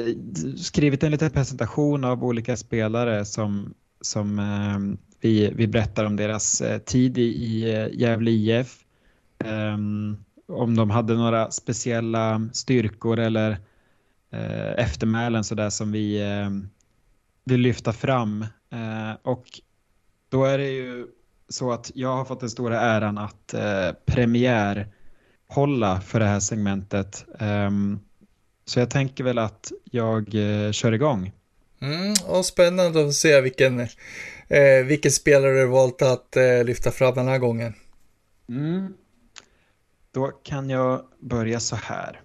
skrivit 0.57 1.03
en 1.03 1.11
liten 1.11 1.29
presentation 1.29 2.03
av 2.03 2.23
olika 2.23 2.57
spelare 2.57 3.25
som, 3.25 3.73
som 4.01 4.39
eh, 4.39 4.97
vi, 5.21 5.51
vi 5.55 5.67
berättar 5.67 6.05
om 6.05 6.15
deras 6.15 6.61
eh, 6.61 6.77
tid 6.77 7.17
i, 7.17 7.21
i 7.21 7.75
eh, 7.75 7.87
Gävle 7.99 8.31
IF. 8.31 8.83
Eh, 9.43 9.77
om 10.47 10.75
de 10.75 10.89
hade 10.89 11.13
några 11.13 11.51
speciella 11.51 12.49
styrkor 12.53 13.19
eller 13.19 13.51
eh, 14.31 14.71
eftermälen 14.71 15.43
sådär 15.43 15.69
som 15.69 15.91
vi 15.91 16.21
eh, 16.21 16.49
vill 17.45 17.61
lyfta 17.61 17.93
fram. 17.93 18.41
Eh, 18.71 19.17
och 19.21 19.45
då 20.29 20.45
är 20.45 20.57
det 20.57 20.69
ju 20.69 21.07
så 21.49 21.71
att 21.71 21.91
jag 21.95 22.15
har 22.15 22.25
fått 22.25 22.39
den 22.39 22.49
stora 22.49 22.79
äran 22.79 23.17
att 23.17 23.53
eh, 23.53 23.91
premiärhålla 25.51 26.01
för 26.01 26.19
det 26.19 26.25
här 26.25 26.39
segmentet. 26.39 27.25
Um, 27.39 27.99
så 28.65 28.79
jag 28.79 28.89
tänker 28.89 29.23
väl 29.23 29.37
att 29.37 29.71
jag 29.91 30.35
eh, 30.35 30.71
kör 30.71 30.91
igång. 30.91 31.31
Mm, 31.81 32.13
och 32.27 32.45
spännande 32.45 33.07
att 33.07 33.13
se 33.13 33.41
vilken, 33.41 33.79
eh, 34.47 34.85
vilken 34.85 35.11
spelare 35.11 35.61
du 35.61 35.65
valt 35.65 36.01
att 36.01 36.35
eh, 36.35 36.63
lyfta 36.63 36.91
fram 36.91 37.15
den 37.15 37.27
här 37.27 37.37
gången. 37.37 37.73
Mm. 38.49 38.93
Då 40.13 40.27
kan 40.43 40.69
jag 40.69 41.01
börja 41.19 41.59
så 41.59 41.75
här. 41.75 42.21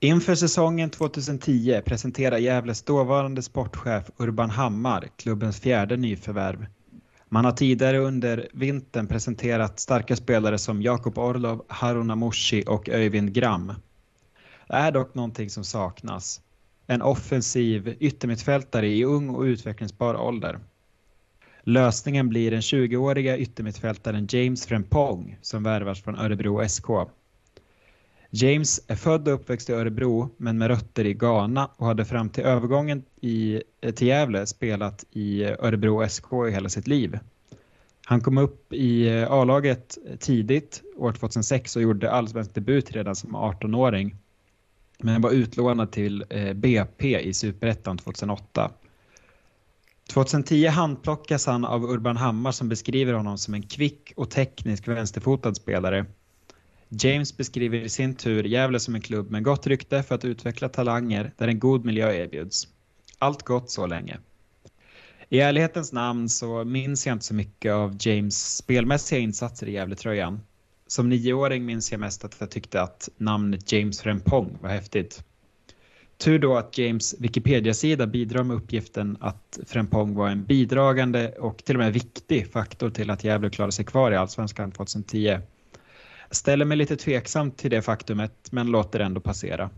Inför 0.00 0.34
säsongen 0.34 0.90
2010 0.90 1.82
presenterar 1.84 2.38
Gävles 2.38 2.82
dåvarande 2.82 3.42
sportchef 3.42 4.10
Urban 4.18 4.50
Hammar 4.50 5.08
klubbens 5.16 5.60
fjärde 5.60 5.96
nyförvärv 5.96 6.66
man 7.32 7.44
har 7.44 7.52
tidigare 7.52 7.98
under 7.98 8.48
vintern 8.52 9.06
presenterat 9.06 9.80
starka 9.80 10.16
spelare 10.16 10.58
som 10.58 10.82
Jakob 10.82 11.18
Orlov, 11.18 11.64
Haruna 11.68 12.14
Moshi 12.14 12.64
och 12.66 12.88
Öyvind 12.88 13.32
Gram. 13.32 13.72
Det 14.68 14.74
är 14.74 14.92
dock 14.92 15.14
någonting 15.14 15.50
som 15.50 15.64
saknas. 15.64 16.40
En 16.86 17.02
offensiv 17.02 17.96
yttermittfältare 18.00 18.88
i 18.88 19.04
ung 19.04 19.30
och 19.30 19.42
utvecklingsbar 19.42 20.14
ålder. 20.14 20.58
Lösningen 21.62 22.28
blir 22.28 22.50
den 22.50 22.60
20-åriga 22.60 23.38
yttermittfältaren 23.38 24.26
James 24.30 24.66
Frempong 24.66 25.36
som 25.42 25.62
värvas 25.62 26.02
från 26.02 26.18
Örebro 26.18 26.68
SK. 26.68 26.86
James 28.32 28.80
är 28.86 28.96
född 28.96 29.28
och 29.28 29.34
uppväxt 29.34 29.70
i 29.70 29.72
Örebro 29.72 30.30
men 30.36 30.58
med 30.58 30.68
rötter 30.68 31.06
i 31.06 31.14
Ghana 31.14 31.70
och 31.76 31.86
hade 31.86 32.04
fram 32.04 32.30
till 32.30 32.44
övergången 32.44 33.02
i, 33.20 33.62
eh, 33.80 33.94
till 33.94 34.06
Gävle 34.06 34.46
spelat 34.46 35.04
i 35.10 35.42
eh, 35.42 35.50
Örebro 35.58 36.08
SK 36.08 36.32
i 36.48 36.50
hela 36.50 36.68
sitt 36.68 36.86
liv. 36.86 37.18
Han 38.04 38.20
kom 38.20 38.38
upp 38.38 38.72
i 38.72 39.08
eh, 39.08 39.32
A-laget 39.32 39.98
tidigt, 40.18 40.82
år 40.96 41.12
2006, 41.12 41.76
och 41.76 41.82
gjorde 41.82 42.10
allsvensk 42.10 42.54
debut 42.54 42.92
redan 42.92 43.16
som 43.16 43.36
18-åring. 43.36 44.16
Men 44.98 45.22
var 45.22 45.30
utlånad 45.30 45.92
till 45.92 46.24
BP 46.54 47.20
i 47.20 47.34
Superettan 47.34 47.98
2008. 47.98 48.70
2010 50.12 50.66
handplockas 50.66 51.46
han 51.46 51.64
av 51.64 51.84
Urban 51.84 52.16
Hammar 52.16 52.52
som 52.52 52.68
beskriver 52.68 53.12
honom 53.12 53.38
som 53.38 53.54
en 53.54 53.62
kvick 53.62 54.12
och 54.16 54.30
teknisk 54.30 54.88
vänsterfotad 54.88 55.54
spelare. 55.54 56.06
James 56.92 57.36
beskriver 57.36 57.78
i 57.78 57.88
sin 57.88 58.14
tur 58.14 58.44
Gävle 58.44 58.80
som 58.80 58.94
en 58.94 59.00
klubb 59.00 59.30
med 59.30 59.42
gott 59.42 59.66
rykte 59.66 60.02
för 60.02 60.14
att 60.14 60.24
utveckla 60.24 60.68
talanger 60.68 61.32
där 61.36 61.48
en 61.48 61.58
god 61.58 61.84
miljö 61.84 62.12
erbjuds. 62.12 62.68
Allt 63.18 63.42
gott 63.42 63.70
så 63.70 63.86
länge. 63.86 64.18
I 65.28 65.40
ärlighetens 65.40 65.92
namn 65.92 66.28
så 66.28 66.64
minns 66.64 67.06
jag 67.06 67.14
inte 67.14 67.24
så 67.24 67.34
mycket 67.34 67.72
av 67.72 67.96
James 68.00 68.56
spelmässiga 68.56 69.18
insatser 69.18 69.66
i 69.66 69.72
Gävletröjan. 69.72 70.40
Som 70.86 71.08
nioåring 71.08 71.64
minns 71.64 71.92
jag 71.92 72.00
mest 72.00 72.24
att 72.24 72.36
jag 72.38 72.50
tyckte 72.50 72.82
att 72.82 73.08
namnet 73.16 73.72
James 73.72 74.00
Frempong 74.00 74.58
var 74.60 74.70
häftigt. 74.70 75.24
Tur 76.18 76.38
då 76.38 76.56
att 76.56 76.78
James 76.78 77.14
Wikipedia-sida 77.18 78.06
bidrar 78.06 78.42
med 78.42 78.56
uppgiften 78.56 79.16
att 79.20 79.58
Frempong 79.66 80.14
var 80.14 80.28
en 80.28 80.44
bidragande 80.44 81.28
och 81.28 81.64
till 81.64 81.76
och 81.76 81.80
med 81.80 81.92
viktig 81.92 82.52
faktor 82.52 82.90
till 82.90 83.10
att 83.10 83.24
Gävle 83.24 83.50
klarade 83.50 83.72
sig 83.72 83.84
kvar 83.84 84.12
i 84.12 84.16
Allsvenskan 84.16 84.72
2010. 84.72 85.38
Ställer 86.30 86.64
mig 86.64 86.76
lite 86.76 86.96
tveksam 86.96 87.50
till 87.50 87.70
det 87.70 87.82
faktumet 87.82 88.32
men 88.50 88.66
låter 88.66 89.00
ändå 89.00 89.20
passera. 89.20 89.70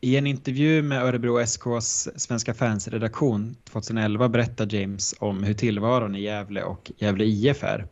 I 0.00 0.16
en 0.16 0.26
intervju 0.26 0.82
med 0.82 1.02
Örebro 1.02 1.46
SKs 1.46 2.08
Svenska 2.16 2.54
fans-redaktion 2.54 3.56
2011 3.64 4.28
berättar 4.28 4.74
James 4.74 5.14
om 5.18 5.42
hur 5.42 5.54
tillvaron 5.54 6.16
i 6.16 6.22
Gävle 6.22 6.62
och 6.62 6.92
Gävle 6.96 7.24
IF 7.24 7.64
är. 7.64 7.86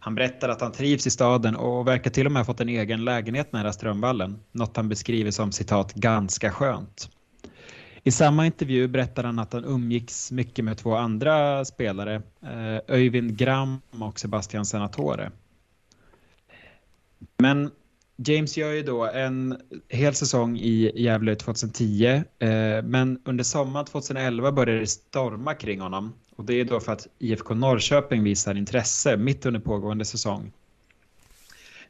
Han 0.00 0.14
berättar 0.14 0.48
att 0.48 0.60
han 0.60 0.72
trivs 0.72 1.06
i 1.06 1.10
staden 1.10 1.56
och 1.56 1.86
verkar 1.86 2.10
till 2.10 2.26
och 2.26 2.32
med 2.32 2.40
ha 2.40 2.44
fått 2.44 2.60
en 2.60 2.68
egen 2.68 3.04
lägenhet 3.04 3.52
nära 3.52 3.72
Strömvallen. 3.72 4.40
Något 4.52 4.76
han 4.76 4.88
beskriver 4.88 5.30
som 5.30 5.52
citat 5.52 5.94
ganska 5.94 6.50
skönt. 6.50 7.10
I 8.02 8.10
samma 8.10 8.46
intervju 8.46 8.88
berättar 8.88 9.24
han 9.24 9.38
att 9.38 9.52
han 9.52 9.64
umgicks 9.64 10.32
mycket 10.32 10.64
med 10.64 10.78
två 10.78 10.94
andra 10.94 11.64
spelare, 11.64 12.14
eh, 12.42 12.94
Öyvind 12.94 13.36
Gram 13.36 13.80
och 13.90 14.20
Sebastian 14.20 14.66
Senatore. 14.66 15.30
Men 17.38 17.70
James 18.16 18.56
gör 18.56 18.72
ju 18.72 18.82
då 18.82 19.06
en 19.06 19.60
hel 19.88 20.14
säsong 20.14 20.56
i 20.56 21.02
Gävle 21.02 21.36
2010, 21.36 22.06
eh, 22.06 22.22
men 22.84 23.20
under 23.24 23.44
sommaren 23.44 23.86
2011 23.86 24.52
började 24.52 24.80
det 24.80 24.86
storma 24.86 25.54
kring 25.54 25.80
honom. 25.80 26.12
Och 26.36 26.44
det 26.44 26.54
är 26.54 26.64
då 26.64 26.80
för 26.80 26.92
att 26.92 27.06
IFK 27.18 27.54
Norrköping 27.54 28.22
visar 28.24 28.54
intresse 28.54 29.16
mitt 29.16 29.46
under 29.46 29.60
pågående 29.60 30.04
säsong. 30.04 30.52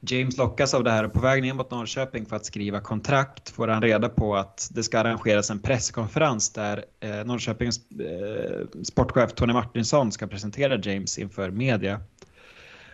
James 0.00 0.36
lockas 0.36 0.74
av 0.74 0.84
det 0.84 0.90
här 0.90 1.04
och 1.04 1.12
på 1.12 1.20
väg 1.20 1.42
ner 1.42 1.54
mot 1.54 1.70
Norrköping 1.70 2.26
för 2.26 2.36
att 2.36 2.44
skriva 2.44 2.80
kontrakt 2.80 3.50
får 3.50 3.68
han 3.68 3.82
reda 3.82 4.08
på 4.08 4.36
att 4.36 4.68
det 4.72 4.82
ska 4.82 4.98
arrangeras 4.98 5.50
en 5.50 5.58
presskonferens 5.58 6.50
där 6.52 6.84
eh, 7.00 7.24
Norrköpings 7.24 7.80
eh, 8.00 8.82
sportchef 8.82 9.32
Tony 9.32 9.52
Martinsson 9.52 10.12
ska 10.12 10.26
presentera 10.26 10.78
James 10.78 11.18
inför 11.18 11.50
media. 11.50 12.00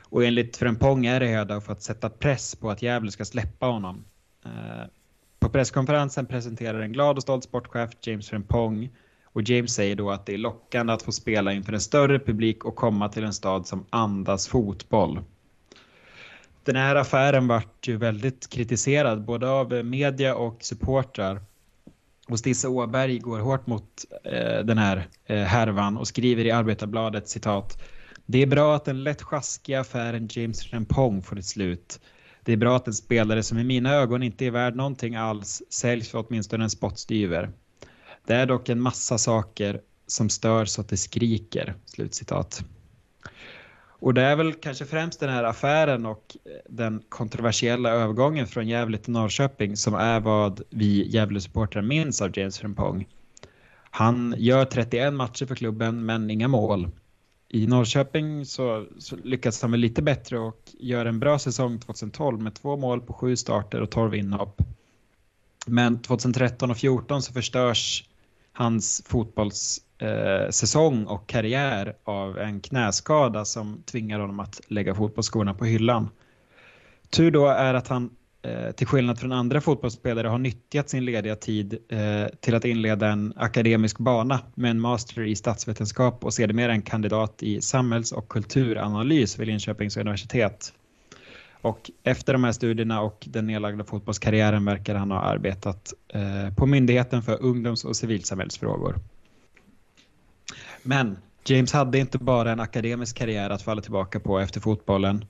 Och 0.09 0.25
enligt 0.25 0.57
Frempong 0.57 1.07
är 1.07 1.21
det 1.21 1.27
här 1.27 1.61
för 1.61 1.73
att 1.73 1.83
sätta 1.83 2.11
press 2.11 2.55
på 2.55 2.71
att 2.71 2.83
Gävle 2.83 3.11
ska 3.11 3.25
släppa 3.25 3.67
honom. 3.67 4.05
Eh, 4.45 4.87
på 5.39 5.49
presskonferensen 5.49 6.27
presenterar 6.27 6.81
en 6.81 6.93
glad 6.93 7.17
och 7.17 7.23
stolt 7.23 7.45
sportchef 7.45 7.91
James 8.01 8.29
Frempong 8.29 8.91
och 9.25 9.43
James 9.43 9.75
säger 9.75 9.97
då 9.97 10.11
att 10.11 10.27
det 10.27 10.35
är 10.35 10.39
lockande 10.39 10.93
att 10.93 11.03
få 11.03 11.13
spela 11.13 11.53
inför 11.53 11.73
en 11.73 11.81
större 11.81 12.19
publik 12.19 12.65
och 12.65 12.77
komma 12.77 13.09
till 13.09 13.25
en 13.25 13.33
stad 13.33 13.67
som 13.67 13.85
andas 13.91 14.49
fotboll. 14.49 15.21
Den 16.65 16.77
här 16.77 16.97
affären 16.97 17.49
vart 17.49 17.89
ju 17.89 17.97
väldigt 17.97 18.51
kritiserad 18.51 19.25
både 19.25 19.51
av 19.51 19.85
media 19.85 20.35
och 20.35 20.59
supportrar. 20.61 21.41
Och 22.29 22.39
Stisse 22.39 22.69
Åberg 22.69 23.19
går 23.19 23.39
hårt 23.39 23.67
mot 23.67 24.05
eh, 24.25 24.65
den 24.65 24.79
här 24.79 25.09
eh, 25.25 25.43
härvan 25.43 25.97
och 25.97 26.09
skriver 26.09 26.45
i 26.45 26.51
Arbetarbladet 26.51 27.29
citat 27.29 27.83
det 28.27 28.43
är 28.43 28.47
bra 28.47 28.77
att 28.77 28.85
den 28.85 29.05
lätt 29.05 29.23
sjaskiga 29.23 29.81
affären 29.81 30.29
James 30.31 30.73
Rempong 30.73 31.23
får 31.23 31.39
ett 31.39 31.45
slut. 31.45 32.01
Det 32.43 32.53
är 32.53 32.57
bra 32.57 32.77
att 32.77 32.87
en 32.87 32.95
spelare 32.95 33.43
som 33.43 33.59
i 33.59 33.65
mina 33.65 33.95
ögon 33.95 34.23
inte 34.23 34.47
är 34.47 34.51
värd 34.51 34.77
någonting 34.77 35.17
alls 35.17 35.63
säljs 35.71 36.09
för 36.09 36.25
åtminstone 36.29 36.65
en 36.65 36.71
spottstyver. 36.71 37.51
Det 38.27 38.35
är 38.35 38.47
dock 38.47 38.69
en 38.69 38.81
massa 38.81 39.19
saker 39.19 39.81
som 40.07 40.29
stör 40.29 40.65
så 40.65 40.81
att 40.81 40.89
det 40.89 40.97
skriker. 40.97 41.75
Slutcitat. 41.85 42.65
Och 43.99 44.15
det 44.15 44.23
är 44.23 44.37
väl 44.37 44.53
kanske 44.53 44.85
främst 44.85 45.21
den 45.21 45.31
här 45.31 45.45
affären 45.45 46.07
och 46.07 46.37
eh, 46.45 46.51
den 46.69 47.03
kontroversiella 47.09 47.91
övergången 47.91 48.47
från 48.47 48.69
Gävle 48.69 48.99
till 48.99 49.13
Norrköping 49.13 49.77
som 49.77 49.95
är 49.95 50.21
vad 50.21 50.63
vi 50.71 51.09
Gävle-supportrar 51.09 51.83
minns 51.83 52.23
av 52.23 52.39
James 52.39 52.59
Frimpong. 52.59 53.09
Han 53.91 54.35
gör 54.39 54.65
31 54.65 55.15
matcher 55.15 55.47
för 55.47 55.55
klubben 55.55 56.07
men 56.07 56.31
inga 56.31 56.49
mål 56.49 56.91
i 57.49 57.67
Norrköping 57.67 58.45
så, 58.45 58.87
så 58.99 59.17
lyckas 59.17 59.63
han 59.63 59.71
väl 59.71 59.81
lite 59.81 60.03
bättre 60.03 60.39
och 60.39 60.61
gör 60.79 61.07
en 61.07 61.21
bra 61.21 61.39
säsong 61.39 61.79
2012 61.79 62.41
med 62.41 62.55
två 62.55 62.77
mål 62.77 63.01
på 63.01 63.13
sju 63.13 63.37
starter 63.37 63.81
och 63.81 63.91
12 63.91 64.15
inhopp. 64.15 64.63
Men 65.67 66.03
2013 66.03 66.71
och 66.71 66.77
2014 66.77 67.23
så 67.23 67.33
förstörs 67.33 68.05
hans 68.53 69.03
fotbollssäsong 69.07 71.03
eh, 71.03 71.09
och 71.09 71.27
karriär 71.27 71.97
av 72.05 72.39
en 72.39 72.61
knäskada 72.61 73.45
som 73.45 73.83
tvingar 73.83 74.21
honom 74.21 74.41
att 74.41 74.61
lägga 74.69 74.95
fotbollsskorna 74.95 75.55
på 75.55 75.65
hyllan. 75.65 76.09
Tur 77.11 77.31
då 77.31 77.47
är 77.47 77.75
att 77.75 77.89
han 77.89 78.11
Eh, 78.47 78.73
till 78.73 78.87
skillnad 78.87 79.19
från 79.19 79.33
andra 79.33 79.61
fotbollsspelare 79.61 80.29
har 80.29 80.39
nyttjat 80.39 80.89
sin 80.89 81.05
lediga 81.05 81.37
tid 81.37 81.79
eh, 81.89 82.27
till 82.41 82.55
att 82.55 82.65
inleda 82.65 83.09
en 83.09 83.33
akademisk 83.37 83.99
bana 83.99 84.41
med 84.55 84.71
en 84.71 84.81
master 84.81 85.23
i 85.23 85.37
statsvetenskap 85.37 86.25
och 86.25 86.35
sedermera 86.35 86.73
en 86.73 86.83
kandidat 86.83 87.43
i 87.43 87.61
samhälls 87.61 88.13
och 88.13 88.29
kulturanalys 88.29 89.39
vid 89.39 89.47
Linköpings 89.47 89.97
universitet. 89.97 90.73
Och 91.61 91.91
efter 92.03 92.33
de 92.33 92.45
här 92.45 92.53
studierna 92.53 93.01
och 93.01 93.25
den 93.31 93.47
nedlagda 93.47 93.85
fotbollskarriären 93.85 94.65
verkar 94.65 94.95
han 94.95 95.11
ha 95.11 95.21
arbetat 95.21 95.93
eh, 96.09 96.55
på 96.55 96.67
Myndigheten 96.67 97.23
för 97.23 97.43
ungdoms 97.43 97.85
och 97.85 97.97
civilsamhällsfrågor. 97.97 98.97
Men 100.83 101.19
James 101.45 101.73
hade 101.73 101.99
inte 101.99 102.19
bara 102.19 102.53
en 102.53 102.61
akademisk 102.61 103.17
karriär 103.17 103.51
att 103.51 103.63
falla 103.63 103.83
tillbaka 103.83 104.21
på 104.21 104.39
efter 104.39 104.61
fotbollen. 104.61 105.25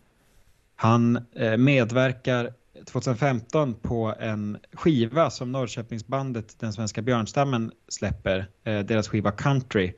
Han 0.76 1.16
eh, 1.36 1.56
medverkar 1.56 2.52
2015 2.84 3.74
på 3.74 4.14
en 4.20 4.58
skiva 4.72 5.30
som 5.30 5.52
Norrköpingsbandet 5.52 6.58
Den 6.58 6.72
svenska 6.72 7.02
björnstammen 7.02 7.72
släpper, 7.88 8.46
eh, 8.64 8.78
deras 8.78 9.08
skiva 9.08 9.30
Country. 9.32 9.92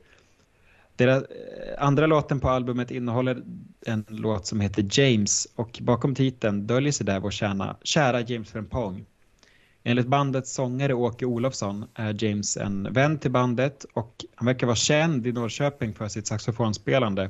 Deras 0.95 1.23
eh, 1.23 1.83
andra 1.83 2.07
låten 2.07 2.39
på 2.39 2.49
albumet 2.49 2.91
innehåller 2.91 3.43
en 3.85 4.05
låt 4.07 4.45
som 4.45 4.61
heter 4.61 4.85
James 4.91 5.47
och 5.55 5.79
bakom 5.81 6.15
titeln 6.15 6.67
döljer 6.67 6.91
sig 6.91 7.05
där 7.05 7.19
vår 7.19 7.31
kärna, 7.31 7.77
kära 7.83 8.21
James 8.21 8.51
Frempong. 8.51 9.05
Enligt 9.83 10.07
bandets 10.07 10.53
sångare 10.53 10.93
Åke 10.93 11.25
Olofsson 11.25 11.85
är 11.93 12.23
James 12.23 12.57
en 12.57 12.93
vän 12.93 13.19
till 13.19 13.31
bandet 13.31 13.85
och 13.93 14.25
han 14.35 14.45
verkar 14.45 14.67
vara 14.67 14.75
känd 14.75 15.27
i 15.27 15.31
Norrköping 15.31 15.93
för 15.93 16.07
sitt 16.07 16.27
saxofonspelande 16.27 17.29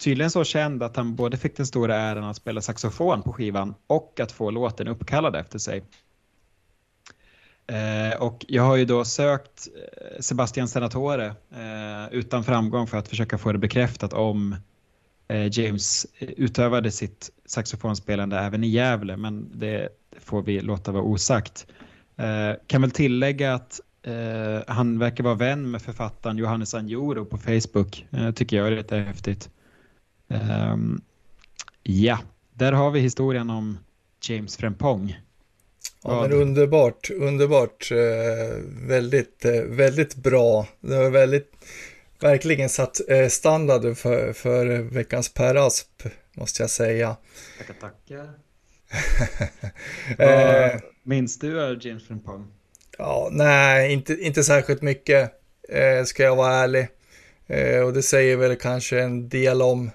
tydligen 0.00 0.30
så 0.30 0.44
känd 0.44 0.82
att 0.82 0.96
han 0.96 1.14
både 1.14 1.36
fick 1.36 1.56
den 1.56 1.66
stora 1.66 1.96
äran 1.96 2.24
att 2.24 2.36
spela 2.36 2.60
saxofon 2.60 3.22
på 3.22 3.32
skivan 3.32 3.74
och 3.86 4.20
att 4.20 4.32
få 4.32 4.50
låten 4.50 4.88
uppkallad 4.88 5.36
efter 5.36 5.58
sig. 5.58 5.82
Eh, 7.66 8.22
och 8.22 8.44
jag 8.48 8.62
har 8.62 8.76
ju 8.76 8.84
då 8.84 9.04
sökt 9.04 9.68
eh, 9.76 10.20
Sebastian 10.20 10.68
Senatore 10.68 11.26
eh, 11.26 12.12
utan 12.12 12.44
framgång 12.44 12.86
för 12.86 12.98
att 12.98 13.08
försöka 13.08 13.38
få 13.38 13.52
det 13.52 13.58
bekräftat 13.58 14.12
om 14.12 14.56
eh, 15.28 15.58
James 15.58 16.06
utövade 16.20 16.90
sitt 16.90 17.30
saxofonspelande 17.46 18.38
även 18.38 18.64
i 18.64 18.68
Gävle, 18.68 19.16
men 19.16 19.50
det 19.54 19.88
får 20.20 20.42
vi 20.42 20.60
låta 20.60 20.92
vara 20.92 21.02
osagt. 21.02 21.66
Eh, 22.16 22.56
kan 22.66 22.80
väl 22.80 22.90
tillägga 22.90 23.54
att 23.54 23.80
eh, 24.02 24.74
han 24.74 24.98
verkar 24.98 25.24
vara 25.24 25.34
vän 25.34 25.70
med 25.70 25.82
författaren 25.82 26.38
Johannes 26.38 26.74
Anjoro 26.74 27.24
på 27.24 27.38
Facebook, 27.38 28.06
eh, 28.10 28.30
tycker 28.30 28.56
jag 28.56 28.66
är 28.66 28.76
lite 28.76 28.96
häftigt. 28.96 29.50
Um, 30.30 31.02
ja, 31.82 32.18
där 32.54 32.72
har 32.72 32.90
vi 32.90 33.00
historien 33.00 33.50
om 33.50 33.78
James 34.22 34.56
Frempong. 34.56 35.18
Ja, 36.02 36.22
men 36.22 36.32
underbart, 36.32 37.10
underbart. 37.10 37.90
Eh, 37.90 38.56
väldigt, 38.66 39.44
eh, 39.44 39.62
väldigt 39.62 40.14
bra. 40.14 40.66
Det 40.80 40.94
har 40.94 41.10
väldigt, 41.10 41.52
verkligen 42.20 42.68
satt 42.68 43.08
eh, 43.08 43.28
standarden 43.28 43.96
för, 43.96 44.32
för 44.32 44.66
veckans 44.78 45.34
Per 45.34 45.66
Asp, 45.66 46.02
måste 46.32 46.62
jag 46.62 46.70
säga. 46.70 47.16
Tackar, 47.58 47.74
tackar. 47.74 48.30
Vad 50.18 50.80
minns 51.02 51.38
du 51.38 51.62
av 51.62 51.86
James 51.86 52.06
Frempong? 52.06 52.46
Ja, 52.98 53.28
nej, 53.32 53.92
inte, 53.92 54.14
inte 54.14 54.44
särskilt 54.44 54.82
mycket, 54.82 55.32
ska 56.04 56.22
jag 56.22 56.36
vara 56.36 56.54
ärlig. 56.54 56.88
Eh, 57.50 57.80
och 57.80 57.92
det 57.92 58.02
säger 58.02 58.36
väl 58.36 58.56
kanske 58.56 59.00
en 59.00 59.28
del 59.28 59.62
om 59.62 59.90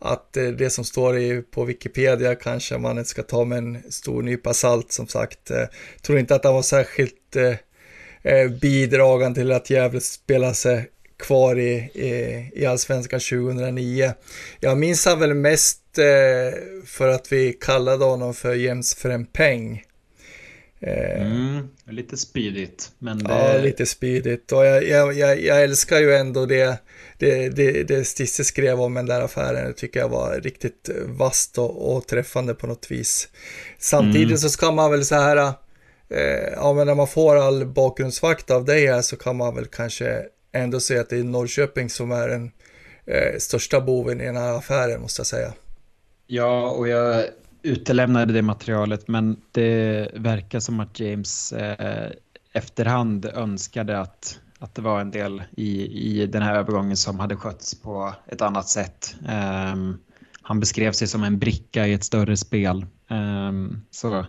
att 0.00 0.36
eh, 0.36 0.44
det 0.44 0.70
som 0.70 0.84
står 0.84 1.18
i, 1.18 1.42
på 1.42 1.64
Wikipedia 1.64 2.34
kanske 2.34 2.78
man 2.78 2.98
inte 2.98 3.10
ska 3.10 3.22
ta 3.22 3.44
med 3.44 3.58
en 3.58 3.92
stor 3.92 4.22
nypa 4.22 4.54
salt 4.54 4.92
som 4.92 5.08
sagt. 5.08 5.50
Eh, 5.50 5.64
tror 6.02 6.18
inte 6.18 6.34
att 6.34 6.44
han 6.44 6.54
var 6.54 6.62
särskilt 6.62 7.36
eh, 8.22 8.48
bidragande 8.60 9.40
till 9.40 9.52
att 9.52 9.70
Gävle 9.70 10.00
spelade 10.00 10.54
sig 10.54 10.88
kvar 11.18 11.58
i, 11.58 11.72
i, 11.94 12.50
i 12.54 12.66
allsvenskan 12.66 13.20
2009. 13.20 14.12
Jag 14.60 14.78
minns 14.78 15.06
han 15.06 15.18
väl 15.18 15.34
mest 15.34 15.76
för 16.86 17.08
att 17.08 17.32
vi 17.32 17.52
kallade 17.52 18.04
honom 18.04 18.34
för 18.34 18.54
Jens 18.54 18.94
Frempeng. 18.94 19.82
Eh, 20.82 21.26
mm, 21.26 21.68
lite 21.86 22.16
spydigt. 22.16 22.92
Men 22.98 23.18
det... 23.18 23.32
Ja, 23.32 23.58
lite 23.58 23.86
spydigt. 23.86 24.52
Och 24.52 24.64
jag, 24.64 24.84
jag, 24.84 25.12
jag, 25.12 25.42
jag 25.42 25.62
älskar 25.62 25.98
ju 25.98 26.14
ändå 26.14 26.46
det, 26.46 26.78
det, 27.18 27.48
det, 27.48 27.82
det 27.82 28.04
Stisse 28.04 28.44
skrev 28.44 28.80
om 28.80 28.94
den 28.94 29.06
där 29.06 29.20
affären. 29.20 29.66
Det 29.66 29.72
tycker 29.72 30.00
jag 30.00 30.08
var 30.08 30.40
riktigt 30.40 30.90
vasst 31.06 31.58
och, 31.58 31.96
och 31.96 32.06
träffande 32.06 32.54
på 32.54 32.66
något 32.66 32.90
vis. 32.90 33.28
Samtidigt 33.78 34.26
mm. 34.26 34.38
så 34.38 34.48
ska 34.48 34.72
man 34.72 34.90
väl 34.90 35.04
så 35.04 35.14
här, 35.14 35.36
eh, 36.08 36.52
ja 36.56 36.72
men 36.72 36.86
när 36.86 36.94
man 36.94 37.08
får 37.08 37.36
all 37.36 37.66
bakgrundsfakta 37.66 38.54
av 38.54 38.64
dig 38.64 38.86
här 38.86 39.02
så 39.02 39.16
kan 39.16 39.36
man 39.36 39.54
väl 39.54 39.66
kanske 39.66 40.22
ändå 40.52 40.80
säga 40.80 41.00
att 41.00 41.08
det 41.08 41.18
är 41.18 41.24
Norrköping 41.24 41.90
som 41.90 42.12
är 42.12 42.28
den 42.28 42.50
eh, 43.06 43.38
största 43.38 43.80
boven 43.80 44.20
i 44.20 44.24
den 44.24 44.36
här 44.36 44.58
affären 44.58 45.00
måste 45.00 45.20
jag 45.20 45.26
säga. 45.26 45.52
Ja, 46.26 46.70
och 46.70 46.88
jag 46.88 47.24
utelämnade 47.62 48.32
det 48.32 48.42
materialet, 48.42 49.08
men 49.08 49.36
det 49.52 50.10
verkar 50.14 50.60
som 50.60 50.80
att 50.80 51.00
James 51.00 51.52
eh, 51.52 52.10
efterhand 52.52 53.24
önskade 53.24 54.00
att, 54.00 54.40
att 54.58 54.74
det 54.74 54.82
var 54.82 55.00
en 55.00 55.10
del 55.10 55.42
i, 55.56 55.86
i 56.20 56.26
den 56.26 56.42
här 56.42 56.54
övergången 56.54 56.96
som 56.96 57.20
hade 57.20 57.36
skötts 57.36 57.74
på 57.82 58.14
ett 58.26 58.42
annat 58.42 58.68
sätt. 58.68 59.14
Um, 59.72 59.98
han 60.42 60.60
beskrev 60.60 60.92
sig 60.92 61.08
som 61.08 61.24
en 61.24 61.38
bricka 61.38 61.86
i 61.86 61.92
ett 61.92 62.04
större 62.04 62.36
spel. 62.36 62.86
Um, 63.08 63.84
så 63.90 64.26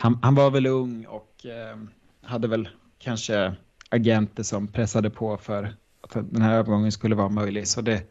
han, 0.00 0.18
han, 0.22 0.34
var 0.34 0.50
väl 0.50 0.66
ung 0.66 1.06
och 1.06 1.46
um, 1.72 1.90
hade 2.22 2.48
väl 2.48 2.68
kanske 2.98 3.54
agenter 3.90 4.42
som 4.42 4.68
pressade 4.68 5.10
på 5.10 5.36
för 5.36 5.74
att 6.00 6.12
den 6.12 6.42
här 6.42 6.54
övergången 6.54 6.92
skulle 6.92 7.14
vara 7.14 7.28
möjlig. 7.28 7.68
Så 7.68 7.80
det, 7.80 8.02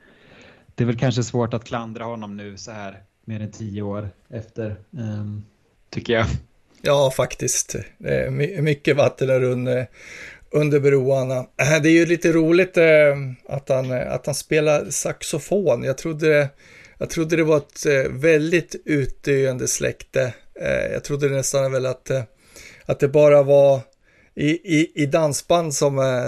det 0.75 0.83
är 0.83 0.85
väl 0.85 0.97
kanske 0.97 1.23
svårt 1.23 1.53
att 1.53 1.63
klandra 1.63 2.03
honom 2.03 2.37
nu 2.37 2.57
så 2.57 2.71
här 2.71 3.03
mer 3.28 3.41
än 3.41 3.51
tio 3.51 3.82
år 3.82 4.09
efter, 4.30 4.75
um, 4.91 5.45
tycker 5.89 6.13
jag. 6.13 6.25
Ja, 6.82 7.11
faktiskt. 7.11 7.75
Det 7.97 8.15
är 8.15 8.61
mycket 8.61 8.95
vatten 8.95 9.28
där 9.28 9.43
under, 9.43 9.88
under 10.51 10.80
broarna. 10.80 11.45
Det 11.84 11.89
är 11.89 11.93
ju 11.93 12.05
lite 12.05 12.32
roligt 12.32 12.78
ehm, 12.78 13.36
att, 13.47 13.69
han, 13.69 13.91
att 13.91 14.25
han 14.25 14.36
spelar 14.36 14.89
saxofon. 14.89 15.84
Jag 15.84 15.97
trodde, 15.97 16.49
jag 16.97 17.09
trodde 17.09 17.36
det 17.36 17.43
var 17.43 17.57
ett 17.57 17.86
eh, 17.86 18.11
väldigt 18.11 18.75
utdöende 18.86 19.67
släkte. 19.67 20.34
Eh, 20.61 20.91
jag 20.93 21.03
trodde 21.03 21.30
nästan 21.30 21.71
väl 21.71 21.86
att, 21.86 22.09
eh, 22.09 22.23
att 22.86 22.99
det 22.99 23.07
bara 23.07 23.43
var 23.43 23.80
i, 24.36 24.49
i, 24.49 24.91
i 24.95 25.05
dansband 25.05 25.73
som, 25.73 26.23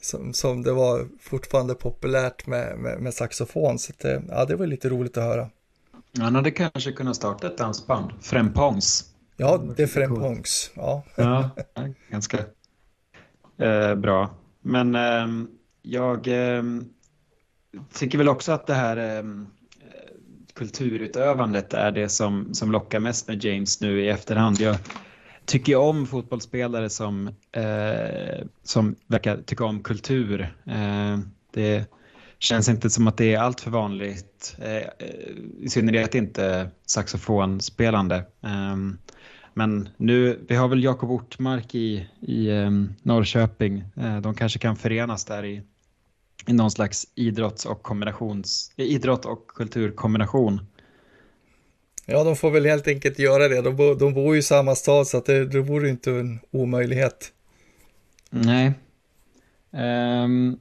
som, 0.00 0.32
som 0.32 0.62
det 0.62 0.72
var 0.72 1.06
fortfarande 1.20 1.74
populärt 1.74 2.46
med, 2.46 2.78
med, 2.78 3.00
med 3.00 3.14
saxofon. 3.14 3.78
Så 3.78 3.92
att, 3.92 4.22
ja, 4.28 4.44
det 4.44 4.56
var 4.56 4.66
lite 4.66 4.88
roligt 4.88 5.16
att 5.16 5.24
höra. 5.24 5.50
Han 6.18 6.34
hade 6.34 6.50
kanske 6.50 6.92
kunnat 6.92 7.16
starta 7.16 7.46
ett 7.46 7.58
dansband. 7.58 8.10
Frempongs. 8.20 9.04
Ja, 9.36 9.62
det 9.76 9.82
är 9.82 9.86
Frempongs. 9.86 10.70
Ja. 10.76 11.02
ja, 11.16 11.50
ganska 12.10 12.38
eh, 13.58 13.94
bra. 13.94 14.30
Men 14.60 14.94
eh, 14.94 15.46
jag 15.82 16.28
eh, 16.28 16.62
tycker 17.92 18.18
väl 18.18 18.28
också 18.28 18.52
att 18.52 18.66
det 18.66 18.74
här 18.74 18.96
ehm, 18.96 19.46
kulturutövandet 20.54 21.74
är 21.74 21.90
det 21.90 22.08
som, 22.08 22.54
som 22.54 22.72
lockar 22.72 23.00
mest 23.00 23.28
med 23.28 23.44
James 23.44 23.80
nu 23.80 24.04
i 24.04 24.08
efterhand. 24.08 24.60
Jag 24.60 24.76
tycker 25.44 25.76
om 25.76 26.06
fotbollsspelare 26.06 26.90
som, 26.90 27.28
eh, 27.52 28.46
som 28.62 28.94
verkar 29.06 29.36
tycka 29.36 29.64
om 29.64 29.82
kultur. 29.82 30.54
Eh, 30.66 31.18
det 31.52 31.93
känns 32.44 32.68
inte 32.68 32.90
som 32.90 33.06
att 33.06 33.16
det 33.16 33.34
är 33.34 33.38
allt 33.38 33.60
för 33.60 33.70
vanligt, 33.70 34.56
eh, 34.58 35.06
i 35.60 35.68
synnerhet 35.68 36.14
inte 36.14 36.70
saxofonspelande. 36.86 38.24
Um, 38.40 38.98
men 39.54 39.88
nu, 39.96 40.44
vi 40.48 40.54
har 40.54 40.68
väl 40.68 40.84
Jakob 40.84 41.10
Ortmark 41.10 41.74
i, 41.74 42.08
i 42.20 42.50
um, 42.50 42.94
Norrköping. 43.02 43.84
Uh, 43.98 44.20
de 44.20 44.34
kanske 44.34 44.58
kan 44.58 44.76
förenas 44.76 45.24
där 45.24 45.44
i, 45.44 45.62
i 46.46 46.52
någon 46.52 46.70
slags 46.70 47.06
idrotts 47.14 47.66
och 47.66 47.82
kombinations, 47.82 48.72
idrott 48.76 49.24
och 49.24 49.46
kulturkombination. 49.48 50.60
Ja, 52.06 52.24
de 52.24 52.36
får 52.36 52.50
väl 52.50 52.66
helt 52.66 52.88
enkelt 52.88 53.18
göra 53.18 53.48
det. 53.48 53.62
De, 53.62 53.76
bo, 53.76 53.94
de 53.94 54.14
bor 54.14 54.34
ju 54.34 54.38
i 54.38 54.42
samma 54.42 54.74
stad 54.74 55.06
så 55.06 55.18
att 55.18 55.26
det, 55.26 55.46
det 55.46 55.60
vore 55.60 55.88
inte 55.88 56.10
en 56.10 56.40
omöjlighet. 56.50 57.32
Nej. 58.30 58.72
Um, 59.70 60.60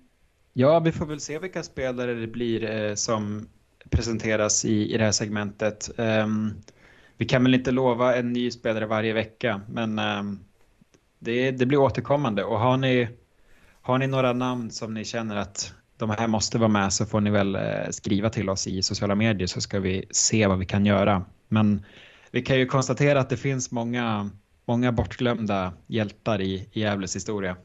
Ja, 0.54 0.80
vi 0.80 0.92
får 0.92 1.06
väl 1.06 1.20
se 1.20 1.40
vilka 1.40 1.64
spelare 1.64 2.14
det 2.14 2.28
blir 2.28 2.72
eh, 2.72 2.96
som 2.96 3.48
presenteras 3.90 4.66
i, 4.66 4.94
i 4.94 4.98
det 4.98 5.04
här 5.04 5.12
segmentet. 5.12 5.90
Um, 5.98 6.54
vi 7.18 7.26
kan 7.26 7.44
väl 7.44 7.54
inte 7.54 7.72
lova 7.72 8.16
en 8.16 8.34
ny 8.34 8.52
spelare 8.52 8.86
varje 8.86 9.14
vecka, 9.14 9.62
men 9.68 10.00
um, 10.00 10.40
det, 11.20 11.52
det, 11.52 11.66
blir 11.66 11.78
återkommande. 11.78 12.44
Och 12.44 12.60
har 12.60 12.78
ni, 12.78 13.08
har 13.82 13.98
ni 13.98 14.08
några 14.08 14.34
namn 14.34 14.72
som 14.72 14.94
ni 14.94 15.06
känner 15.06 15.36
att 15.36 15.74
de 15.98 16.10
här 16.10 16.28
måste 16.28 16.58
vara 16.58 16.70
med 16.70 16.94
så 16.94 17.06
får 17.06 17.22
ni 17.22 17.30
väl 17.30 17.56
eh, 17.56 17.90
skriva 17.92 18.30
till 18.30 18.50
oss 18.50 18.68
i 18.68 18.82
sociala 18.82 19.16
medier 19.16 19.48
så 19.48 19.62
ska 19.62 19.80
vi 19.80 20.06
se 20.12 20.48
vad 20.48 20.60
vi 20.60 20.66
kan 20.66 20.86
göra. 20.86 21.26
Men 21.48 21.86
vi 22.32 22.42
kan 22.42 22.60
ju 22.60 22.66
konstatera 22.66 23.20
att 23.20 23.30
det 23.30 23.38
finns 23.38 23.72
många, 23.72 24.30
många 24.66 24.92
bortglömda 24.92 25.74
hjältar 25.88 26.42
i, 26.42 26.70
i 26.72 26.80
Gävles 26.82 27.16
historia. 27.16 27.56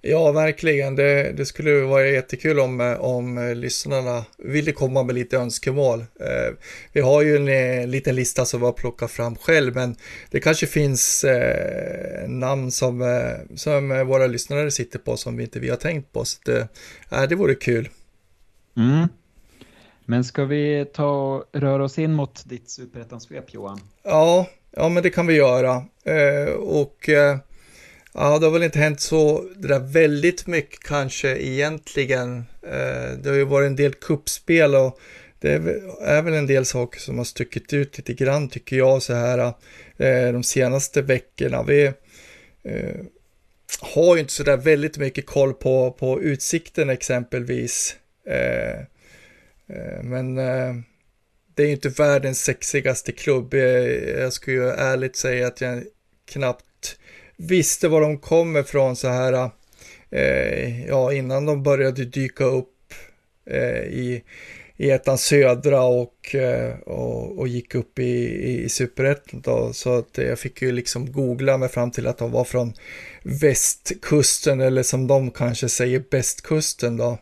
Ja, 0.00 0.32
verkligen. 0.32 0.96
Det, 0.96 1.32
det 1.32 1.46
skulle 1.46 1.80
vara 1.80 2.06
jättekul 2.06 2.60
om, 2.60 2.96
om 3.00 3.52
lyssnarna 3.56 4.24
ville 4.38 4.72
komma 4.72 5.02
med 5.02 5.14
lite 5.14 5.36
önskemål. 5.36 6.00
Eh, 6.00 6.54
vi 6.92 7.00
har 7.00 7.22
ju 7.22 7.36
en, 7.36 7.48
eh, 7.48 7.86
liten 7.86 8.14
lista 8.14 8.44
som 8.44 8.60
vi 8.60 8.66
har 8.66 8.72
plockat 8.72 9.10
fram 9.10 9.36
själv, 9.36 9.74
men 9.74 9.96
det 10.30 10.40
kanske 10.40 10.66
finns 10.66 11.24
eh, 11.24 12.28
namn 12.28 12.70
som, 12.70 13.02
eh, 13.02 13.56
som 13.56 14.06
våra 14.06 14.26
lyssnare 14.26 14.70
sitter 14.70 14.98
på 14.98 15.16
som 15.16 15.36
vi 15.36 15.42
inte 15.42 15.60
vi 15.60 15.68
har 15.68 15.76
tänkt 15.76 16.12
på. 16.12 16.24
Så 16.24 16.38
det, 16.44 16.68
eh, 17.10 17.22
det 17.22 17.34
vore 17.34 17.54
kul. 17.54 17.88
Mm. 18.76 19.08
Men 20.06 20.24
ska 20.24 20.44
vi 20.44 20.86
ta 20.94 21.08
och 21.08 21.44
röra 21.52 21.84
oss 21.84 21.98
in 21.98 22.12
mot 22.12 22.42
ditt 22.48 22.70
superettan-svep, 22.70 23.54
Johan? 23.54 23.80
Ja, 24.02 24.46
ja, 24.70 24.88
men 24.88 25.02
det 25.02 25.10
kan 25.10 25.26
vi 25.26 25.34
göra. 25.34 25.84
Eh, 26.04 26.52
och 26.54 27.08
Ja, 28.14 28.38
det 28.38 28.46
har 28.46 28.52
väl 28.52 28.62
inte 28.62 28.78
hänt 28.78 29.00
så 29.00 29.48
det 29.56 29.68
där 29.68 29.78
väldigt 29.78 30.46
mycket 30.46 30.80
kanske 30.80 31.36
egentligen. 31.38 32.44
Eh, 32.62 33.18
det 33.18 33.28
har 33.28 33.36
ju 33.36 33.44
varit 33.44 33.66
en 33.66 33.76
del 33.76 33.94
kuppspel 33.94 34.74
och 34.74 35.00
det 35.38 35.52
är 36.02 36.22
väl 36.22 36.34
en 36.34 36.46
del 36.46 36.64
saker 36.64 37.00
som 37.00 37.18
har 37.18 37.24
stuckit 37.24 37.72
ut 37.72 37.98
lite 37.98 38.14
grann 38.14 38.48
tycker 38.48 38.76
jag 38.76 39.02
så 39.02 39.14
här 39.14 39.38
eh, 39.96 40.32
de 40.32 40.42
senaste 40.42 41.02
veckorna. 41.02 41.62
Vi 41.62 41.84
eh, 42.62 43.00
har 43.80 44.14
ju 44.14 44.20
inte 44.20 44.32
så 44.32 44.42
där 44.42 44.56
väldigt 44.56 44.98
mycket 44.98 45.26
koll 45.26 45.54
på, 45.54 45.90
på 45.90 46.22
utsikten 46.22 46.90
exempelvis. 46.90 47.96
Men 50.02 50.34
det 51.54 51.62
är 51.62 51.66
ju 51.66 51.72
inte 51.72 51.88
världens 51.88 52.44
sexigaste 52.44 53.12
klubb. 53.12 53.54
Jag 53.54 54.32
skulle 54.32 54.56
ju 54.56 54.68
ärligt 54.68 55.16
säga 55.16 55.46
att 55.46 55.60
jag 55.60 55.84
knappt 56.26 56.98
visste 57.48 57.88
var 57.88 58.00
de 58.00 58.18
kommer 58.18 58.62
från 58.62 58.96
så 58.96 59.08
här, 59.08 59.50
eh, 60.10 60.86
ja 60.86 61.12
innan 61.12 61.46
de 61.46 61.62
började 61.62 62.04
dyka 62.04 62.44
upp 62.44 62.94
eh, 63.46 63.82
i, 63.82 64.22
i 64.76 64.90
ettan 64.90 65.18
södra 65.18 65.82
och, 65.82 66.34
eh, 66.34 66.78
och, 66.78 67.38
och, 67.38 67.48
gick 67.48 67.74
upp 67.74 67.98
i, 67.98 68.62
i 68.64 68.68
superettan 68.68 69.74
Så 69.74 69.98
att 69.98 70.18
jag 70.18 70.38
fick 70.38 70.62
ju 70.62 70.72
liksom 70.72 71.12
googla 71.12 71.58
mig 71.58 71.68
fram 71.68 71.90
till 71.90 72.06
att 72.06 72.18
de 72.18 72.30
var 72.30 72.44
från 72.44 72.72
västkusten 73.22 74.60
eller 74.60 74.82
som 74.82 75.06
de 75.06 75.30
kanske 75.30 75.68
säger 75.68 76.04
bästkusten 76.10 76.96
då. 76.96 77.18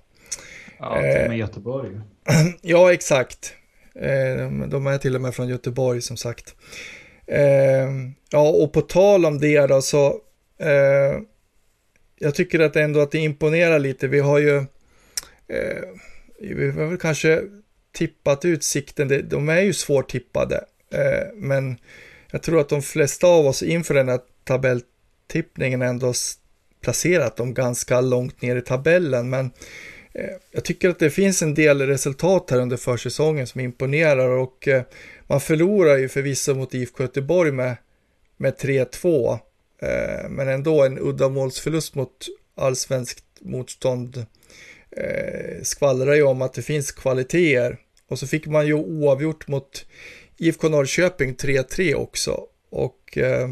Ja, 0.79 0.95
till 0.95 1.23
och 1.23 1.29
med 1.29 1.31
eh, 1.31 1.37
Göteborg. 1.37 2.01
ja, 2.63 2.93
exakt. 2.93 3.55
Eh, 3.95 4.51
de 4.69 4.87
är 4.87 4.99
till 4.99 5.15
och 5.15 5.21
med 5.21 5.35
från 5.35 5.49
Göteborg 5.49 6.03
som 6.03 6.17
sagt. 6.17 6.55
Eh, 7.31 7.91
ja, 8.31 8.49
och 8.49 8.73
på 8.73 8.81
tal 8.81 9.27
om 9.27 9.39
det 9.39 9.67
då 9.67 9.83
så, 9.83 10.07
eh, 10.59 11.21
jag 12.19 12.35
tycker 12.35 12.61
att 12.61 12.77
ändå 12.77 13.01
att 13.01 13.11
det 13.11 13.19
imponerar 13.19 13.79
lite. 13.79 14.09
Vi 14.09 14.21
har 14.21 14.39
ju, 14.39 14.57
eh, 15.49 15.83
vi 16.41 16.71
har 16.71 16.87
väl 16.87 16.99
kanske 16.99 17.43
tippat 17.93 18.45
utsikten, 18.45 19.29
de 19.29 19.49
är 19.49 19.61
ju 19.61 19.73
svårtippade, 19.73 20.65
eh, 20.93 21.35
men 21.35 21.77
jag 22.31 22.43
tror 22.43 22.61
att 22.61 22.69
de 22.69 22.83
flesta 22.83 23.27
av 23.27 23.47
oss 23.47 23.63
inför 23.63 23.95
den 23.95 24.09
här 24.09 24.21
tabelltippningen 24.45 25.83
ändå 25.83 26.13
placerat 26.81 27.37
dem 27.37 27.55
ganska 27.55 28.01
långt 28.01 28.43
ner 28.43 28.57
i 28.57 28.63
tabellen, 28.63 29.31
men 29.31 29.51
eh, 30.15 30.31
jag 30.51 30.65
tycker 30.65 30.89
att 30.89 30.99
det 30.99 31.11
finns 31.11 31.43
en 31.43 31.55
del 31.55 31.87
resultat 31.87 32.51
här 32.51 32.59
under 32.59 32.77
försäsongen 32.77 33.47
som 33.47 33.61
imponerar 33.61 34.29
och 34.29 34.69
eh, 34.69 34.83
man 35.31 35.41
förlorar 35.41 35.97
ju 35.97 36.09
förvisso 36.09 36.55
mot 36.55 36.75
IFK 36.75 37.03
Göteborg 37.03 37.53
med, 37.53 37.77
med 38.37 38.55
3-2. 38.55 39.39
Eh, 39.83 40.29
men 40.29 40.49
ändå 40.49 40.85
en 40.85 40.99
uddamålsförlust 40.99 41.95
mot 41.95 42.27
allsvenskt 42.55 43.25
motstånd 43.41 44.27
eh, 44.91 45.63
skvallrar 45.63 46.15
ju 46.15 46.23
om 46.23 46.43
att 46.43 46.55
det 46.55 46.63
finns 46.63 46.93
kvaliteter. 46.93 47.79
Och 48.09 48.19
så 48.19 48.27
fick 48.27 48.47
man 48.47 48.67
ju 48.67 48.75
oavgjort 48.75 49.49
mot 49.49 49.87
IFK 50.39 50.69
Norrköping 50.69 51.35
3-3 51.35 51.95
också. 51.95 52.41
Och 52.71 53.19
eh, 53.19 53.49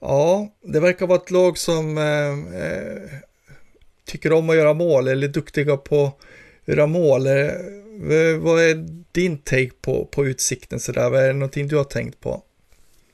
ja, 0.00 0.52
det 0.62 0.80
verkar 0.80 1.06
vara 1.06 1.18
ett 1.18 1.30
lag 1.30 1.58
som 1.58 1.98
ehm, 1.98 2.54
eh, 2.54 3.10
tycker 4.04 4.32
om 4.32 4.50
att 4.50 4.56
göra 4.56 4.74
mål 4.74 5.08
eller 5.08 5.28
är 5.28 5.32
duktiga 5.32 5.76
på 5.76 6.04
att 6.04 6.18
göra 6.68 6.86
mål. 6.86 7.26
Eh, 7.26 7.50
vad 8.38 8.62
är 8.62 9.01
din 9.12 9.38
take 9.38 9.70
på, 9.80 10.04
på 10.04 10.26
utsikten 10.26 10.80
sådär? 10.80 11.10
Vad 11.10 11.22
är 11.22 11.26
det 11.26 11.32
någonting 11.32 11.68
du 11.68 11.76
har 11.76 11.84
tänkt 11.84 12.20
på? 12.20 12.42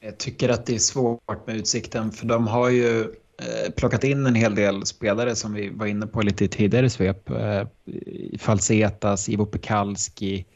Jag 0.00 0.18
tycker 0.18 0.48
att 0.48 0.66
det 0.66 0.74
är 0.74 0.78
svårt 0.78 1.46
med 1.46 1.56
utsikten 1.56 2.12
för 2.12 2.26
de 2.26 2.46
har 2.46 2.68
ju 2.68 3.00
eh, 3.00 3.72
plockat 3.76 4.04
in 4.04 4.26
en 4.26 4.34
hel 4.34 4.54
del 4.54 4.86
spelare 4.86 5.34
som 5.34 5.54
vi 5.54 5.68
var 5.68 5.86
inne 5.86 6.06
på 6.06 6.22
lite 6.22 6.44
i 6.44 6.48
tidigare 6.48 6.90
svep. 6.90 7.30
Eh, 7.30 7.66
Falsetas, 8.38 9.28
Ivo 9.28 9.46
Pekalski, 9.46 10.46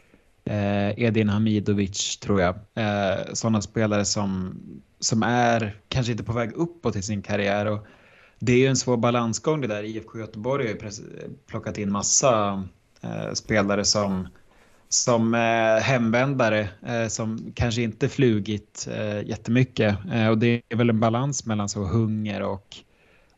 eh, 0.44 1.00
Edin 1.00 1.28
Hamidovic 1.28 2.18
tror 2.18 2.40
jag. 2.40 2.54
Eh, 2.74 3.32
sådana 3.32 3.62
spelare 3.62 4.04
som, 4.04 4.60
som 5.00 5.22
är 5.22 5.76
kanske 5.88 6.12
inte 6.12 6.24
på 6.24 6.32
väg 6.32 6.52
uppåt 6.52 6.96
i 6.96 7.02
sin 7.02 7.22
karriär. 7.22 7.66
Och 7.66 7.86
det 8.38 8.52
är 8.52 8.58
ju 8.58 8.66
en 8.66 8.76
svår 8.76 8.96
balansgång 8.96 9.60
det 9.60 9.66
där. 9.66 9.82
IFK 9.82 10.18
Göteborg 10.18 10.66
har 10.66 10.74
ju 10.74 10.90
plockat 11.46 11.78
in 11.78 11.92
massa 11.92 12.64
eh, 13.02 13.32
spelare 13.32 13.84
som 13.84 14.28
som 14.92 15.34
eh, 15.34 15.82
hemvändare 15.82 16.68
eh, 16.86 17.08
som 17.08 17.52
kanske 17.54 17.82
inte 17.82 18.08
flugit 18.08 18.88
eh, 18.90 19.28
jättemycket. 19.28 19.98
Eh, 20.12 20.28
och 20.28 20.38
det 20.38 20.62
är 20.68 20.76
väl 20.76 20.90
en 20.90 21.00
balans 21.00 21.46
mellan 21.46 21.68
så 21.68 21.80
hunger 21.80 22.42
och, 22.42 22.76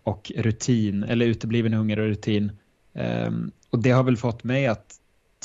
och 0.02 0.32
rutin, 0.36 1.04
eller 1.04 1.26
utebliven 1.26 1.72
hunger 1.72 1.98
och 1.98 2.06
rutin. 2.06 2.52
Eh, 2.94 3.30
och 3.70 3.78
det 3.78 3.90
har 3.90 4.02
väl 4.02 4.16
fått 4.16 4.44
mig 4.44 4.66
att 4.66 4.94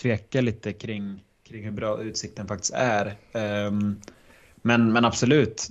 tveka 0.02 0.42
lite 0.42 0.74
kring, 0.74 1.24
kring 1.50 1.64
hur 1.64 1.72
bra 1.72 2.02
utsikten 2.02 2.48
faktiskt 2.48 2.74
är. 2.74 3.06
Eh, 3.32 3.72
men, 4.56 4.94
men 4.94 5.06
absolut, 5.06 5.68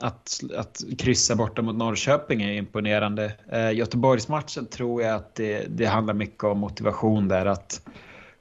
att, 0.00 0.40
att 0.56 0.82
kryssa 0.98 1.36
borta 1.36 1.62
mot 1.62 1.76
Norrköping 1.76 2.42
är 2.42 2.52
imponerande. 2.52 3.32
Eh, 3.52 3.72
Göteborgsmatchen 3.72 4.66
tror 4.66 5.02
jag 5.02 5.14
att 5.14 5.34
det, 5.34 5.66
det 5.68 5.86
handlar 5.86 6.14
mycket 6.14 6.44
om 6.44 6.58
motivation 6.58 7.28
där. 7.28 7.46
att 7.46 7.82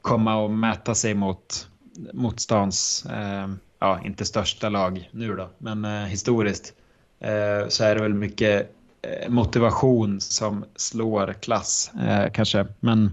komma 0.01 0.35
och 0.35 0.51
mäta 0.51 0.95
sig 0.95 1.13
mot, 1.13 1.67
mot 2.13 2.39
stans, 2.39 3.05
eh, 3.05 3.49
ja 3.79 3.99
inte 4.05 4.25
största 4.25 4.69
lag 4.69 5.09
nu 5.11 5.35
då, 5.35 5.49
men 5.57 5.85
eh, 5.85 5.91
historiskt 5.91 6.73
eh, 7.19 7.67
så 7.67 7.83
är 7.83 7.95
det 7.95 8.01
väl 8.01 8.13
mycket 8.13 8.75
eh, 9.01 9.29
motivation 9.29 10.21
som 10.21 10.65
slår 10.75 11.33
klass 11.33 11.91
eh, 12.07 12.31
kanske. 12.31 12.67
Men 12.79 13.11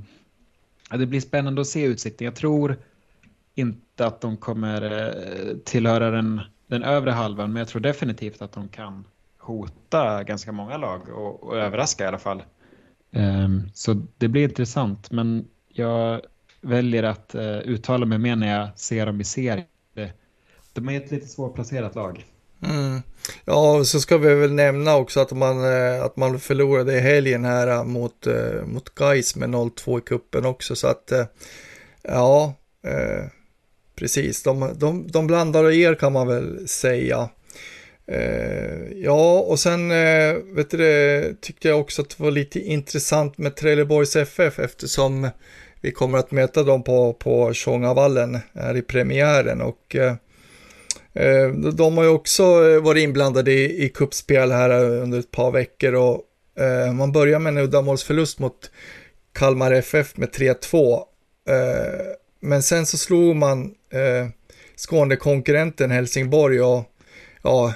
ja, 0.91 0.97
det 0.97 1.07
blir 1.07 1.20
spännande 1.20 1.61
att 1.61 1.66
se 1.66 1.84
utsikten. 1.84 2.24
Jag 2.24 2.34
tror 2.34 2.76
inte 3.55 4.07
att 4.07 4.20
de 4.20 4.36
kommer 4.36 4.82
eh, 4.82 5.57
tillhöra 5.57 6.11
den, 6.11 6.41
den 6.66 6.82
övre 6.82 7.11
halvan, 7.11 7.53
men 7.53 7.61
jag 7.61 7.68
tror 7.68 7.80
definitivt 7.80 8.43
att 8.43 8.53
de 8.53 8.68
kan 8.68 9.05
hota 9.39 10.24
ganska 10.24 10.53
många 10.53 10.76
lag 10.76 11.09
och, 11.09 11.43
och 11.43 11.57
överraska 11.57 12.05
i 12.05 12.07
alla 12.07 12.18
fall. 12.18 12.43
Um, 13.11 13.70
så 13.74 14.03
det 14.18 14.28
blir 14.28 14.45
intressant, 14.45 15.11
men 15.11 15.49
jag 15.68 16.20
väljer 16.68 17.02
att 17.02 17.34
uh, 17.34 17.58
uttala 17.58 18.06
mig 18.06 18.18
mer 18.18 18.36
när 18.36 18.58
jag 18.58 18.78
ser 18.78 19.06
dem 19.06 19.20
i 19.20 19.24
serie. 19.24 19.64
De 20.72 20.88
är 20.88 20.96
ett 20.96 21.10
lite 21.10 21.26
svårplacerat 21.26 21.94
lag. 21.94 22.24
Mm. 22.64 23.02
Ja, 23.44 23.84
så 23.84 24.00
ska 24.00 24.18
vi 24.18 24.34
väl 24.34 24.52
nämna 24.52 24.96
också 24.96 25.20
att 25.20 25.32
man, 25.32 25.64
eh, 25.64 26.02
att 26.02 26.16
man 26.16 26.40
förlorade 26.40 26.94
i 26.94 27.00
helgen 27.00 27.44
här 27.44 27.68
eh, 27.68 27.84
mot, 27.84 28.26
mot 28.64 28.94
Gais 28.94 29.36
med 29.36 29.48
0-2 29.48 29.98
i 29.98 30.00
kuppen 30.00 30.46
också. 30.46 30.76
Så 30.76 30.86
att, 30.86 31.12
ja, 32.02 32.54
precis. 33.94 34.42
De, 34.42 34.70
de, 34.76 35.06
de 35.10 35.26
blandar 35.26 35.64
och 35.64 35.74
er 35.74 35.94
kan 35.94 36.12
man 36.12 36.26
väl 36.26 36.68
säga. 36.68 37.28
Ja, 38.94 39.38
och 39.40 39.58
sen 39.58 39.88
vet 40.54 40.70
du, 40.70 41.36
tyckte 41.40 41.68
jag 41.68 41.80
också 41.80 42.02
att 42.02 42.08
det 42.08 42.22
var 42.22 42.30
lite 42.30 42.60
intressant 42.60 43.38
med 43.38 43.56
Trelleborgs 43.56 44.16
FF 44.16 44.58
eftersom 44.58 45.28
vi 45.81 45.93
kommer 45.93 46.18
att 46.18 46.31
möta 46.31 46.62
dem 46.62 46.83
på, 46.83 47.12
på 47.12 47.53
Tjongavallen 47.53 48.39
här 48.55 48.76
i 48.76 48.83
premiären 48.83 49.61
och 49.61 49.97
eh, 49.97 50.14
de 51.74 51.97
har 51.97 52.05
ju 52.05 52.11
också 52.11 52.45
varit 52.81 53.03
inblandade 53.03 53.53
i, 53.53 53.85
i 53.85 53.89
kuppspel 53.89 54.53
här 54.53 54.70
under 54.85 55.18
ett 55.18 55.31
par 55.31 55.51
veckor 55.51 55.95
och 55.95 56.22
eh, 56.62 56.93
man 56.93 57.12
börjar 57.12 57.39
med 57.39 57.51
en 57.51 57.59
uddamålsförlust 57.59 58.39
mot 58.39 58.70
Kalmar 59.33 59.72
FF 59.72 60.16
med 60.16 60.29
3-2. 60.29 61.03
Eh, 61.49 62.07
men 62.41 62.62
sen 62.62 62.87
så 62.87 62.99
slog 62.99 63.37
man 63.37 63.74
eh, 63.91 64.29
Skånekonkurrenten 64.76 65.91
Helsingborg 65.91 66.61
och 66.61 66.85
ja, 67.43 67.74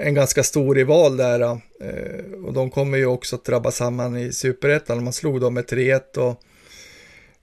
en 0.00 0.14
ganska 0.14 0.42
stor 0.42 0.74
rival 0.74 1.16
där. 1.16 1.40
Eh, 1.40 2.44
och 2.44 2.52
de 2.52 2.70
kommer 2.70 2.98
ju 2.98 3.06
också 3.06 3.36
att 3.36 3.44
drabba 3.44 3.70
samman 3.70 4.16
i 4.16 4.32
superettan. 4.32 5.04
Man 5.04 5.12
slog 5.12 5.40
dem 5.40 5.54
med 5.54 5.64
3-1 5.64 6.18
och 6.18 6.42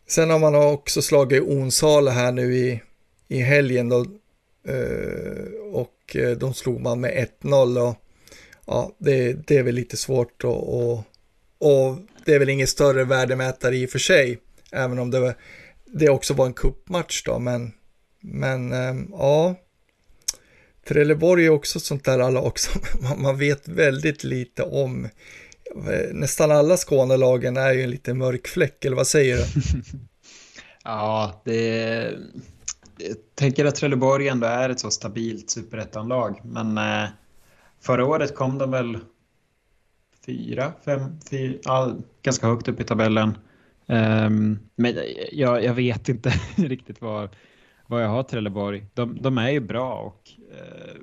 Sen 0.08 0.30
har 0.30 0.40
man 0.40 0.56
också 0.56 1.02
slagit 1.02 1.44
Onsala 1.44 2.12
här 2.12 2.32
nu 2.32 2.56
i, 2.56 2.82
i 3.28 3.40
helgen 3.40 3.90
då, 3.90 4.06
eh, 4.68 5.48
och 5.72 6.16
eh, 6.16 6.32
de 6.32 6.54
slog 6.54 6.82
man 6.82 7.00
med 7.00 7.28
1-0 7.42 7.90
och 7.90 7.96
ja, 8.66 8.96
det, 8.98 9.34
det 9.48 9.58
är 9.58 9.64
väl 9.64 9.76
lite 9.76 9.98
svårt 9.98 10.44
och, 10.44 10.78
och, 10.78 11.04
och 11.58 11.98
det 12.26 12.34
är 12.34 12.40
väl 12.40 12.50
ingen 12.50 12.68
större 12.68 13.04
värdemätare 13.04 13.76
i 13.78 13.86
och 13.86 13.90
för 13.90 14.00
sig, 14.00 14.40
även 14.72 15.00
om 15.00 15.12
det, 15.12 15.36
det 15.86 16.10
också 16.10 16.34
var 16.34 16.46
en 16.46 16.54
kuppmatch 16.54 17.24
då, 17.24 17.40
men, 17.40 17.72
men 18.20 18.74
eh, 18.74 18.96
ja, 19.12 19.56
Trelleborg 20.88 21.46
är 21.46 21.50
också 21.50 21.80
ett 21.80 21.86
sånt 21.86 22.06
där 22.06 22.20
alla 22.20 22.42
också, 22.42 22.80
man 23.18 23.38
vet 23.38 23.68
väldigt 23.68 24.24
lite 24.24 24.64
om 24.64 25.10
Eh, 25.76 26.14
nästan 26.14 26.52
alla 26.52 26.78
Skånelagen 26.78 27.58
är 27.58 27.74
ju 27.74 27.84
en 27.84 27.90
liten 27.90 28.18
mörk 28.18 28.48
fläck, 28.48 28.86
eller 28.86 28.96
vad 28.96 29.08
säger 29.08 29.38
du? 29.38 29.44
ja, 30.84 31.42
det... 31.46 32.14
Jag 33.00 33.18
tänker 33.36 33.66
att 33.66 33.76
Trelleborg 33.76 34.28
ändå 34.28 34.48
är 34.48 34.70
ett 34.70 34.80
så 34.80 34.92
stabilt 34.92 35.50
superettanlag, 35.50 36.42
men 36.44 36.78
eh, 36.78 37.10
förra 37.82 38.06
året 38.06 38.36
kom 38.36 38.58
de 38.58 38.72
väl 38.72 39.00
fyra, 40.26 40.74
fem, 40.86 41.20
fyra, 41.30 41.60
ja, 41.64 41.96
ganska 42.22 42.48
högt 42.48 42.68
upp 42.68 42.80
i 42.80 42.84
tabellen. 42.84 43.38
Um, 43.86 44.60
men 44.76 44.98
jag, 45.32 45.64
jag, 45.64 45.74
vet 45.74 46.10
inte 46.10 46.34
riktigt 46.56 47.02
var, 47.02 47.30
vad 47.88 48.04
jag 48.04 48.10
har 48.10 48.24
Trelleborg. 48.24 48.86
De, 48.94 49.22
de 49.22 49.38
är 49.38 49.50
ju 49.50 49.60
bra 49.60 49.94
och 49.94 50.30
uh, 50.52 51.02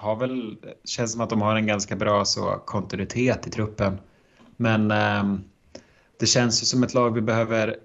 har 0.00 0.16
väl, 0.16 0.56
känns 0.84 1.12
som 1.12 1.20
att 1.20 1.30
de 1.30 1.42
har 1.42 1.56
en 1.56 1.66
ganska 1.66 1.96
bra 1.96 2.24
så, 2.24 2.62
kontinuitet 2.66 3.46
i 3.46 3.50
truppen. 3.50 3.98
Men 4.56 4.90
eh, 4.90 5.24
det 6.20 6.26
känns 6.26 6.62
ju 6.62 6.66
som 6.66 6.82
ett 6.82 6.94
lag 6.94 7.14
vi 7.14 7.20
behöver, 7.20 7.76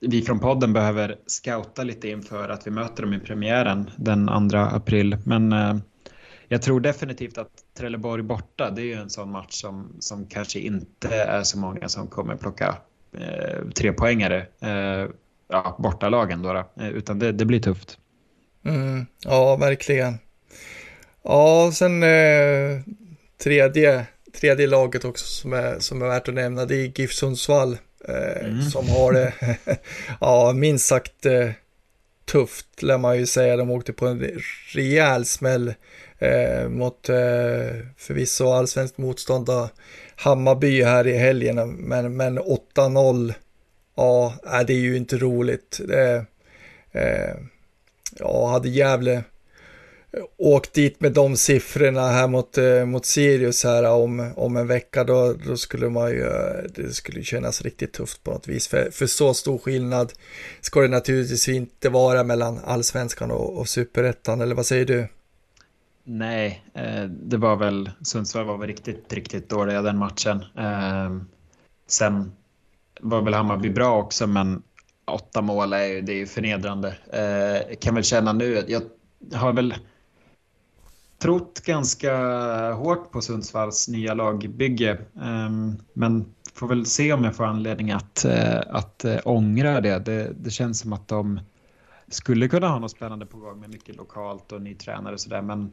vi 0.00 0.22
från 0.22 0.38
podden 0.38 0.72
behöver 0.72 1.16
scouta 1.26 1.82
lite 1.82 2.08
inför 2.08 2.48
att 2.48 2.66
vi 2.66 2.70
möter 2.70 3.02
dem 3.02 3.14
i 3.14 3.20
premiären 3.20 3.90
den 3.96 4.50
2 4.50 4.58
april. 4.58 5.16
Men 5.24 5.52
eh, 5.52 5.76
jag 6.48 6.62
tror 6.62 6.80
definitivt 6.80 7.38
att 7.38 7.50
Trelleborg 7.78 8.22
borta, 8.22 8.70
det 8.70 8.82
är 8.82 8.86
ju 8.86 8.94
en 8.94 9.10
sån 9.10 9.30
match 9.30 9.52
som, 9.52 9.96
som 10.00 10.26
kanske 10.26 10.58
inte 10.58 11.08
är 11.08 11.42
så 11.42 11.58
många 11.58 11.88
som 11.88 12.06
kommer 12.06 12.36
plocka 12.36 12.76
eh, 13.12 13.68
tre 13.74 13.92
poängare, 13.92 14.46
eh, 14.60 15.10
ja, 15.48 15.76
bortalagen 15.78 16.42
då, 16.42 16.52
då 16.52 16.82
eh, 16.82 16.88
utan 16.88 17.18
det, 17.18 17.32
det 17.32 17.44
blir 17.44 17.60
tufft. 17.60 17.98
Mm, 18.64 19.06
ja, 19.24 19.56
verkligen. 19.56 20.18
Ja, 21.24 21.72
sen 21.74 22.02
eh, 22.02 22.80
tredje, 23.42 24.06
tredje 24.40 24.66
laget 24.66 25.04
också 25.04 25.26
som 25.26 25.52
är, 25.52 25.78
som 25.78 26.02
är 26.02 26.06
värt 26.06 26.28
att 26.28 26.34
nämna, 26.34 26.64
det 26.64 26.76
är 26.76 27.00
GIF 27.00 27.12
Sundsvall. 27.12 27.78
Eh, 28.08 28.44
mm. 28.44 28.62
Som 28.62 28.88
har 28.88 29.12
det, 29.12 29.32
ja, 30.20 30.52
minst 30.52 30.86
sagt 30.86 31.26
eh, 31.26 31.50
tufft, 32.24 32.82
lär 32.82 32.98
man 32.98 33.18
ju 33.18 33.26
säga. 33.26 33.56
De 33.56 33.70
åkte 33.70 33.92
på 33.92 34.06
en 34.06 34.40
rejäl 34.74 35.24
smäll 35.24 35.74
eh, 36.18 36.68
mot 36.68 37.08
eh, 37.08 37.16
förvisso 37.96 38.52
allsvenskt 38.52 38.98
motstånd 38.98 39.50
Hammarby 40.16 40.82
här 40.82 41.06
i 41.06 41.16
helgen, 41.16 41.72
men, 41.72 42.16
men 42.16 42.38
8-0, 42.38 43.34
ja, 43.96 44.34
det 44.66 44.72
är 44.72 44.78
ju 44.78 44.96
inte 44.96 45.16
roligt. 45.16 45.80
Det, 45.88 46.24
eh, 46.92 47.34
ja, 48.18 48.46
hade 48.46 48.68
Gävle 48.68 49.24
åkt 50.36 50.72
dit 50.72 51.00
med 51.00 51.12
de 51.12 51.36
siffrorna 51.36 52.08
här 52.08 52.28
mot, 52.28 52.58
eh, 52.58 52.84
mot 52.84 53.06
Sirius 53.06 53.64
här 53.64 53.82
eh, 53.82 53.92
om, 53.92 54.32
om 54.36 54.56
en 54.56 54.66
vecka, 54.66 55.04
då, 55.04 55.34
då 55.46 55.56
skulle 55.56 55.88
man 55.88 56.10
ju, 56.10 56.22
eh, 56.22 56.62
det 56.74 56.92
skulle 56.92 57.22
kännas 57.22 57.62
riktigt 57.62 57.92
tufft 57.92 58.24
på 58.24 58.30
något 58.30 58.48
vis. 58.48 58.68
För, 58.68 58.90
för 58.90 59.06
så 59.06 59.34
stor 59.34 59.58
skillnad 59.58 60.12
ska 60.60 60.80
det 60.80 60.88
naturligtvis 60.88 61.48
inte 61.48 61.88
vara 61.88 62.24
mellan 62.24 62.58
allsvenskan 62.64 63.30
och, 63.30 63.58
och 63.58 63.68
superettan, 63.68 64.40
eller 64.40 64.54
vad 64.54 64.66
säger 64.66 64.84
du? 64.84 65.08
Nej, 66.06 66.64
det 67.08 67.36
var 67.36 67.56
väl, 67.56 67.90
Sundsvall 68.02 68.44
var 68.44 68.58
väl 68.58 68.66
riktigt, 68.66 69.12
riktigt 69.12 69.48
dåliga 69.48 69.82
den 69.82 69.98
matchen. 69.98 70.44
Sen 71.86 72.32
var 73.00 73.22
väl 73.22 73.34
Hammarby 73.34 73.70
bra 73.70 73.98
också, 73.98 74.26
men 74.26 74.62
åtta 75.04 75.42
mål 75.42 75.72
är 75.72 75.84
ju, 75.84 76.00
det 76.00 76.12
är 76.12 76.16
ju 76.16 76.26
förnedrande. 76.26 76.96
Kan 77.80 77.94
väl 77.94 78.04
känna 78.04 78.32
nu, 78.32 78.64
jag 78.68 78.82
har 79.32 79.52
väl 79.52 79.74
trott 81.24 81.60
ganska 81.60 82.12
hårt 82.72 83.12
på 83.12 83.20
Sundsvalls 83.20 83.88
nya 83.88 84.14
lagbygge. 84.14 84.98
Ehm, 85.22 85.76
men 85.92 86.24
får 86.54 86.68
väl 86.68 86.86
se 86.86 87.12
om 87.12 87.24
jag 87.24 87.36
får 87.36 87.44
anledning 87.44 87.90
att, 87.90 88.24
eh, 88.24 88.60
att 88.68 89.04
eh, 89.04 89.16
ångra 89.24 89.80
det. 89.80 89.98
det. 89.98 90.32
Det 90.36 90.50
känns 90.50 90.80
som 90.80 90.92
att 90.92 91.08
de 91.08 91.40
skulle 92.08 92.48
kunna 92.48 92.68
ha 92.68 92.78
något 92.78 92.90
spännande 92.90 93.26
på 93.26 93.38
gång 93.38 93.60
med 93.60 93.70
mycket 93.70 93.96
lokalt 93.96 94.52
och 94.52 94.62
ny 94.62 94.74
tränare 94.74 95.14
och 95.14 95.20
sådär. 95.20 95.42
Men 95.42 95.70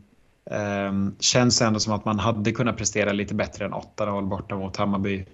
um, 0.90 1.16
känns 1.20 1.62
ändå 1.62 1.80
som 1.80 1.94
att 1.94 2.06
man 2.06 2.20
hade 2.20 2.52
kunnat 2.52 2.78
prestera 2.78 3.12
lite 3.12 3.36
bättre 3.36 3.66
än 3.66 3.74
8-0 3.74 4.28
borta 4.28 4.56
mot 4.56 4.78
Hammarby. 4.78 5.26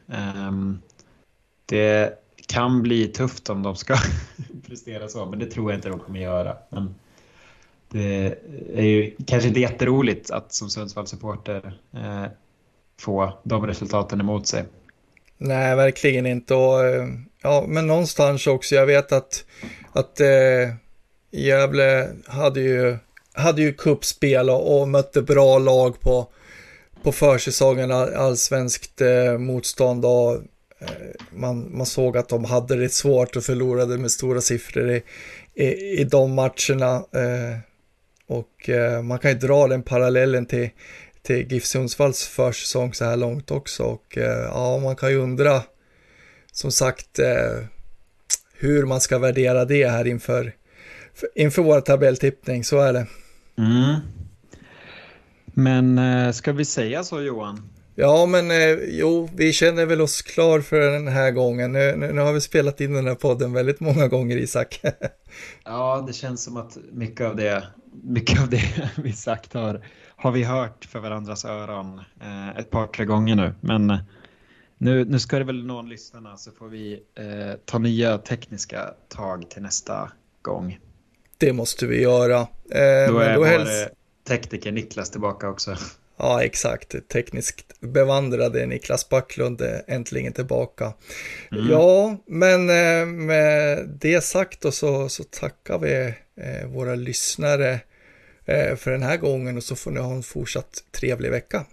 Um, 0.47 0.79
det 1.65 2.13
kan 2.47 2.81
bli 2.81 3.07
tufft 3.07 3.49
om 3.49 3.63
de 3.63 3.75
ska 3.75 3.95
prestera 4.67 5.07
så, 5.07 5.25
men 5.25 5.39
det 5.39 5.45
tror 5.45 5.71
jag 5.71 5.77
inte 5.77 5.89
de 5.89 5.99
kommer 5.99 6.19
göra. 6.19 6.57
Men 6.69 6.95
det 7.89 8.35
är 8.75 8.83
ju 8.83 9.15
kanske 9.27 9.47
inte 9.47 9.59
jätteroligt 9.59 10.31
att 10.31 10.53
som 10.53 10.69
Sundsvall-supporter 10.69 11.79
eh, 11.93 12.25
få 12.99 13.39
de 13.43 13.67
resultaten 13.67 14.21
emot 14.21 14.47
sig. 14.47 14.63
Nej, 15.37 15.75
verkligen 15.75 16.25
inte. 16.25 16.53
Och, 16.55 16.85
eh, 16.85 17.07
ja, 17.41 17.65
men 17.67 17.87
någonstans 17.87 18.47
också, 18.47 18.75
jag 18.75 18.85
vet 18.85 19.11
att, 19.11 19.45
att 19.93 20.19
eh, 20.19 20.73
Gävle 21.31 22.09
hade 22.25 22.61
ju, 22.61 22.97
hade 23.33 23.61
ju 23.61 23.73
kuppspel 23.73 24.49
och, 24.49 24.81
och 24.81 24.87
mötte 24.87 25.21
bra 25.21 25.59
lag 25.59 25.99
på, 25.99 26.27
på 27.03 27.11
försäsongen, 27.11 27.91
allsvenskt 27.91 29.01
eh, 29.01 29.37
motstånd 29.37 30.05
och 30.05 30.33
eh, 30.79 30.89
man, 31.31 31.77
man 31.77 31.85
såg 31.85 32.17
att 32.17 32.29
de 32.29 32.45
hade 32.45 32.75
det 32.75 32.89
svårt 32.89 33.35
och 33.35 33.43
förlorade 33.43 33.97
med 33.97 34.11
stora 34.11 34.41
siffror 34.41 34.91
i, 34.91 35.03
i, 35.53 35.65
i 36.01 36.03
de 36.03 36.33
matcherna. 36.33 36.95
Eh, 36.95 37.59
och 38.27 38.69
eh, 38.69 39.01
man 39.01 39.19
kan 39.19 39.31
ju 39.31 39.37
dra 39.37 39.67
den 39.67 39.83
parallellen 39.83 40.45
till, 40.45 40.69
till 41.21 41.51
GIF 41.51 41.65
Sundsvalls 41.65 42.27
försäsong 42.27 42.93
så 42.93 43.05
här 43.05 43.17
långt 43.17 43.51
också. 43.51 43.83
Och 43.83 44.17
eh, 44.17 44.43
ja, 44.43 44.77
man 44.77 44.95
kan 44.95 45.09
ju 45.09 45.17
undra 45.17 45.61
som 46.51 46.71
sagt 46.71 47.19
eh, 47.19 47.65
hur 48.53 48.85
man 48.85 49.01
ska 49.01 49.19
värdera 49.19 49.65
det 49.65 49.87
här 49.87 50.07
inför, 50.07 50.53
inför 51.35 51.61
vår 51.61 51.81
tabelltippning, 51.81 52.63
så 52.63 52.79
är 52.79 52.93
det. 52.93 53.07
Mm. 53.57 53.95
Men 55.45 55.97
eh, 55.97 56.31
ska 56.31 56.53
vi 56.53 56.65
säga 56.65 57.03
så 57.03 57.21
Johan? 57.21 57.69
Ja, 57.95 58.25
men 58.25 58.51
eh, 58.51 58.77
jo, 58.87 59.29
vi 59.35 59.53
känner 59.53 59.85
väl 59.85 60.01
oss 60.01 60.21
klar 60.21 60.61
för 60.61 60.79
den 60.79 61.07
här 61.07 61.31
gången. 61.31 61.71
Nu, 61.71 61.95
nu, 61.95 62.13
nu, 62.13 62.21
har 62.21 62.33
vi 62.33 62.41
spelat 62.41 62.81
in 62.81 62.93
den 62.93 63.07
här 63.07 63.15
podden 63.15 63.53
väldigt 63.53 63.79
många 63.79 64.07
gånger, 64.07 64.37
Isak. 64.37 64.81
ja, 65.63 66.03
det 66.07 66.13
känns 66.13 66.43
som 66.43 66.57
att 66.57 66.77
mycket 66.91 67.25
av 67.25 67.35
det 67.35 67.63
mycket 68.03 68.41
av 68.41 68.49
det 68.49 68.89
vi 69.03 69.13
sagt 69.13 69.53
har, 69.53 69.81
har 70.15 70.31
vi 70.31 70.43
hört 70.43 70.85
för 70.85 70.99
varandras 70.99 71.45
öron 71.45 72.01
eh, 72.21 72.57
ett 72.57 72.69
par, 72.69 72.87
tre 72.87 73.05
gånger 73.05 73.35
nu. 73.35 73.53
Men 73.61 73.89
eh, 73.89 73.99
nu, 74.77 75.05
nu 75.05 75.19
ska 75.19 75.37
det 75.39 75.43
väl 75.43 75.65
nå 75.65 75.81
lyssnarna 75.81 76.37
så 76.37 76.51
får 76.51 76.67
vi 76.67 76.93
eh, 77.15 77.59
ta 77.65 77.77
nya 77.77 78.17
tekniska 78.17 78.93
tag 79.09 79.49
till 79.49 79.61
nästa 79.61 80.11
gång. 80.41 80.79
Det 81.37 81.53
måste 81.53 81.85
vi 81.85 82.01
göra. 82.01 82.39
Eh, 82.39 83.11
då 83.13 83.19
är 83.19 83.35
då 83.35 83.43
helst... 83.43 83.89
tekniker 84.27 84.71
Niklas 84.71 85.11
tillbaka 85.11 85.49
också. 85.49 85.75
Ja, 86.19 86.43
exakt. 86.43 86.95
Tekniskt 87.07 87.79
bevandrade 87.79 88.65
Niklas 88.65 89.09
Backlund 89.09 89.61
äntligen 89.87 90.33
tillbaka. 90.33 90.93
Mm. 91.51 91.71
Ja, 91.71 92.17
men 92.25 92.69
eh, 92.69 93.05
med 93.05 93.89
det 94.01 94.23
sagt 94.23 94.61
då 94.61 94.71
så, 94.71 95.09
så 95.09 95.23
tackar 95.23 95.79
vi 95.79 96.13
eh, 96.41 96.67
våra 96.67 96.95
lyssnare 96.95 97.79
Eh, 98.47 98.75
för 98.75 98.91
den 98.91 99.03
här 99.03 99.17
gången 99.17 99.57
och 99.57 99.63
så 99.63 99.75
får 99.75 99.91
ni 99.91 99.99
ha 99.99 100.13
en 100.13 100.23
fortsatt 100.23 100.83
trevlig 100.91 101.31
vecka. 101.31 101.65